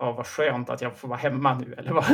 Ja, 0.00 0.12
vad 0.12 0.26
skönt 0.26 0.70
att 0.70 0.80
jag 0.80 0.96
får 0.96 1.08
vara 1.08 1.18
hemma 1.18 1.54
nu. 1.58 1.74
Eller 1.78 1.92
vad, 1.92 2.04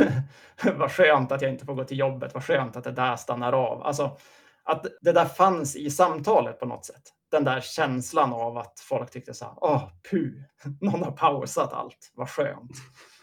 vad 0.77 0.91
skönt 0.91 1.31
att 1.31 1.41
jag 1.41 1.51
inte 1.51 1.65
får 1.65 1.75
gå 1.75 1.83
till 1.83 1.99
jobbet. 1.99 2.33
Vad 2.33 2.43
skönt 2.43 2.75
att 2.75 2.83
det 2.83 2.91
där 2.91 3.15
stannar 3.15 3.53
av. 3.53 3.83
Alltså 3.83 4.17
att 4.63 4.85
det 5.01 5.11
där 5.11 5.25
fanns 5.25 5.75
i 5.75 5.89
samtalet 5.89 6.59
på 6.59 6.65
något 6.65 6.85
sätt. 6.85 7.03
Den 7.33 7.43
där 7.43 7.61
känslan 7.61 8.33
av 8.33 8.57
att 8.57 8.79
folk 8.79 9.11
tyckte 9.11 9.33
så 9.33 9.45
här. 9.45 9.53
Åh, 9.61 9.89
puh, 10.11 10.31
någon 10.81 11.03
har 11.03 11.11
pausat 11.11 11.73
allt. 11.73 12.11
Vad 12.15 12.29
skönt. 12.29 12.71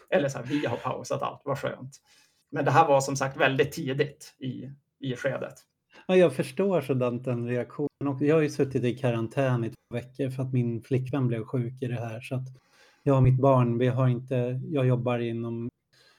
Eller 0.09 0.29
så 0.29 0.37
här, 0.37 0.45
vi 0.45 0.65
har 0.65 0.77
pausat 0.77 1.21
allt. 1.21 1.41
Vad 1.45 1.59
skönt. 1.59 1.95
Men 2.51 2.65
det 2.65 2.71
här 2.71 2.87
var 2.87 3.01
som 3.01 3.15
sagt 3.15 3.37
väldigt 3.37 3.71
tidigt 3.71 4.35
i, 4.39 4.69
i 4.99 5.15
skedet. 5.15 5.53
Ja, 6.07 6.15
jag 6.15 6.33
förstår 6.33 6.81
sådant 6.81 7.25
den 7.25 7.47
reaktionen. 7.47 8.17
Jag 8.19 8.35
har 8.35 8.41
ju 8.41 8.49
suttit 8.49 8.83
i 8.83 8.97
karantän 8.97 9.63
i 9.63 9.69
två 9.69 9.95
veckor 9.95 10.29
för 10.29 10.43
att 10.43 10.53
min 10.53 10.81
flickvän 10.81 11.27
blev 11.27 11.43
sjuk 11.43 11.81
i 11.81 11.87
det 11.87 11.99
här. 11.99 12.21
Så 12.21 12.35
att 12.35 12.47
jag 13.03 13.17
och 13.17 13.23
mitt 13.23 13.41
barn, 13.41 13.77
vi 13.77 13.87
har 13.87 14.07
inte, 14.07 14.61
jag 14.71 14.87
jobbar 14.87 15.19
inom 15.19 15.69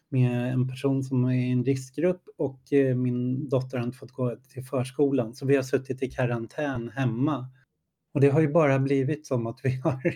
med 0.09 0.53
en 0.53 0.69
person 0.69 1.05
som 1.05 1.25
är 1.25 1.33
i 1.33 1.51
en 1.51 1.65
riskgrupp 1.65 2.23
och 2.39 2.73
eh, 2.73 2.97
min 2.97 3.49
dotter 3.49 3.79
har 3.79 3.85
inte 3.85 3.99
fått 3.99 4.13
gå 4.13 4.37
till 4.37 4.65
förskolan. 4.65 5.35
Så 5.35 5.47
vi 5.47 5.57
har 5.57 5.63
suttit 5.63 6.03
i 6.03 6.11
karantän 6.11 6.89
hemma. 6.89 7.49
Och 8.13 8.21
det 8.21 8.29
har 8.29 8.41
ju 8.41 8.49
bara 8.49 8.79
blivit 8.79 9.27
som 9.27 9.47
att 9.47 9.61
vi 9.63 9.71
har 9.85 10.15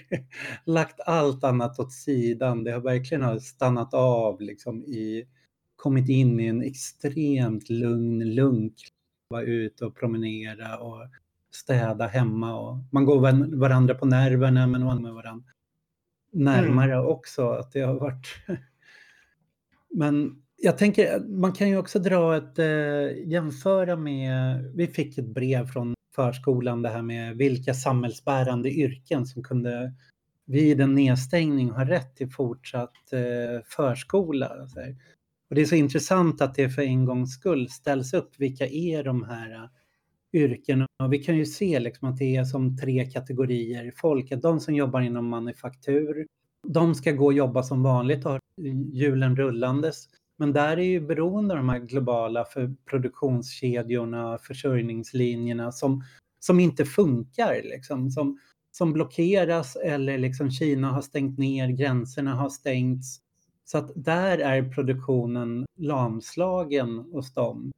lagt 0.64 1.00
allt 1.00 1.44
annat 1.44 1.78
åt 1.78 1.92
sidan. 1.92 2.64
Det 2.64 2.70
har 2.72 2.80
verkligen 2.80 3.40
stannat 3.40 3.94
av 3.94 4.40
liksom 4.40 4.84
i, 4.84 5.26
kommit 5.76 6.08
in 6.08 6.40
i 6.40 6.46
en 6.46 6.62
extremt 6.62 7.68
lugn 7.70 8.34
lunk 8.34 8.74
vara 9.28 9.42
ute 9.42 9.84
och 9.86 9.96
promenera 9.96 10.78
och 10.78 11.06
städa 11.50 12.06
hemma. 12.06 12.60
Och 12.60 12.78
man 12.92 13.04
går 13.04 13.56
varandra 13.56 13.94
på 13.94 14.06
nerverna 14.06 14.66
men 14.66 14.84
man 14.84 15.02
med 15.02 15.14
varandra 15.14 15.50
närmare 16.32 16.94
mm. 16.94 17.06
också. 17.06 17.50
Att 17.50 17.72
det 17.72 17.80
har 17.80 17.94
varit... 17.94 18.26
men 19.90 20.42
jag 20.56 20.78
tänker, 20.78 21.20
man 21.20 21.52
kan 21.52 21.68
ju 21.68 21.76
också 21.76 21.98
dra 21.98 22.36
ett 22.36 22.58
eh, 22.58 23.28
jämföra 23.28 23.96
med, 23.96 24.64
vi 24.74 24.86
fick 24.86 25.18
ett 25.18 25.28
brev 25.28 25.66
från 25.66 25.95
förskolan 26.16 26.82
det 26.82 26.88
här 26.88 27.02
med 27.02 27.36
vilka 27.36 27.74
samhällsbärande 27.74 28.70
yrken 28.70 29.26
som 29.26 29.42
kunde 29.42 29.92
vid 30.46 30.80
en 30.80 30.94
nedstängning 30.94 31.70
ha 31.70 31.84
rätt 31.84 32.16
till 32.16 32.30
fortsatt 32.30 33.12
eh, 33.12 33.64
förskola. 33.64 34.50
Och 35.48 35.54
det 35.54 35.60
är 35.60 35.64
så 35.64 35.74
intressant 35.74 36.40
att 36.40 36.54
det 36.54 36.70
för 36.70 36.82
en 36.82 37.04
gångs 37.04 37.34
skull 37.34 37.68
ställs 37.68 38.14
upp. 38.14 38.30
Vilka 38.38 38.66
är 38.66 39.04
de 39.04 39.24
här 39.24 39.52
eh, 39.52 39.68
yrkena? 40.32 40.86
Och 41.02 41.12
vi 41.12 41.18
kan 41.18 41.36
ju 41.36 41.46
se 41.46 41.80
liksom 41.80 42.08
att 42.08 42.16
det 42.16 42.36
är 42.36 42.44
som 42.44 42.76
tre 42.76 43.04
kategorier 43.04 43.92
folk. 43.96 44.32
de 44.42 44.60
som 44.60 44.74
jobbar 44.74 45.00
inom 45.00 45.28
manufaktur, 45.28 46.26
de 46.68 46.94
ska 46.94 47.12
gå 47.12 47.24
och 47.24 47.32
jobba 47.32 47.62
som 47.62 47.82
vanligt 47.82 48.26
och 48.26 48.32
ha 48.32 48.40
hjulen 48.92 49.36
rullandes. 49.36 50.08
Men 50.38 50.52
där 50.52 50.76
är 50.76 50.82
ju 50.82 51.00
beroende 51.00 51.54
av 51.54 51.58
de 51.58 51.68
här 51.68 51.78
globala 51.78 52.44
för 52.44 52.74
produktionskedjorna, 52.90 54.38
försörjningslinjerna 54.38 55.72
som, 55.72 56.04
som 56.40 56.60
inte 56.60 56.84
funkar, 56.84 57.60
liksom, 57.64 58.10
som, 58.10 58.38
som 58.72 58.92
blockeras 58.92 59.76
eller 59.76 60.18
liksom 60.18 60.50
Kina 60.50 60.92
har 60.92 61.02
stängt 61.02 61.38
ner, 61.38 61.68
gränserna 61.68 62.34
har 62.34 62.48
stängts 62.48 63.20
så 63.66 63.78
att 63.78 63.90
där 63.94 64.38
är 64.38 64.68
produktionen 64.72 65.66
lamslagen 65.76 66.98
hos 66.98 67.34
dem. 67.34 67.72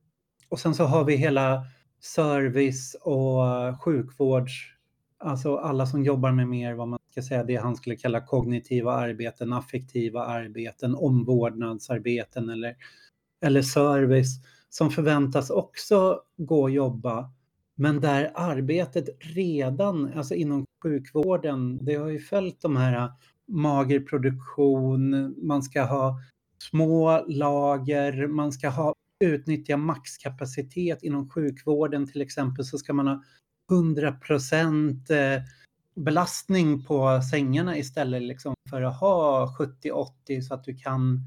Och 0.48 0.61
sen 0.61 0.74
så 0.74 0.84
har 0.84 1.04
vi 1.04 1.16
hela 1.16 1.62
service 2.00 2.94
och 2.94 3.42
sjukvårds, 3.84 4.52
alltså 5.18 5.56
alla 5.56 5.86
som 5.86 6.04
jobbar 6.04 6.32
med 6.32 6.48
mer 6.48 6.74
vad 6.74 6.88
man 6.88 6.98
ska 7.22 7.28
säga, 7.28 7.44
det 7.44 7.56
han 7.56 7.76
skulle 7.76 7.96
kalla 7.96 8.20
kognitiva 8.20 8.92
arbeten, 8.92 9.52
affektiva 9.52 10.24
arbeten, 10.24 10.94
omvårdnadsarbeten 10.94 12.48
eller, 12.48 12.76
eller 13.44 13.62
service 13.62 14.40
som 14.68 14.90
förväntas 14.90 15.50
också 15.50 16.20
gå 16.36 16.62
och 16.62 16.70
jobba. 16.70 17.30
Men 17.76 18.00
där 18.00 18.32
arbetet 18.34 19.08
redan, 19.20 20.12
alltså 20.14 20.34
inom 20.34 20.64
sjukvården, 20.82 21.84
det 21.84 21.94
har 21.94 22.08
ju 22.08 22.20
följt 22.20 22.60
de 22.60 22.76
här 22.76 23.10
mager 23.48 24.00
produktion, 24.00 25.34
man 25.46 25.62
ska 25.62 25.82
ha 25.82 26.20
små 26.70 27.24
lager, 27.28 28.26
man 28.26 28.52
ska 28.52 28.68
ha 28.68 28.94
utnyttja 29.24 29.76
maxkapacitet 29.76 31.02
inom 31.02 31.30
sjukvården 31.30 32.06
till 32.06 32.20
exempel 32.20 32.64
så 32.64 32.78
ska 32.78 32.92
man 32.92 33.06
ha 33.06 33.22
100 33.70 34.12
procent 34.12 35.10
eh, 35.10 35.42
belastning 35.99 36.84
på 36.84 37.20
sängarna 37.30 37.78
istället 37.78 38.22
liksom 38.22 38.55
för 38.70 38.82
att 38.82 39.01
ha 39.01 39.55
70-80 39.59 40.40
så 40.40 40.55
att 40.55 40.64
du 40.64 40.76
kan 40.76 41.24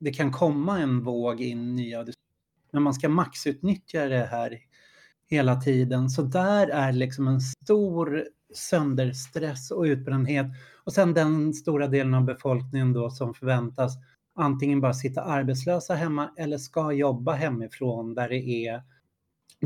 det 0.00 0.12
kan 0.12 0.32
komma 0.32 0.78
en 0.78 1.04
våg 1.04 1.40
in 1.40 1.76
nya 1.76 2.06
men 2.72 2.82
man 2.82 2.94
ska 2.94 3.08
maxutnyttja 3.08 4.08
det 4.08 4.28
här 4.30 4.58
hela 5.26 5.60
tiden. 5.60 6.10
Så 6.10 6.22
där 6.22 6.68
är 6.68 6.92
liksom 6.92 7.28
en 7.28 7.40
stor 7.40 8.24
sönderstress 8.54 9.70
och 9.70 9.82
utbrändhet. 9.82 10.46
Och 10.84 10.92
sen 10.92 11.14
den 11.14 11.54
stora 11.54 11.86
delen 11.86 12.14
av 12.14 12.24
befolkningen 12.24 12.92
då 12.92 13.10
som 13.10 13.34
förväntas 13.34 13.92
antingen 14.34 14.80
bara 14.80 14.94
sitta 14.94 15.22
arbetslösa 15.22 15.94
hemma 15.94 16.30
eller 16.36 16.58
ska 16.58 16.92
jobba 16.92 17.32
hemifrån 17.32 18.14
där 18.14 18.28
det 18.28 18.66
är 18.66 18.82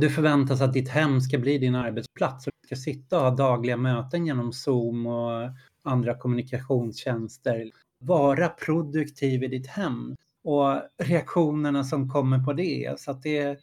du 0.01 0.11
förväntas 0.11 0.61
att 0.61 0.73
ditt 0.73 0.89
hem 0.89 1.21
ska 1.21 1.39
bli 1.39 1.59
din 1.59 1.75
arbetsplats 1.75 2.47
och 2.47 2.53
du 2.63 2.67
ska 2.67 2.77
sitta 2.77 3.17
och 3.17 3.23
ha 3.23 3.31
dagliga 3.31 3.77
möten 3.77 4.27
genom 4.27 4.53
Zoom 4.53 5.07
och 5.07 5.51
andra 5.85 6.15
kommunikationstjänster. 6.15 7.71
Vara 8.01 8.49
produktiv 8.49 9.45
i 9.45 9.49
ditt 9.49 9.67
hem 9.67 10.17
och 10.45 10.83
reaktionerna 10.99 11.85
som 11.85 12.11
kommer 12.11 12.39
på 12.39 12.53
det. 12.53 12.95
Så 13.01 13.11
att 13.11 13.23
det, 13.23 13.59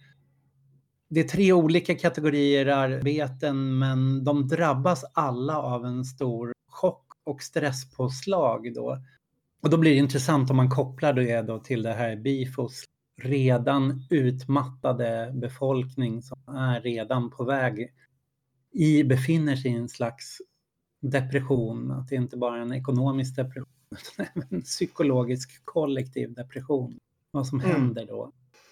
det 1.10 1.20
är 1.20 1.28
tre 1.28 1.54
olika 1.54 1.96
kategorier 1.96 2.66
arbeten 2.66 3.80
men 3.80 4.24
de 4.24 4.48
drabbas 4.48 5.06
alla 5.14 5.58
av 5.58 5.86
en 5.86 6.06
stor 6.06 6.54
chock 6.68 7.06
och 7.24 7.42
stresspåslag 7.42 8.74
då. 8.74 8.98
Och 9.62 9.70
då 9.70 9.78
blir 9.78 9.92
det 9.92 9.98
intressant 9.98 10.50
om 10.50 10.58
man 10.58 10.70
kopplar 10.70 11.14
det 11.14 11.42
då 11.42 11.60
till 11.60 11.84
det 11.84 11.94
här 11.94 12.16
BIFOS 12.16 12.85
redan 13.22 14.02
utmattade 14.10 15.32
befolkning 15.34 16.22
som 16.22 16.38
är 16.48 16.82
redan 16.82 17.32
på 17.32 17.44
väg 17.44 17.94
i, 18.72 19.04
befinner 19.04 19.56
sig 19.56 19.72
i 19.72 19.76
en 19.76 19.90
slags 19.90 20.38
depression. 21.02 21.92
Att 21.92 22.08
det 22.08 22.16
inte 22.16 22.38
bara 22.38 22.58
är 22.58 22.62
en 22.62 22.74
ekonomisk 22.74 23.36
depression 23.36 23.74
utan 23.92 24.26
även 24.36 24.48
en 24.52 24.62
psykologisk 24.62 25.66
kollektiv 25.66 26.34
depression. 26.34 27.00
Vad 27.32 27.48
som 27.48 27.60
mm. 27.60 27.72
händer 27.72 28.06
då. 28.06 28.32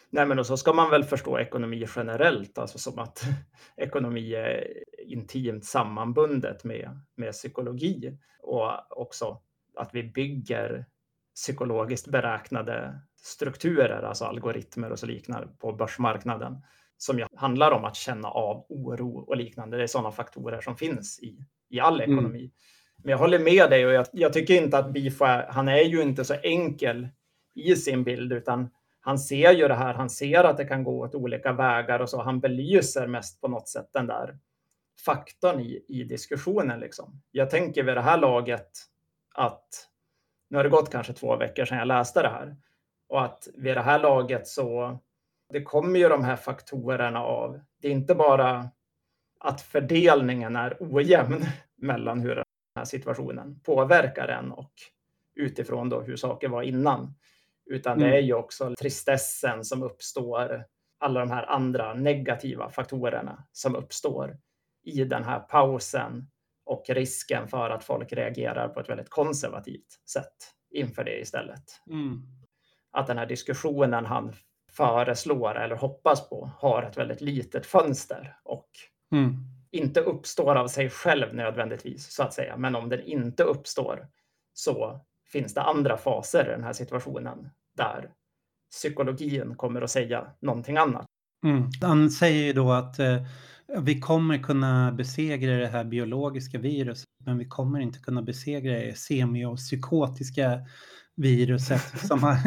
Nej, 0.09 0.25
men 0.25 0.39
och 0.39 0.45
så 0.45 0.57
ska 0.57 0.73
man 0.73 0.89
väl 0.89 1.03
förstå 1.03 1.39
ekonomi 1.39 1.85
generellt, 1.95 2.57
alltså 2.57 2.77
som 2.77 2.99
att 2.99 3.23
ekonomi 3.77 4.33
är 4.33 4.83
intimt 5.07 5.65
sammanbundet 5.65 6.63
med, 6.63 6.99
med 7.15 7.31
psykologi 7.31 8.17
och 8.39 9.01
också 9.01 9.41
att 9.75 9.89
vi 9.93 10.03
bygger 10.03 10.85
psykologiskt 11.35 12.07
beräknade 12.07 12.99
strukturer, 13.21 14.03
alltså 14.03 14.25
algoritmer 14.25 14.91
och 14.91 14.99
så 14.99 15.05
liknande 15.05 15.47
på 15.59 15.73
börsmarknaden 15.73 16.61
som 16.97 17.19
ju 17.19 17.25
handlar 17.35 17.71
om 17.71 17.85
att 17.85 17.95
känna 17.95 18.27
av 18.27 18.65
oro 18.69 19.17
och 19.17 19.37
liknande. 19.37 19.77
Det 19.77 19.83
är 19.83 19.87
sådana 19.87 20.11
faktorer 20.11 20.61
som 20.61 20.77
finns 20.77 21.19
i, 21.19 21.45
i 21.69 21.79
all 21.79 22.01
mm. 22.01 22.11
ekonomi. 22.11 22.39
Mm. 22.39 22.51
Men 22.97 23.11
jag 23.11 23.17
håller 23.17 23.39
med 23.39 23.69
dig 23.69 23.85
och 23.85 23.93
jag, 23.93 24.05
jag 24.11 24.33
tycker 24.33 24.53
inte 24.53 24.77
att 24.77 24.93
Bifo, 24.93 25.25
han 25.49 25.67
är 25.67 25.83
ju 25.83 26.01
inte 26.01 26.25
så 26.25 26.33
enkel 26.33 27.07
i 27.55 27.75
sin 27.75 28.03
bild, 28.03 28.33
utan 28.33 28.69
han 28.99 29.19
ser 29.19 29.51
ju 29.51 29.67
det 29.67 29.75
här, 29.75 29.93
han 29.93 30.09
ser 30.09 30.43
att 30.43 30.57
det 30.57 30.65
kan 30.65 30.83
gå 30.83 30.99
åt 30.99 31.15
olika 31.15 31.53
vägar 31.53 31.99
och 31.99 32.09
så. 32.09 32.21
Han 32.21 32.39
belyser 32.39 33.07
mest 33.07 33.41
på 33.41 33.47
något 33.47 33.67
sätt 33.67 33.89
den 33.93 34.07
där 34.07 34.37
faktorn 35.05 35.59
i, 35.59 35.85
i 35.87 36.03
diskussionen. 36.03 36.79
Liksom. 36.79 37.21
Jag 37.31 37.49
tänker 37.49 37.83
vid 37.83 37.95
det 37.95 38.01
här 38.01 38.17
laget 38.17 38.69
att 39.35 39.89
nu 40.53 40.57
har 40.57 40.63
det 40.63 40.69
gått 40.69 40.91
kanske 40.91 41.13
två 41.13 41.35
veckor 41.35 41.65
sedan 41.65 41.77
jag 41.77 41.87
läste 41.87 42.21
det 42.21 42.29
här 42.29 42.55
och 43.09 43.23
att 43.23 43.47
vid 43.55 43.77
det 43.77 43.81
här 43.81 43.99
laget 43.99 44.47
så 44.47 44.99
det 45.49 45.63
kommer 45.63 45.99
ju 45.99 46.09
de 46.09 46.23
här 46.23 46.35
faktorerna 46.35 47.23
av. 47.23 47.59
Det 47.81 47.87
är 47.87 47.91
inte 47.91 48.15
bara 48.15 48.69
att 49.39 49.61
fördelningen 49.61 50.55
är 50.55 50.77
ojämn 50.79 51.45
mellan 51.75 52.19
hur 52.19 52.35
den 52.35 52.45
här 52.75 52.85
situationen 52.85 53.59
påverkar 53.59 54.27
en 54.27 54.51
och 54.51 54.73
utifrån 55.35 55.89
då 55.89 56.01
hur 56.01 56.15
saker 56.15 56.49
var 56.49 56.61
innan. 56.61 57.13
Utan 57.65 57.99
det 57.99 58.05
mm. 58.05 58.17
är 58.17 58.21
ju 58.21 58.33
också 58.33 58.75
tristessen 58.79 59.63
som 59.63 59.83
uppstår, 59.83 60.65
alla 60.99 61.19
de 61.19 61.31
här 61.31 61.45
andra 61.45 61.93
negativa 61.93 62.69
faktorerna 62.69 63.43
som 63.51 63.75
uppstår 63.75 64.37
i 64.83 65.03
den 65.03 65.23
här 65.23 65.39
pausen 65.39 66.27
och 66.65 66.85
risken 66.89 67.47
för 67.47 67.69
att 67.69 67.83
folk 67.83 68.13
reagerar 68.13 68.67
på 68.67 68.79
ett 68.79 68.89
väldigt 68.89 69.09
konservativt 69.09 69.99
sätt 70.09 70.35
inför 70.71 71.03
det 71.03 71.19
istället. 71.19 71.63
Mm. 71.89 72.21
Att 72.91 73.07
den 73.07 73.17
här 73.17 73.25
diskussionen 73.25 74.05
han 74.05 74.33
föreslår 74.71 75.55
eller 75.55 75.75
hoppas 75.75 76.29
på 76.29 76.51
har 76.57 76.83
ett 76.83 76.97
väldigt 76.97 77.21
litet 77.21 77.65
fönster 77.65 78.37
och 78.43 78.69
mm. 79.11 79.35
inte 79.71 79.99
uppstår 79.99 80.55
av 80.55 80.67
sig 80.67 80.89
själv 80.89 81.35
nödvändigtvis 81.35 82.13
så 82.13 82.23
att 82.23 82.33
säga. 82.33 82.57
Men 82.57 82.75
om 82.75 82.89
den 82.89 83.01
inte 83.01 83.43
uppstår 83.43 84.07
så 84.53 85.05
finns 85.31 85.53
det 85.53 85.61
andra 85.61 85.97
faser 85.97 86.45
i 86.45 86.51
den 86.51 86.63
här 86.63 86.73
situationen 86.73 87.49
där 87.77 88.09
psykologin 88.71 89.55
kommer 89.55 89.81
att 89.81 89.91
säga 89.91 90.27
någonting 90.39 90.77
annat. 90.77 91.05
Mm. 91.45 91.69
Han 91.81 92.09
säger 92.09 92.43
ju 92.43 92.53
då 92.53 92.71
att 92.71 92.99
eh, 92.99 93.17
vi 93.81 93.99
kommer 93.99 94.37
kunna 94.37 94.91
besegra 94.91 95.57
det 95.57 95.67
här 95.67 95.83
biologiska 95.83 96.57
viruset, 96.57 97.09
men 97.25 97.37
vi 97.37 97.45
kommer 97.45 97.79
inte 97.79 97.99
kunna 97.99 98.21
besegra 98.21 98.73
det 98.73 98.97
semiopsykotiska 98.97 100.59
viruset. 101.15 102.07
Som 102.07 102.23
har, 102.23 102.37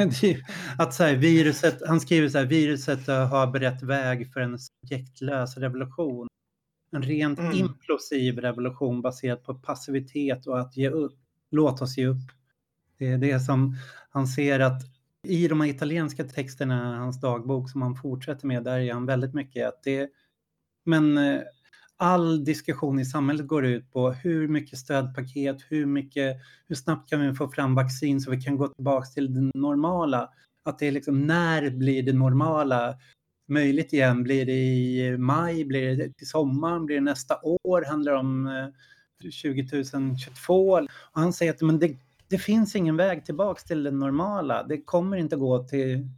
att 0.78 0.94
så 0.94 1.04
här, 1.04 1.16
viruset, 1.16 1.82
han 1.86 2.00
skriver 2.00 2.28
så 2.28 2.38
här, 2.38 2.44
viruset 2.44 3.06
har 3.06 3.46
berett 3.46 3.82
väg 3.82 4.32
för 4.32 4.40
en 4.40 4.58
subjektlös 4.58 5.56
revolution. 5.56 6.28
En 6.92 7.02
rent 7.02 7.38
mm. 7.38 7.52
implosiv 7.52 8.38
revolution 8.38 9.02
baserad 9.02 9.44
på 9.44 9.54
passivitet 9.54 10.46
och 10.46 10.60
att 10.60 10.76
ge 10.76 10.90
upp. 10.90 11.18
Låt 11.50 11.82
oss 11.82 11.98
ge 11.98 12.06
upp. 12.06 12.30
Det 12.98 13.06
är 13.06 13.18
det 13.18 13.40
som 13.40 13.76
han 14.10 14.26
ser 14.26 14.60
att 14.60 14.82
i 15.26 15.48
de 15.48 15.62
italienska 15.62 16.24
texterna, 16.24 16.98
hans 16.98 17.20
dagbok 17.20 17.70
som 17.70 17.82
han 17.82 17.94
fortsätter 17.94 18.46
med, 18.46 18.64
där 18.64 18.78
är 18.78 18.92
han 18.92 19.06
väldigt 19.06 19.34
mycket 19.34 19.68
att 19.68 19.82
det 19.82 20.10
men 20.86 21.18
eh, 21.18 21.40
all 21.96 22.44
diskussion 22.44 22.98
i 22.98 23.04
samhället 23.04 23.46
går 23.46 23.66
ut 23.66 23.92
på 23.92 24.12
hur 24.12 24.48
mycket 24.48 24.78
stödpaket, 24.78 25.56
hur, 25.68 25.86
mycket, 25.86 26.36
hur 26.68 26.74
snabbt 26.74 27.10
kan 27.10 27.20
vi 27.20 27.34
få 27.34 27.48
fram 27.48 27.74
vaccin 27.74 28.20
så 28.20 28.30
vi 28.30 28.40
kan 28.40 28.56
gå 28.56 28.68
tillbaka 28.68 29.06
till 29.06 29.34
det 29.34 29.58
normala. 29.58 30.30
Att 30.64 30.78
det 30.78 30.86
är 30.86 30.92
liksom, 30.92 31.26
när 31.26 31.70
blir 31.70 32.02
det 32.02 32.12
normala 32.12 32.94
möjligt 33.48 33.92
igen? 33.92 34.22
Blir 34.22 34.46
det 34.46 34.52
i 34.52 35.16
maj? 35.18 35.64
Blir 35.64 35.96
det 35.96 36.12
till 36.12 36.28
sommaren? 36.28 36.86
Blir 36.86 36.96
det 36.96 37.02
nästa 37.02 37.40
år? 37.42 37.84
Handlar 37.88 38.12
det 38.12 38.18
om 38.18 38.46
eh, 38.46 38.66
2022? 39.42 40.72
Och 40.72 40.88
han 41.12 41.32
säger 41.32 41.52
att 41.52 41.62
men 41.62 41.78
det, 41.78 41.96
det 42.28 42.38
finns 42.38 42.76
ingen 42.76 42.96
väg 42.96 43.24
tillbaka 43.24 43.60
till 43.66 43.82
det 43.82 43.90
normala. 43.90 44.62
Det 44.62 44.82
kommer 44.82 45.16
inte 45.16 45.36
gå 45.36 45.64
till, 45.64 46.08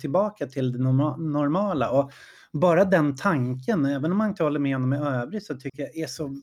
tillbaka 0.00 0.46
till 0.46 0.72
det 0.72 0.78
normala. 0.78 1.90
Och 1.90 2.10
bara 2.52 2.84
den 2.84 3.16
tanken, 3.16 3.84
även 3.84 4.12
om 4.12 4.18
man 4.18 4.28
inte 4.28 4.42
håller 4.42 4.60
med 4.60 4.74
honom 4.74 4.92
i 4.92 4.96
övrigt, 4.96 5.46
så 5.46 5.54
tycker 5.54 5.82
jag 5.82 5.96
är 5.96 6.06
så... 6.06 6.36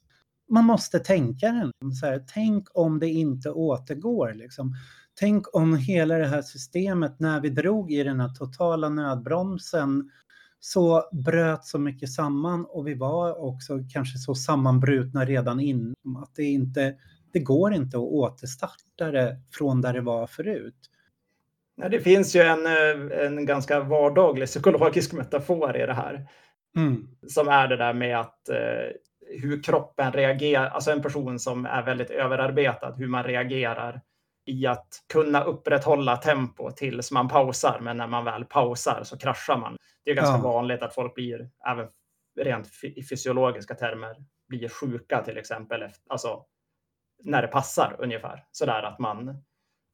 Man 0.50 0.66
måste 0.66 1.00
tänka 1.00 1.48
den. 1.48 1.96
Så 1.96 2.06
här, 2.06 2.26
tänk 2.34 2.68
om 2.74 3.00
det 3.00 3.10
inte 3.10 3.52
återgår. 3.52 4.34
Liksom. 4.34 4.76
Tänk 5.20 5.56
om 5.56 5.78
hela 5.78 6.18
det 6.18 6.28
här 6.28 6.42
systemet, 6.42 7.20
när 7.20 7.42
vi 7.42 7.50
drog 7.50 7.92
i 7.92 8.04
den 8.04 8.20
här 8.20 8.30
totala 8.30 8.90
nödbromsen, 8.90 10.10
så 10.60 11.10
bröt 11.12 11.66
så 11.66 11.80
mycket 11.80 12.12
samman 12.12 12.66
och 12.66 12.88
vi 12.88 12.94
var 12.94 13.44
också 13.44 13.80
kanske 13.90 14.18
så 14.18 14.36
sammanbrutna 14.36 15.26
redan 15.26 15.60
innan 15.60 16.18
att 16.24 16.36
det 16.36 16.44
inte, 16.44 16.96
det 17.34 17.40
går 17.40 17.74
inte 17.74 17.98
att 17.98 18.04
återstarta 18.04 19.12
det 19.12 19.42
från 19.52 19.82
där 19.82 19.94
det 19.94 20.02
var 20.02 20.28
förut. 20.28 20.91
Ja, 21.82 21.90
det 21.90 22.00
finns 22.00 22.36
ju 22.36 22.42
en, 22.42 22.66
eh, 22.66 23.26
en 23.26 23.46
ganska 23.46 23.80
vardaglig 23.80 24.48
psykologisk 24.48 25.14
metafor 25.14 25.78
i 25.78 25.86
det 25.86 25.94
här. 25.94 26.28
Mm. 26.78 27.08
Som 27.28 27.48
är 27.48 27.68
det 27.68 27.78
där 27.78 27.94
med 27.94 28.20
att 28.20 28.50
eh, 28.50 28.90
hur 29.42 29.64
kroppen 29.64 30.12
reagerar, 30.12 30.70
alltså 30.70 30.92
en 30.92 31.02
person 31.02 31.40
som 31.40 31.66
är 31.66 31.84
väldigt 31.84 32.10
överarbetad, 32.10 32.96
hur 32.98 33.08
man 33.08 33.24
reagerar 33.24 34.02
i 34.46 34.68
att 34.68 34.88
kunna 35.14 35.44
upprätthålla 35.44 36.18
tempo 36.18 36.72
tills 36.72 37.12
man 37.12 37.28
pausar. 37.28 37.80
Men 37.82 37.98
när 37.98 38.08
man 38.08 38.26
väl 38.26 38.46
pausar 38.46 39.04
så 39.04 39.18
kraschar 39.18 39.58
man. 39.58 39.78
Det 40.06 40.12
är 40.12 40.16
ganska 40.16 40.38
ja. 40.38 40.54
vanligt 40.54 40.82
att 40.82 40.96
folk 40.96 41.16
blir, 41.16 41.50
även 41.68 41.88
rent 42.40 42.68
i 42.84 43.04
fysiologiska 43.04 43.76
termer, 43.76 44.16
blir 44.50 44.70
sjuka 44.70 45.24
till 45.24 45.38
exempel. 45.38 45.84
Alltså 46.10 46.46
när 47.24 47.42
det 47.42 47.48
passar 47.48 47.96
ungefär. 48.00 48.44
Sådär 48.52 48.84
att 48.84 49.00
man 49.00 49.44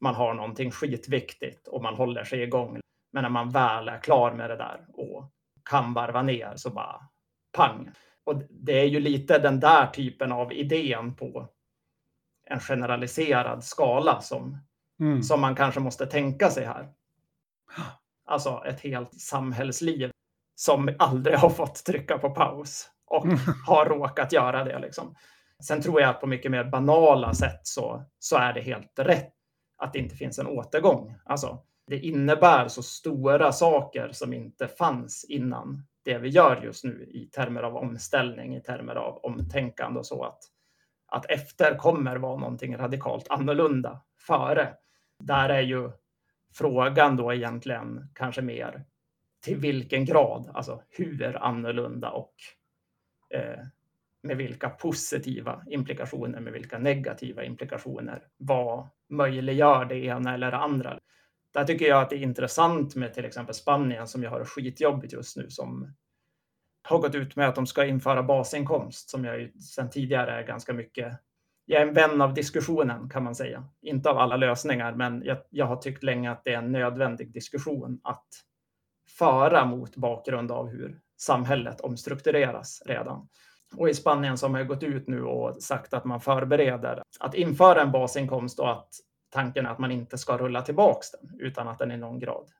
man 0.01 0.15
har 0.15 0.33
någonting 0.33 0.71
skitviktigt 0.71 1.67
och 1.67 1.83
man 1.83 1.95
håller 1.95 2.23
sig 2.23 2.41
igång. 2.43 2.79
Men 3.13 3.23
när 3.23 3.29
man 3.29 3.49
väl 3.49 3.89
är 3.89 3.99
klar 3.99 4.33
med 4.33 4.49
det 4.49 4.55
där 4.55 4.85
och 4.93 5.31
kan 5.69 5.93
varva 5.93 6.21
ner 6.21 6.53
så 6.55 6.69
bara 6.69 7.01
pang. 7.51 7.91
Och 8.23 8.41
det 8.49 8.79
är 8.79 8.85
ju 8.85 8.99
lite 8.99 9.39
den 9.39 9.59
där 9.59 9.87
typen 9.87 10.31
av 10.31 10.53
idén 10.53 11.15
på 11.15 11.49
en 12.49 12.59
generaliserad 12.59 13.63
skala 13.63 14.21
som, 14.21 14.57
mm. 14.99 15.23
som 15.23 15.41
man 15.41 15.55
kanske 15.55 15.79
måste 15.79 16.05
tänka 16.05 16.49
sig 16.49 16.65
här. 16.65 16.89
Alltså 18.25 18.63
ett 18.65 18.81
helt 18.81 19.21
samhällsliv 19.21 20.11
som 20.55 20.95
aldrig 20.99 21.35
har 21.35 21.49
fått 21.49 21.85
trycka 21.85 22.17
på 22.17 22.29
paus 22.29 22.89
och 23.05 23.25
mm. 23.25 23.37
har 23.67 23.85
råkat 23.85 24.33
göra 24.33 24.63
det. 24.63 24.79
Liksom. 24.79 25.15
Sen 25.63 25.81
tror 25.81 26.01
jag 26.01 26.09
att 26.09 26.21
på 26.21 26.27
mycket 26.27 26.51
mer 26.51 26.63
banala 26.63 27.33
sätt 27.33 27.59
så, 27.63 28.03
så 28.19 28.37
är 28.37 28.53
det 28.53 28.61
helt 28.61 28.99
rätt 28.99 29.36
att 29.77 29.93
det 29.93 29.99
inte 29.99 30.15
finns 30.15 30.39
en 30.39 30.47
återgång. 30.47 31.15
Alltså, 31.23 31.59
det 31.87 31.99
innebär 31.99 32.67
så 32.67 32.83
stora 32.83 33.51
saker 33.51 34.09
som 34.11 34.33
inte 34.33 34.67
fanns 34.67 35.25
innan 35.29 35.83
det 36.03 36.17
vi 36.17 36.29
gör 36.29 36.61
just 36.63 36.83
nu 36.83 37.09
i 37.11 37.25
termer 37.25 37.63
av 37.63 37.75
omställning, 37.75 38.55
i 38.55 38.61
termer 38.61 38.95
av 38.95 39.17
omtänkande 39.17 39.99
och 39.99 40.05
så 40.05 40.23
att, 40.23 40.39
att 41.07 41.25
efter 41.25 41.77
kommer 41.77 42.15
vara 42.15 42.37
någonting 42.37 42.77
radikalt 42.77 43.27
annorlunda 43.29 44.01
före. 44.27 44.73
Där 45.23 45.49
är 45.49 45.61
ju 45.61 45.91
frågan 46.53 47.15
då 47.15 47.33
egentligen 47.33 48.09
kanske 48.13 48.41
mer 48.41 48.85
till 49.41 49.57
vilken 49.57 50.05
grad, 50.05 50.51
alltså 50.53 50.81
hur 50.89 51.37
annorlunda 51.43 52.09
och 52.09 52.33
eh, 53.33 53.59
med 54.27 54.37
vilka 54.37 54.69
positiva 54.69 55.63
implikationer, 55.67 56.39
med 56.39 56.53
vilka 56.53 56.77
negativa 56.77 57.43
implikationer. 57.43 58.23
Vad 58.37 58.87
möjliggör 59.09 59.85
det 59.85 59.95
ena 59.95 60.33
eller 60.33 60.51
det 60.51 60.57
andra? 60.57 60.99
Där 61.53 61.63
tycker 61.63 61.85
jag 61.85 62.01
att 62.01 62.09
det 62.09 62.15
är 62.15 62.21
intressant 62.21 62.95
med 62.95 63.13
till 63.13 63.25
exempel 63.25 63.55
Spanien 63.55 64.07
som 64.07 64.23
jag 64.23 64.31
har 64.31 64.45
skitjobbigt 64.45 65.13
just 65.13 65.37
nu 65.37 65.49
som 65.49 65.93
har 66.83 66.99
gått 66.99 67.15
ut 67.15 67.35
med 67.35 67.49
att 67.49 67.55
de 67.55 67.67
ska 67.67 67.85
införa 67.85 68.23
basinkomst 68.23 69.09
som 69.09 69.25
jag 69.25 69.39
ju 69.39 69.51
sedan 69.51 69.89
tidigare 69.89 70.31
är 70.31 70.43
ganska 70.43 70.73
mycket. 70.73 71.19
Jag 71.65 71.81
är 71.81 71.87
en 71.87 71.93
vän 71.93 72.21
av 72.21 72.33
diskussionen 72.33 73.09
kan 73.09 73.23
man 73.23 73.35
säga. 73.35 73.63
Inte 73.81 74.09
av 74.09 74.17
alla 74.17 74.37
lösningar, 74.37 74.93
men 74.93 75.23
jag, 75.25 75.37
jag 75.49 75.65
har 75.65 75.75
tyckt 75.75 76.03
länge 76.03 76.31
att 76.31 76.43
det 76.43 76.53
är 76.53 76.57
en 76.57 76.71
nödvändig 76.71 77.33
diskussion 77.33 77.99
att 78.03 78.27
föra 79.17 79.65
mot 79.65 79.95
bakgrund 79.95 80.51
av 80.51 80.69
hur 80.69 80.99
samhället 81.17 81.81
omstruktureras 81.81 82.83
redan. 82.85 83.27
Och 83.75 83.89
i 83.89 83.93
Spanien 83.93 84.37
som 84.37 84.55
har 84.55 84.63
gått 84.63 84.83
ut 84.83 85.07
nu 85.07 85.23
och 85.23 85.63
sagt 85.63 85.93
att 85.93 86.05
man 86.05 86.21
förbereder 86.21 87.03
att 87.19 87.35
införa 87.35 87.81
en 87.81 87.91
basinkomst 87.91 88.59
och 88.59 88.71
att 88.71 88.89
tanken 89.29 89.65
är 89.65 89.69
att 89.69 89.79
man 89.79 89.91
inte 89.91 90.17
ska 90.17 90.37
rulla 90.37 90.61
tillbaks 90.61 91.11
den 91.11 91.39
utan 91.39 91.67
att 91.67 91.79
den 91.79 91.91
i 91.91 91.97
någon 91.97 92.19
grad 92.19 92.51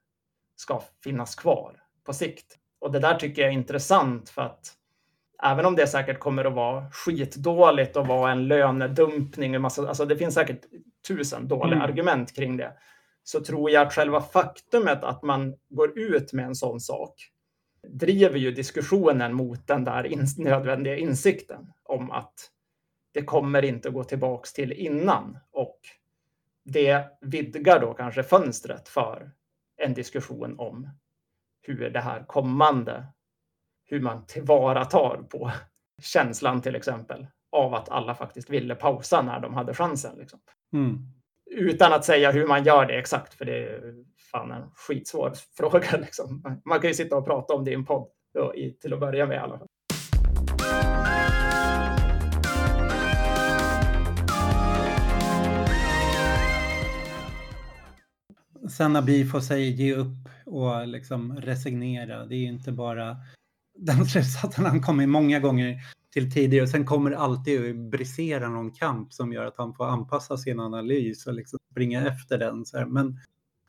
ska 0.56 0.82
finnas 1.04 1.36
kvar 1.36 1.84
på 2.06 2.14
sikt. 2.14 2.58
Och 2.80 2.92
det 2.92 3.00
där 3.00 3.16
tycker 3.16 3.42
jag 3.42 3.50
är 3.50 3.54
intressant 3.54 4.30
för 4.30 4.42
att 4.42 4.74
även 5.44 5.66
om 5.66 5.76
det 5.76 5.88
säkert 5.88 6.20
kommer 6.20 6.46
att 6.46 6.54
vara 6.54 6.92
skitdåligt 6.92 7.98
och 7.98 8.08
vara 8.08 8.32
en 8.32 8.48
lönedumpning, 8.48 9.56
en 9.56 9.62
massa, 9.62 9.88
alltså 9.88 10.06
det 10.06 10.18
finns 10.18 10.34
säkert 10.34 10.62
tusen 11.08 11.48
dåliga 11.48 11.76
mm. 11.76 11.90
argument 11.90 12.36
kring 12.36 12.58
det, 12.58 12.74
så 13.24 13.40
tror 13.40 13.72
jag 13.72 13.88
att 13.88 13.94
själva 13.94 14.22
faktumet 14.22 15.04
att 15.04 15.24
man 15.24 15.56
går 15.70 16.00
ut 16.00 16.34
med 16.34 16.46
en 16.46 16.56
sån 16.56 16.80
sak 16.80 17.14
driver 17.90 18.38
ju 18.38 18.52
diskussionen 18.52 19.34
mot 19.34 19.68
den 19.68 19.84
där 19.84 20.04
in 20.04 20.26
nödvändiga 20.38 20.98
insikten 20.98 21.74
om 21.84 22.12
att 22.12 22.52
det 23.14 23.24
kommer 23.24 23.66
inte 23.66 23.88
att 23.88 23.94
gå 23.94 24.04
tillbaks 24.04 24.54
till 24.54 24.72
innan 24.72 25.38
och 25.52 25.80
det 26.64 27.18
vidgar 27.22 27.80
då 27.80 27.94
kanske 27.94 28.24
fönstret 28.24 28.90
för 28.90 29.32
en 29.78 29.94
diskussion 29.94 30.60
om 30.60 30.90
hur 31.62 31.90
det 31.90 32.00
här 32.00 32.24
kommande, 32.24 33.08
hur 33.86 34.02
man 34.02 34.26
tillvaratar 34.26 35.24
på 35.30 35.52
känslan 36.02 36.62
till 36.62 36.76
exempel 36.76 37.28
av 37.52 37.74
att 37.74 37.90
alla 37.90 38.16
faktiskt 38.16 38.50
ville 38.50 38.76
pausa 38.76 39.22
när 39.22 39.40
de 39.40 39.54
hade 39.54 39.74
chansen. 39.74 40.18
Liksom. 40.18 40.40
Mm. 40.74 41.17
Utan 41.60 41.94
att 41.94 42.06
säga 42.06 42.32
hur 42.32 42.48
man 42.48 42.64
gör 42.64 42.86
det 42.86 43.00
exakt, 43.00 43.34
för 43.34 43.46
det 43.46 43.58
är 43.58 43.94
fan 44.32 44.52
en 44.52 44.64
skitsvår 44.76 45.34
fråga. 45.58 45.98
Liksom. 45.98 46.60
Man 46.66 46.80
kan 46.80 46.90
ju 46.90 46.94
sitta 46.94 47.18
och 47.18 47.26
prata 47.26 47.54
om 47.54 47.66
det 47.66 47.72
i 47.72 47.74
en 47.74 47.86
podd 47.86 48.08
då, 48.34 48.56
i, 48.56 48.72
till 48.72 48.94
att 48.94 49.00
börja 49.00 49.26
med 49.26 49.36
i 49.36 49.40
alla 49.40 49.58
fall. 49.58 49.68
Sen 58.70 58.94
när 58.94 59.02
Bi 59.02 59.26
får 59.26 59.40
sig 59.40 59.70
ge 59.70 59.96
upp 59.96 60.30
och 60.46 60.88
liksom 60.88 61.38
resignera, 61.42 62.26
det 62.26 62.36
är 62.36 62.46
inte 62.46 62.72
bara 62.72 63.18
den 63.76 64.06
slutsatsen 64.06 64.66
han 64.66 64.82
kommer 64.82 65.08
många 65.08 65.40
gånger 65.40 65.78
till 66.14 66.32
tidigare. 66.32 66.68
Sen 66.68 66.86
kommer 66.86 67.10
det 67.10 67.18
alltid 67.18 67.70
att 67.70 67.76
brisera 67.92 68.50
någon 68.50 68.72
kamp 68.72 69.14
som 69.14 69.34
gör 69.34 69.46
att 69.46 69.58
han 69.58 69.74
får 69.74 69.86
anpassa 69.86 70.38
sin 70.38 70.60
analys 70.60 71.28
och 71.28 71.34
liksom 71.34 71.60
springa 71.72 72.08
efter 72.08 72.38
den. 72.38 72.66
Så 72.66 72.78
här. 72.78 72.86
Men, 72.86 73.20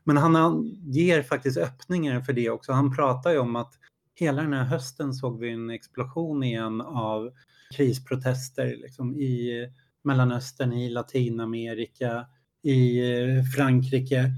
men 0.04 0.16
han 0.16 0.64
ger 0.82 1.22
faktiskt 1.22 1.58
öppningar 1.58 2.20
för 2.20 2.32
det 2.32 2.50
också. 2.50 2.72
Han 2.72 2.96
pratar 2.96 3.30
ju 3.30 3.38
om 3.38 3.56
att 3.56 3.74
hela 4.14 4.42
den 4.42 4.52
här 4.52 4.64
hösten 4.64 5.14
såg 5.14 5.40
vi 5.40 5.50
en 5.50 5.70
explosion 5.70 6.42
igen 6.42 6.80
av 6.80 7.30
krisprotester 7.74 8.76
liksom, 8.76 9.16
i 9.16 9.68
Mellanöstern, 10.02 10.72
i 10.72 10.90
Latinamerika, 10.90 12.26
i 12.62 12.98
eh, 13.12 13.44
Frankrike 13.56 14.30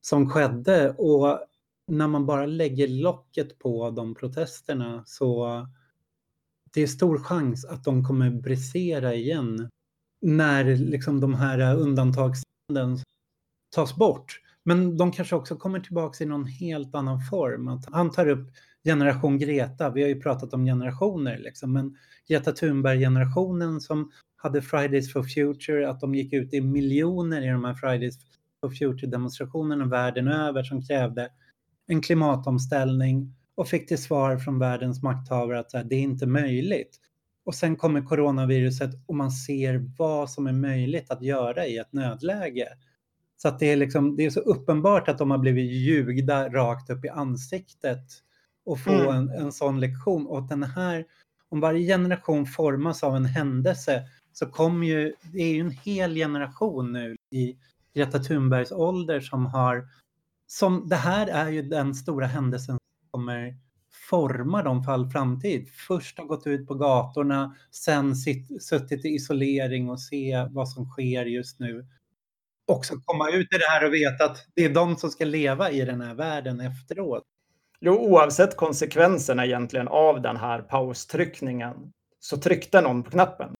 som 0.00 0.30
skedde. 0.30 0.90
Och 0.90 1.40
när 1.86 2.08
man 2.08 2.26
bara 2.26 2.46
lägger 2.46 2.88
locket 2.88 3.58
på 3.58 3.90
de 3.90 4.14
protesterna 4.14 5.02
så 5.06 5.66
det 6.76 6.82
är 6.82 6.86
stor 6.86 7.18
chans 7.18 7.64
att 7.64 7.84
de 7.84 8.04
kommer 8.04 8.30
brisera 8.30 9.14
igen 9.14 9.68
när 10.22 10.64
liksom 10.64 11.20
de 11.20 11.34
här 11.34 11.76
undantagstillstånden 11.76 12.98
tas 13.74 13.96
bort. 13.96 14.40
Men 14.64 14.96
de 14.96 15.12
kanske 15.12 15.36
också 15.36 15.56
kommer 15.56 15.80
tillbaka 15.80 16.24
i 16.24 16.26
någon 16.26 16.46
helt 16.46 16.94
annan 16.94 17.20
form. 17.30 17.68
Att 17.68 17.84
han 17.92 18.10
tar 18.10 18.28
upp 18.28 18.50
generation 18.84 19.38
Greta, 19.38 19.90
vi 19.90 20.02
har 20.02 20.08
ju 20.08 20.20
pratat 20.20 20.54
om 20.54 20.64
generationer, 20.64 21.38
liksom, 21.38 21.72
men 21.72 21.96
Greta 22.28 22.52
Thunberg-generationen 22.52 23.80
som 23.80 24.10
hade 24.36 24.62
Fridays 24.62 25.12
for 25.12 25.22
Future, 25.22 25.90
att 25.90 26.00
de 26.00 26.14
gick 26.14 26.32
ut 26.32 26.54
i 26.54 26.60
miljoner 26.60 27.42
i 27.42 27.48
de 27.48 27.64
här 27.64 27.74
Fridays 27.74 28.18
for 28.60 28.70
Future-demonstrationerna 28.70 29.86
världen 29.86 30.28
över 30.28 30.62
som 30.62 30.82
krävde 30.82 31.28
en 31.86 32.00
klimatomställning 32.00 33.35
och 33.56 33.68
fick 33.68 33.88
till 33.88 34.02
svar 34.02 34.36
från 34.36 34.58
världens 34.58 35.02
makthavare 35.02 35.58
att 35.58 35.70
det 35.70 35.96
är 35.96 36.00
inte 36.00 36.26
möjligt. 36.26 36.96
Och 37.44 37.54
sen 37.54 37.76
kommer 37.76 38.02
coronaviruset 38.02 38.90
och 39.06 39.14
man 39.14 39.30
ser 39.30 39.90
vad 39.98 40.30
som 40.30 40.46
är 40.46 40.52
möjligt 40.52 41.10
att 41.10 41.22
göra 41.22 41.66
i 41.66 41.78
ett 41.78 41.92
nödläge. 41.92 42.68
Så 43.36 43.48
att 43.48 43.58
det 43.58 43.72
är, 43.72 43.76
liksom, 43.76 44.16
det 44.16 44.26
är 44.26 44.30
så 44.30 44.40
uppenbart 44.40 45.08
att 45.08 45.18
de 45.18 45.30
har 45.30 45.38
blivit 45.38 45.72
ljugda 45.72 46.48
rakt 46.48 46.90
upp 46.90 47.04
i 47.04 47.08
ansiktet 47.08 48.04
och 48.64 48.80
få 48.80 48.90
mm. 48.90 49.16
en, 49.16 49.30
en 49.30 49.52
sån 49.52 49.80
lektion. 49.80 50.26
Och 50.26 50.42
den 50.42 50.62
här, 50.62 51.04
om 51.48 51.60
varje 51.60 51.86
generation 51.86 52.46
formas 52.46 53.02
av 53.02 53.16
en 53.16 53.26
händelse 53.26 54.02
så 54.32 54.46
kommer 54.46 54.86
ju, 54.86 55.12
det 55.32 55.42
är 55.42 55.54
ju 55.54 55.60
en 55.60 55.70
hel 55.70 56.14
generation 56.14 56.92
nu 56.92 57.16
i 57.30 57.56
Greta 57.94 58.18
Thunbergs 58.18 58.72
ålder 58.72 59.20
som 59.20 59.46
har, 59.46 59.88
som 60.46 60.88
det 60.88 60.96
här 60.96 61.26
är 61.26 61.48
ju 61.48 61.62
den 61.62 61.94
stora 61.94 62.26
händelsen 62.26 62.78
kommer 63.16 63.54
forma 64.10 64.62
dem 64.62 64.84
för 64.84 64.92
all 64.92 65.10
framtid. 65.10 65.68
Först 65.88 66.18
har 66.18 66.24
gått 66.24 66.46
ut 66.46 66.66
på 66.68 66.74
gatorna, 66.74 67.56
sen 67.70 68.16
sitt, 68.16 68.62
suttit 68.62 69.04
i 69.04 69.08
isolering 69.08 69.90
och 69.90 70.00
se 70.00 70.46
vad 70.50 70.68
som 70.68 70.84
sker 70.84 71.24
just 71.24 71.60
nu. 71.60 71.86
Också 72.66 72.94
komma 73.04 73.30
ut 73.30 73.54
i 73.54 73.58
det 73.58 73.68
här 73.68 73.86
och 73.86 73.94
veta 73.94 74.24
att 74.24 74.46
det 74.54 74.64
är 74.64 74.74
de 74.74 74.96
som 74.96 75.10
ska 75.10 75.24
leva 75.24 75.70
i 75.70 75.84
den 75.84 76.00
här 76.00 76.14
världen 76.14 76.60
efteråt. 76.60 77.22
Jo, 77.80 77.92
oavsett 77.92 78.56
konsekvenserna 78.56 79.46
egentligen 79.46 79.88
av 79.88 80.22
den 80.22 80.36
här 80.36 80.62
paustryckningen 80.62 81.92
så 82.18 82.36
tryckte 82.36 82.80
någon 82.80 83.02
på 83.02 83.10
knappen. 83.10 83.54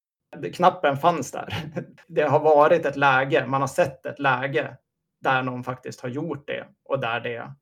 Knappen 0.54 0.96
fanns 0.96 1.32
där. 1.32 1.54
Det 2.08 2.22
har 2.22 2.40
varit 2.40 2.86
ett 2.86 2.96
läge, 2.96 3.46
man 3.46 3.60
har 3.60 3.68
sett 3.68 4.06
ett 4.06 4.18
läge 4.18 4.76
där 5.20 5.42
någon 5.42 5.64
faktiskt 5.64 6.00
har 6.00 6.08
gjort 6.08 6.46
det 6.46 6.66
och 6.84 7.00
där 7.00 7.20
det 7.20 7.54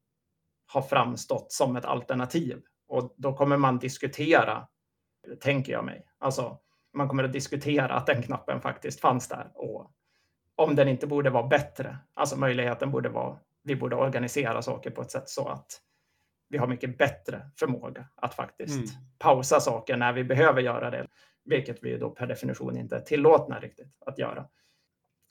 har 0.74 0.82
framstått 0.82 1.52
som 1.52 1.76
ett 1.76 1.84
alternativ. 1.84 2.62
Och 2.88 3.14
då 3.16 3.32
kommer 3.32 3.56
man 3.56 3.78
diskutera, 3.78 4.68
tänker 5.40 5.72
jag 5.72 5.84
mig. 5.84 6.06
Alltså, 6.18 6.58
man 6.92 7.08
kommer 7.08 7.24
att 7.24 7.32
diskutera 7.32 7.94
att 7.94 8.06
den 8.06 8.22
knappen 8.22 8.60
faktiskt 8.60 9.00
fanns 9.00 9.28
där 9.28 9.50
och 9.54 9.90
om 10.56 10.76
den 10.76 10.88
inte 10.88 11.06
borde 11.06 11.30
vara 11.30 11.46
bättre. 11.46 11.98
Alltså 12.14 12.36
möjligheten 12.36 12.90
borde 12.90 13.08
vara, 13.08 13.38
vi 13.62 13.76
borde 13.76 13.96
organisera 13.96 14.62
saker 14.62 14.90
på 14.90 15.02
ett 15.02 15.10
sätt 15.10 15.28
så 15.28 15.48
att 15.48 15.80
vi 16.48 16.58
har 16.58 16.66
mycket 16.66 16.98
bättre 16.98 17.50
förmåga 17.58 18.08
att 18.16 18.34
faktiskt 18.34 18.74
mm. 18.74 19.04
pausa 19.18 19.60
saker 19.60 19.96
när 19.96 20.12
vi 20.12 20.24
behöver 20.24 20.62
göra 20.62 20.90
det, 20.90 21.06
vilket 21.44 21.82
vi 21.82 21.98
då 21.98 22.10
per 22.10 22.26
definition 22.26 22.76
inte 22.76 22.96
är 22.96 23.00
tillåtna 23.00 23.60
riktigt 23.60 23.96
att 24.06 24.18
göra. 24.18 24.48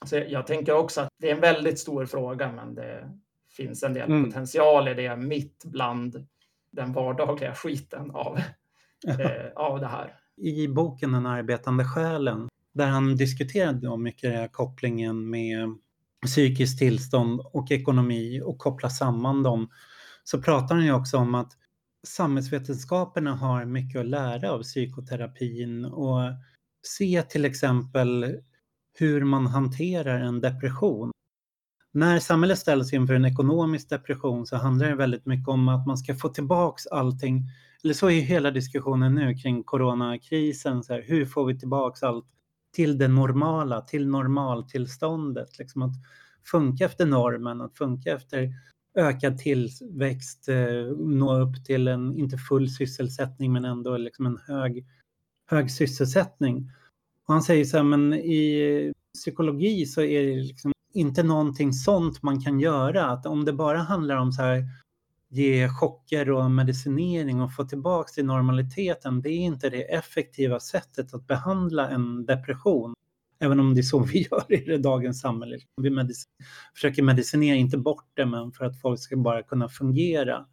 Så 0.05 0.17
jag 0.17 0.47
tänker 0.47 0.73
också 0.73 1.01
att 1.01 1.09
det 1.17 1.29
är 1.29 1.35
en 1.35 1.41
väldigt 1.41 1.79
stor 1.79 2.05
fråga, 2.05 2.51
men 2.51 2.75
det 2.75 3.11
finns 3.55 3.83
en 3.83 3.93
del 3.93 4.11
mm. 4.11 4.25
potential 4.25 4.87
i 4.87 4.93
det 4.93 5.17
mitt 5.17 5.63
bland 5.65 6.27
den 6.71 6.93
vardagliga 6.93 7.55
skiten 7.55 8.11
av, 8.11 8.37
eh, 9.07 9.51
av 9.55 9.79
det 9.79 9.87
här. 9.87 10.15
I 10.37 10.67
boken 10.67 11.11
Den 11.11 11.25
arbetande 11.25 11.85
själen, 11.85 12.49
där 12.73 12.87
han 12.87 13.15
diskuterade 13.15 13.97
mycket 13.97 14.31
den 14.31 14.39
här 14.39 14.47
kopplingen 14.47 15.29
med 15.29 15.77
psykiskt 16.25 16.79
tillstånd 16.79 17.41
och 17.53 17.71
ekonomi 17.71 18.41
och 18.45 18.57
koppla 18.57 18.89
samman 18.89 19.43
dem 19.43 19.69
så 20.23 20.41
pratar 20.41 20.75
han 20.75 20.85
ju 20.85 20.93
också 20.93 21.17
om 21.17 21.35
att 21.35 21.51
samhällsvetenskaperna 22.07 23.35
har 23.35 23.65
mycket 23.65 23.99
att 23.99 24.07
lära 24.07 24.51
av 24.51 24.63
psykoterapin 24.63 25.85
och 25.85 26.19
se 26.81 27.21
till 27.21 27.45
exempel 27.45 28.37
hur 28.93 29.23
man 29.23 29.47
hanterar 29.47 30.19
en 30.19 30.41
depression. 30.41 31.11
När 31.95 32.19
samhället 32.19 32.59
ställs 32.59 32.93
inför 32.93 33.13
en 33.13 33.25
ekonomisk 33.25 33.89
depression 33.89 34.45
så 34.45 34.55
handlar 34.55 34.89
det 34.89 34.95
väldigt 34.95 35.25
mycket 35.25 35.47
om 35.47 35.69
att 35.69 35.87
man 35.87 35.97
ska 35.97 36.15
få 36.15 36.29
tillbaks 36.29 36.87
allting, 36.87 37.43
eller 37.83 37.93
så 37.93 38.09
är 38.09 38.21
hela 38.21 38.51
diskussionen 38.51 39.15
nu 39.15 39.35
kring 39.35 39.63
coronakrisen, 39.63 40.83
så 40.83 40.93
här, 40.93 41.01
hur 41.01 41.25
får 41.25 41.45
vi 41.45 41.59
tillbaks 41.59 42.03
allt 42.03 42.25
till 42.75 42.97
det 42.97 43.07
normala, 43.07 43.81
till 43.81 44.07
normaltillståndet, 44.07 45.59
liksom 45.59 45.81
att 45.81 45.93
funka 46.51 46.85
efter 46.85 47.05
normen, 47.05 47.61
att 47.61 47.77
funka 47.77 48.13
efter 48.13 48.53
ökad 48.95 49.37
tillväxt, 49.37 50.49
eh, 50.49 50.97
nå 50.97 51.39
upp 51.39 51.65
till 51.65 51.87
en, 51.87 52.17
inte 52.17 52.37
full 52.37 52.69
sysselsättning 52.69 53.53
men 53.53 53.65
ändå 53.65 53.97
liksom 53.97 54.25
en 54.25 54.39
hög, 54.47 54.85
hög 55.45 55.71
sysselsättning. 55.71 56.71
Och 57.27 57.33
han 57.33 57.43
säger 57.43 57.65
så 57.65 57.77
här, 57.77 57.83
men 57.83 58.13
i 58.13 58.93
psykologi 59.13 59.85
så 59.85 60.01
är 60.01 60.23
det 60.23 60.35
liksom 60.35 60.72
inte 60.93 61.23
någonting 61.23 61.73
sånt 61.73 62.23
man 62.23 62.41
kan 62.41 62.59
göra. 62.59 63.05
Att 63.05 63.25
om 63.25 63.45
det 63.45 63.53
bara 63.53 63.77
handlar 63.77 64.15
om 64.15 64.31
så 64.31 64.41
här, 64.41 64.63
ge 65.29 65.69
chocker 65.69 66.29
och 66.29 66.51
medicinering 66.51 67.41
och 67.41 67.55
få 67.55 67.65
tillbaka 67.65 68.09
till 68.13 68.25
normaliteten, 68.25 69.21
det 69.21 69.29
är 69.29 69.39
inte 69.39 69.69
det 69.69 69.93
effektiva 69.93 70.59
sättet 70.59 71.13
att 71.13 71.27
behandla 71.27 71.89
en 71.89 72.25
depression. 72.25 72.93
Även 73.39 73.59
om 73.59 73.73
det 73.73 73.81
är 73.81 73.83
så 73.83 73.99
vi 73.99 74.27
gör 74.31 74.53
i 74.53 74.65
det 74.65 74.77
dagens 74.77 75.21
samhälle. 75.21 75.57
Vi 75.81 75.89
medicin 75.89 76.31
försöker 76.73 77.03
medicinera, 77.03 77.55
inte 77.55 77.77
bort 77.77 78.11
det, 78.13 78.25
men 78.25 78.51
för 78.51 78.65
att 78.65 78.81
folk 78.81 78.99
ska 78.99 79.17
bara 79.17 79.43
kunna 79.43 79.69
fungera. 79.69 80.45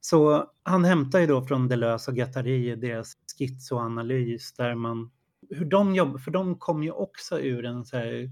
Så 0.00 0.50
han 0.62 0.84
hämtar 0.84 1.20
ju 1.20 1.26
då 1.26 1.42
från 1.42 1.68
Deleuze 1.68 2.10
och 2.10 2.16
Guattari 2.16 2.76
deras 2.76 3.12
schizoanalys 3.38 4.52
där 4.52 4.74
man, 4.74 5.10
hur 5.50 5.64
de 5.64 5.94
jobbar, 5.94 6.18
för 6.18 6.30
de 6.30 6.58
kom 6.58 6.82
ju 6.82 6.90
också 6.90 7.40
ur 7.40 7.64
en 7.64 7.84
så 7.84 7.96
här 7.96 8.30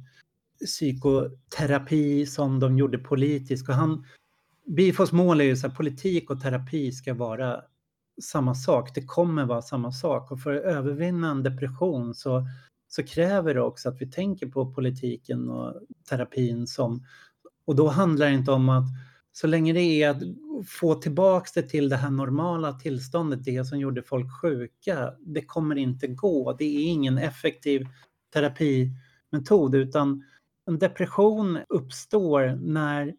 psykoterapi 0.66 2.26
som 2.26 2.60
de 2.60 2.78
gjorde 2.78 2.98
politisk. 2.98 3.68
Och 3.68 3.74
han, 3.74 4.06
Bifos 4.66 5.12
mål 5.12 5.40
är 5.40 5.44
ju 5.44 5.56
så 5.56 5.68
här, 5.68 5.74
politik 5.74 6.30
och 6.30 6.40
terapi 6.40 6.92
ska 6.92 7.14
vara 7.14 7.60
samma 8.22 8.54
sak, 8.54 8.94
det 8.94 9.02
kommer 9.02 9.44
vara 9.44 9.62
samma 9.62 9.92
sak. 9.92 10.30
Och 10.30 10.40
för 10.40 10.54
att 10.54 10.62
övervinna 10.62 11.30
en 11.30 11.42
depression 11.42 12.14
så 12.14 12.46
så 12.94 13.02
kräver 13.02 13.54
det 13.54 13.60
också 13.60 13.88
att 13.88 14.00
vi 14.00 14.10
tänker 14.10 14.46
på 14.46 14.72
politiken 14.72 15.48
och 15.48 15.74
terapin 16.08 16.66
som... 16.66 17.04
Och 17.66 17.76
då 17.76 17.88
handlar 17.88 18.26
det 18.26 18.32
inte 18.32 18.52
om 18.52 18.68
att 18.68 18.84
så 19.32 19.46
länge 19.46 19.72
det 19.72 20.02
är 20.02 20.10
att 20.10 20.22
få 20.66 20.94
tillbaks 20.94 21.52
det 21.52 21.62
till 21.62 21.88
det 21.88 21.96
här 21.96 22.10
normala 22.10 22.72
tillståndet, 22.72 23.44
det 23.44 23.64
som 23.64 23.78
gjorde 23.78 24.02
folk 24.02 24.40
sjuka, 24.42 25.12
det 25.20 25.44
kommer 25.44 25.76
inte 25.76 26.06
gå. 26.06 26.52
Det 26.52 26.64
är 26.64 26.84
ingen 26.84 27.18
effektiv 27.18 27.86
terapimetod 28.32 29.74
utan 29.74 30.24
en 30.66 30.78
depression 30.78 31.58
uppstår 31.68 32.58
när, 32.62 33.14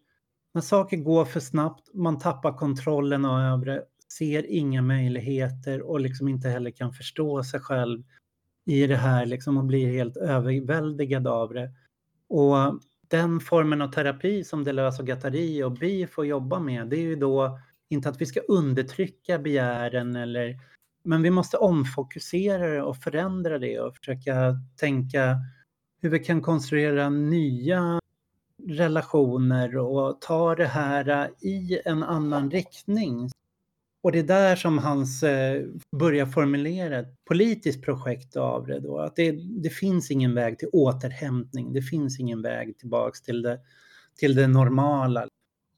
när 0.54 0.60
saker 0.60 0.96
går 0.96 1.24
för 1.24 1.40
snabbt, 1.40 1.94
man 1.94 2.18
tappar 2.18 2.52
kontrollen 2.52 3.24
över 3.24 3.66
det, 3.66 3.84
ser 4.18 4.46
inga 4.50 4.82
möjligheter 4.82 5.82
och 5.82 6.00
liksom 6.00 6.28
inte 6.28 6.48
heller 6.48 6.70
kan 6.70 6.92
förstå 6.92 7.42
sig 7.42 7.60
själv 7.60 8.02
i 8.66 8.86
det 8.86 8.96
här 8.96 9.26
liksom 9.26 9.56
och 9.56 9.64
blir 9.64 9.92
helt 9.92 10.16
överväldigad 10.16 11.26
av 11.26 11.54
det. 11.54 11.70
Och 12.28 12.80
den 13.08 13.40
formen 13.40 13.82
av 13.82 13.88
terapi 13.88 14.44
som 14.44 14.64
Deleuze 14.64 15.02
och 15.02 15.06
Gattari 15.06 15.62
och 15.62 15.72
Bi 15.72 16.06
får 16.06 16.26
jobba 16.26 16.58
med, 16.58 16.88
det 16.88 16.96
är 16.96 17.00
ju 17.00 17.16
då 17.16 17.58
inte 17.88 18.08
att 18.08 18.20
vi 18.20 18.26
ska 18.26 18.40
undertrycka 18.40 19.38
begären 19.38 20.16
eller 20.16 20.60
men 21.04 21.22
vi 21.22 21.30
måste 21.30 21.56
omfokusera 21.56 22.66
det 22.66 22.82
och 22.82 22.96
förändra 22.96 23.58
det 23.58 23.80
och 23.80 23.96
försöka 23.96 24.60
tänka 24.76 25.36
hur 26.06 26.10
vi 26.10 26.18
kan 26.18 26.42
konstruera 26.42 27.10
nya 27.10 28.00
relationer 28.66 29.76
och 29.76 30.20
ta 30.20 30.54
det 30.54 30.66
här 30.66 31.30
i 31.40 31.80
en 31.84 32.02
annan 32.02 32.50
riktning 32.50 33.30
och 34.02 34.12
det 34.12 34.18
är 34.18 34.22
där 34.22 34.56
som 34.56 34.78
hans 34.78 35.22
eh, 35.22 35.64
börjar 35.96 36.26
formulera 36.26 36.98
ett 36.98 37.24
politiskt 37.24 37.82
projekt 37.82 38.36
av 38.36 38.66
det 38.66 38.80
då. 38.80 38.98
Att 38.98 39.16
det, 39.16 39.32
det 39.62 39.70
finns 39.70 40.10
ingen 40.10 40.34
väg 40.34 40.58
till 40.58 40.68
återhämtning. 40.72 41.72
Det 41.72 41.82
finns 41.82 42.20
ingen 42.20 42.42
väg 42.42 42.78
tillbaks 42.78 43.22
till 43.22 43.42
det, 43.42 43.60
till 44.16 44.34
det 44.34 44.46
normala. 44.46 45.28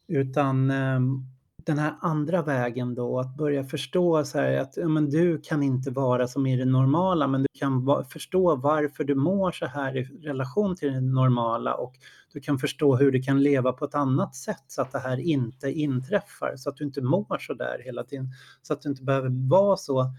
Utan 0.08 0.70
ehm, 0.70 1.24
den 1.68 1.78
här 1.78 1.94
andra 2.00 2.42
vägen 2.42 2.94
då, 2.94 3.18
att 3.18 3.36
börja 3.36 3.64
förstå 3.64 4.24
så 4.24 4.38
här 4.38 4.58
att 4.58 4.76
ja, 4.76 4.88
men 4.88 5.10
du 5.10 5.40
kan 5.40 5.62
inte 5.62 5.90
vara 5.90 6.28
som 6.28 6.46
i 6.46 6.56
det 6.56 6.64
normala, 6.64 7.26
men 7.26 7.42
du 7.42 7.48
kan 7.58 7.84
va- 7.84 8.04
förstå 8.04 8.56
varför 8.56 9.04
du 9.04 9.14
mår 9.14 9.52
så 9.52 9.66
här 9.66 9.96
i 9.96 10.04
relation 10.04 10.76
till 10.76 10.92
det 10.92 11.00
normala 11.00 11.74
och 11.74 11.94
du 12.32 12.40
kan 12.40 12.58
förstå 12.58 12.96
hur 12.96 13.12
du 13.12 13.22
kan 13.22 13.42
leva 13.42 13.72
på 13.72 13.84
ett 13.84 13.94
annat 13.94 14.34
sätt 14.34 14.64
så 14.66 14.82
att 14.82 14.92
det 14.92 14.98
här 14.98 15.16
inte 15.20 15.72
inträffar, 15.72 16.56
så 16.56 16.70
att 16.70 16.76
du 16.76 16.84
inte 16.84 17.02
mår 17.02 17.38
så 17.38 17.54
där 17.54 17.82
hela 17.84 18.04
tiden, 18.04 18.28
så 18.62 18.72
att 18.72 18.82
du 18.82 18.88
inte 18.88 19.02
behöver 19.02 19.48
vara 19.48 19.76
så 19.76 20.12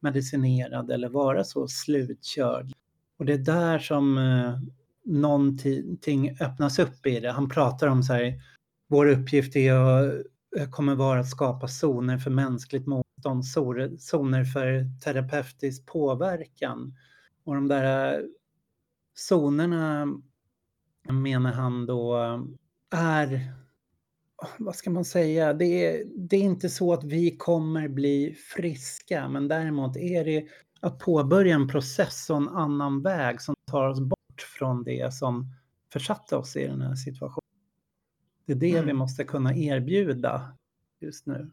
medicinerad 0.00 0.90
eller 0.90 1.08
vara 1.08 1.44
så 1.44 1.68
slutkörd. 1.68 2.72
Och 3.18 3.24
det 3.24 3.32
är 3.32 3.38
där 3.38 3.78
som 3.78 4.18
eh, 4.18 4.58
någonting 5.04 6.36
öppnas 6.40 6.78
upp 6.78 7.06
i 7.06 7.20
det. 7.20 7.30
Han 7.32 7.48
pratar 7.48 7.86
om 7.86 8.02
så 8.02 8.12
här, 8.12 8.34
vår 8.88 9.06
uppgift 9.06 9.56
är 9.56 9.72
att 9.74 10.26
Eh, 10.56 10.70
kommer 10.70 10.94
vara 10.94 11.20
att 11.20 11.28
skapa 11.28 11.68
zoner 11.68 12.18
för 12.18 12.30
mänskligt 12.30 12.86
motstånd, 12.86 13.46
zoner 13.98 14.44
för 14.44 15.00
terapeutisk 15.04 15.86
påverkan. 15.86 16.94
Och 17.44 17.54
de 17.54 17.68
där 17.68 18.14
eh, 18.18 18.24
zonerna 19.28 20.08
menar 21.08 21.52
han 21.52 21.86
då 21.86 22.16
är, 22.90 23.52
vad 24.58 24.76
ska 24.76 24.90
man 24.90 25.04
säga, 25.04 25.52
det 25.52 25.86
är, 25.86 26.04
det 26.16 26.36
är 26.36 26.40
inte 26.40 26.68
så 26.68 26.92
att 26.92 27.04
vi 27.04 27.36
kommer 27.36 27.88
bli 27.88 28.34
friska, 28.54 29.28
men 29.28 29.48
däremot 29.48 29.96
är 29.96 30.24
det 30.24 30.46
att 30.80 30.98
påbörja 30.98 31.54
en 31.54 31.68
process 31.68 32.30
och 32.30 32.36
en 32.36 32.48
annan 32.48 33.02
väg 33.02 33.40
som 33.40 33.54
tar 33.70 33.88
oss 33.88 34.00
bort 34.00 34.42
från 34.58 34.84
det 34.84 35.14
som 35.14 35.46
försatte 35.92 36.36
oss 36.36 36.56
i 36.56 36.66
den 36.66 36.80
här 36.80 36.94
situationen. 36.94 37.39
Det 38.54 38.66
är 38.66 38.70
det 38.70 38.76
mm. 38.76 38.86
vi 38.86 38.92
måste 38.92 39.24
kunna 39.24 39.56
erbjuda 39.56 40.56
just 41.00 41.26
nu. 41.26 41.50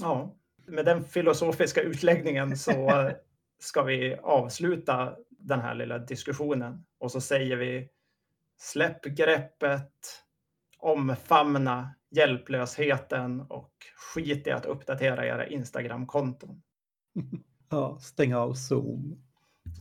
Ja, 0.00 0.34
med 0.66 0.84
den 0.84 1.04
filosofiska 1.04 1.80
utläggningen 1.80 2.56
så 2.56 3.10
ska 3.58 3.82
vi 3.82 4.16
avsluta 4.22 5.16
den 5.28 5.60
här 5.60 5.74
lilla 5.74 5.98
diskussionen 5.98 6.84
och 6.98 7.12
så 7.12 7.20
säger 7.20 7.56
vi 7.56 7.88
släpp 8.58 9.04
greppet, 9.04 10.24
omfamna 10.78 11.94
hjälplösheten 12.10 13.40
och 13.40 13.72
skit 13.96 14.46
i 14.46 14.50
att 14.50 14.66
uppdatera 14.66 15.26
era 15.26 15.46
Instagram-konton. 15.46 16.62
Ja, 17.72 17.98
stäng 18.00 18.34
av 18.34 18.54
Zoom. 18.54 19.22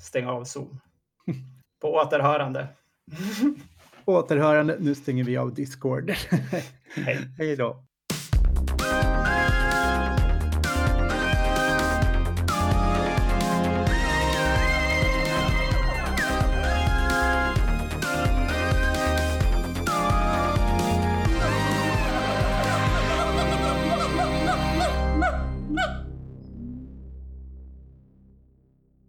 Stäng 0.01 0.25
av 0.25 0.43
Zoom. 0.43 0.79
På 1.79 1.93
återhörande. 1.93 2.67
återhörande. 4.09 4.77
Nu 4.79 4.95
stänger 4.95 5.23
vi 5.23 5.37
av 5.37 5.53
Discord. 5.53 6.11
Hej. 6.95 7.17
Hej 7.37 7.55
då. 7.55 7.83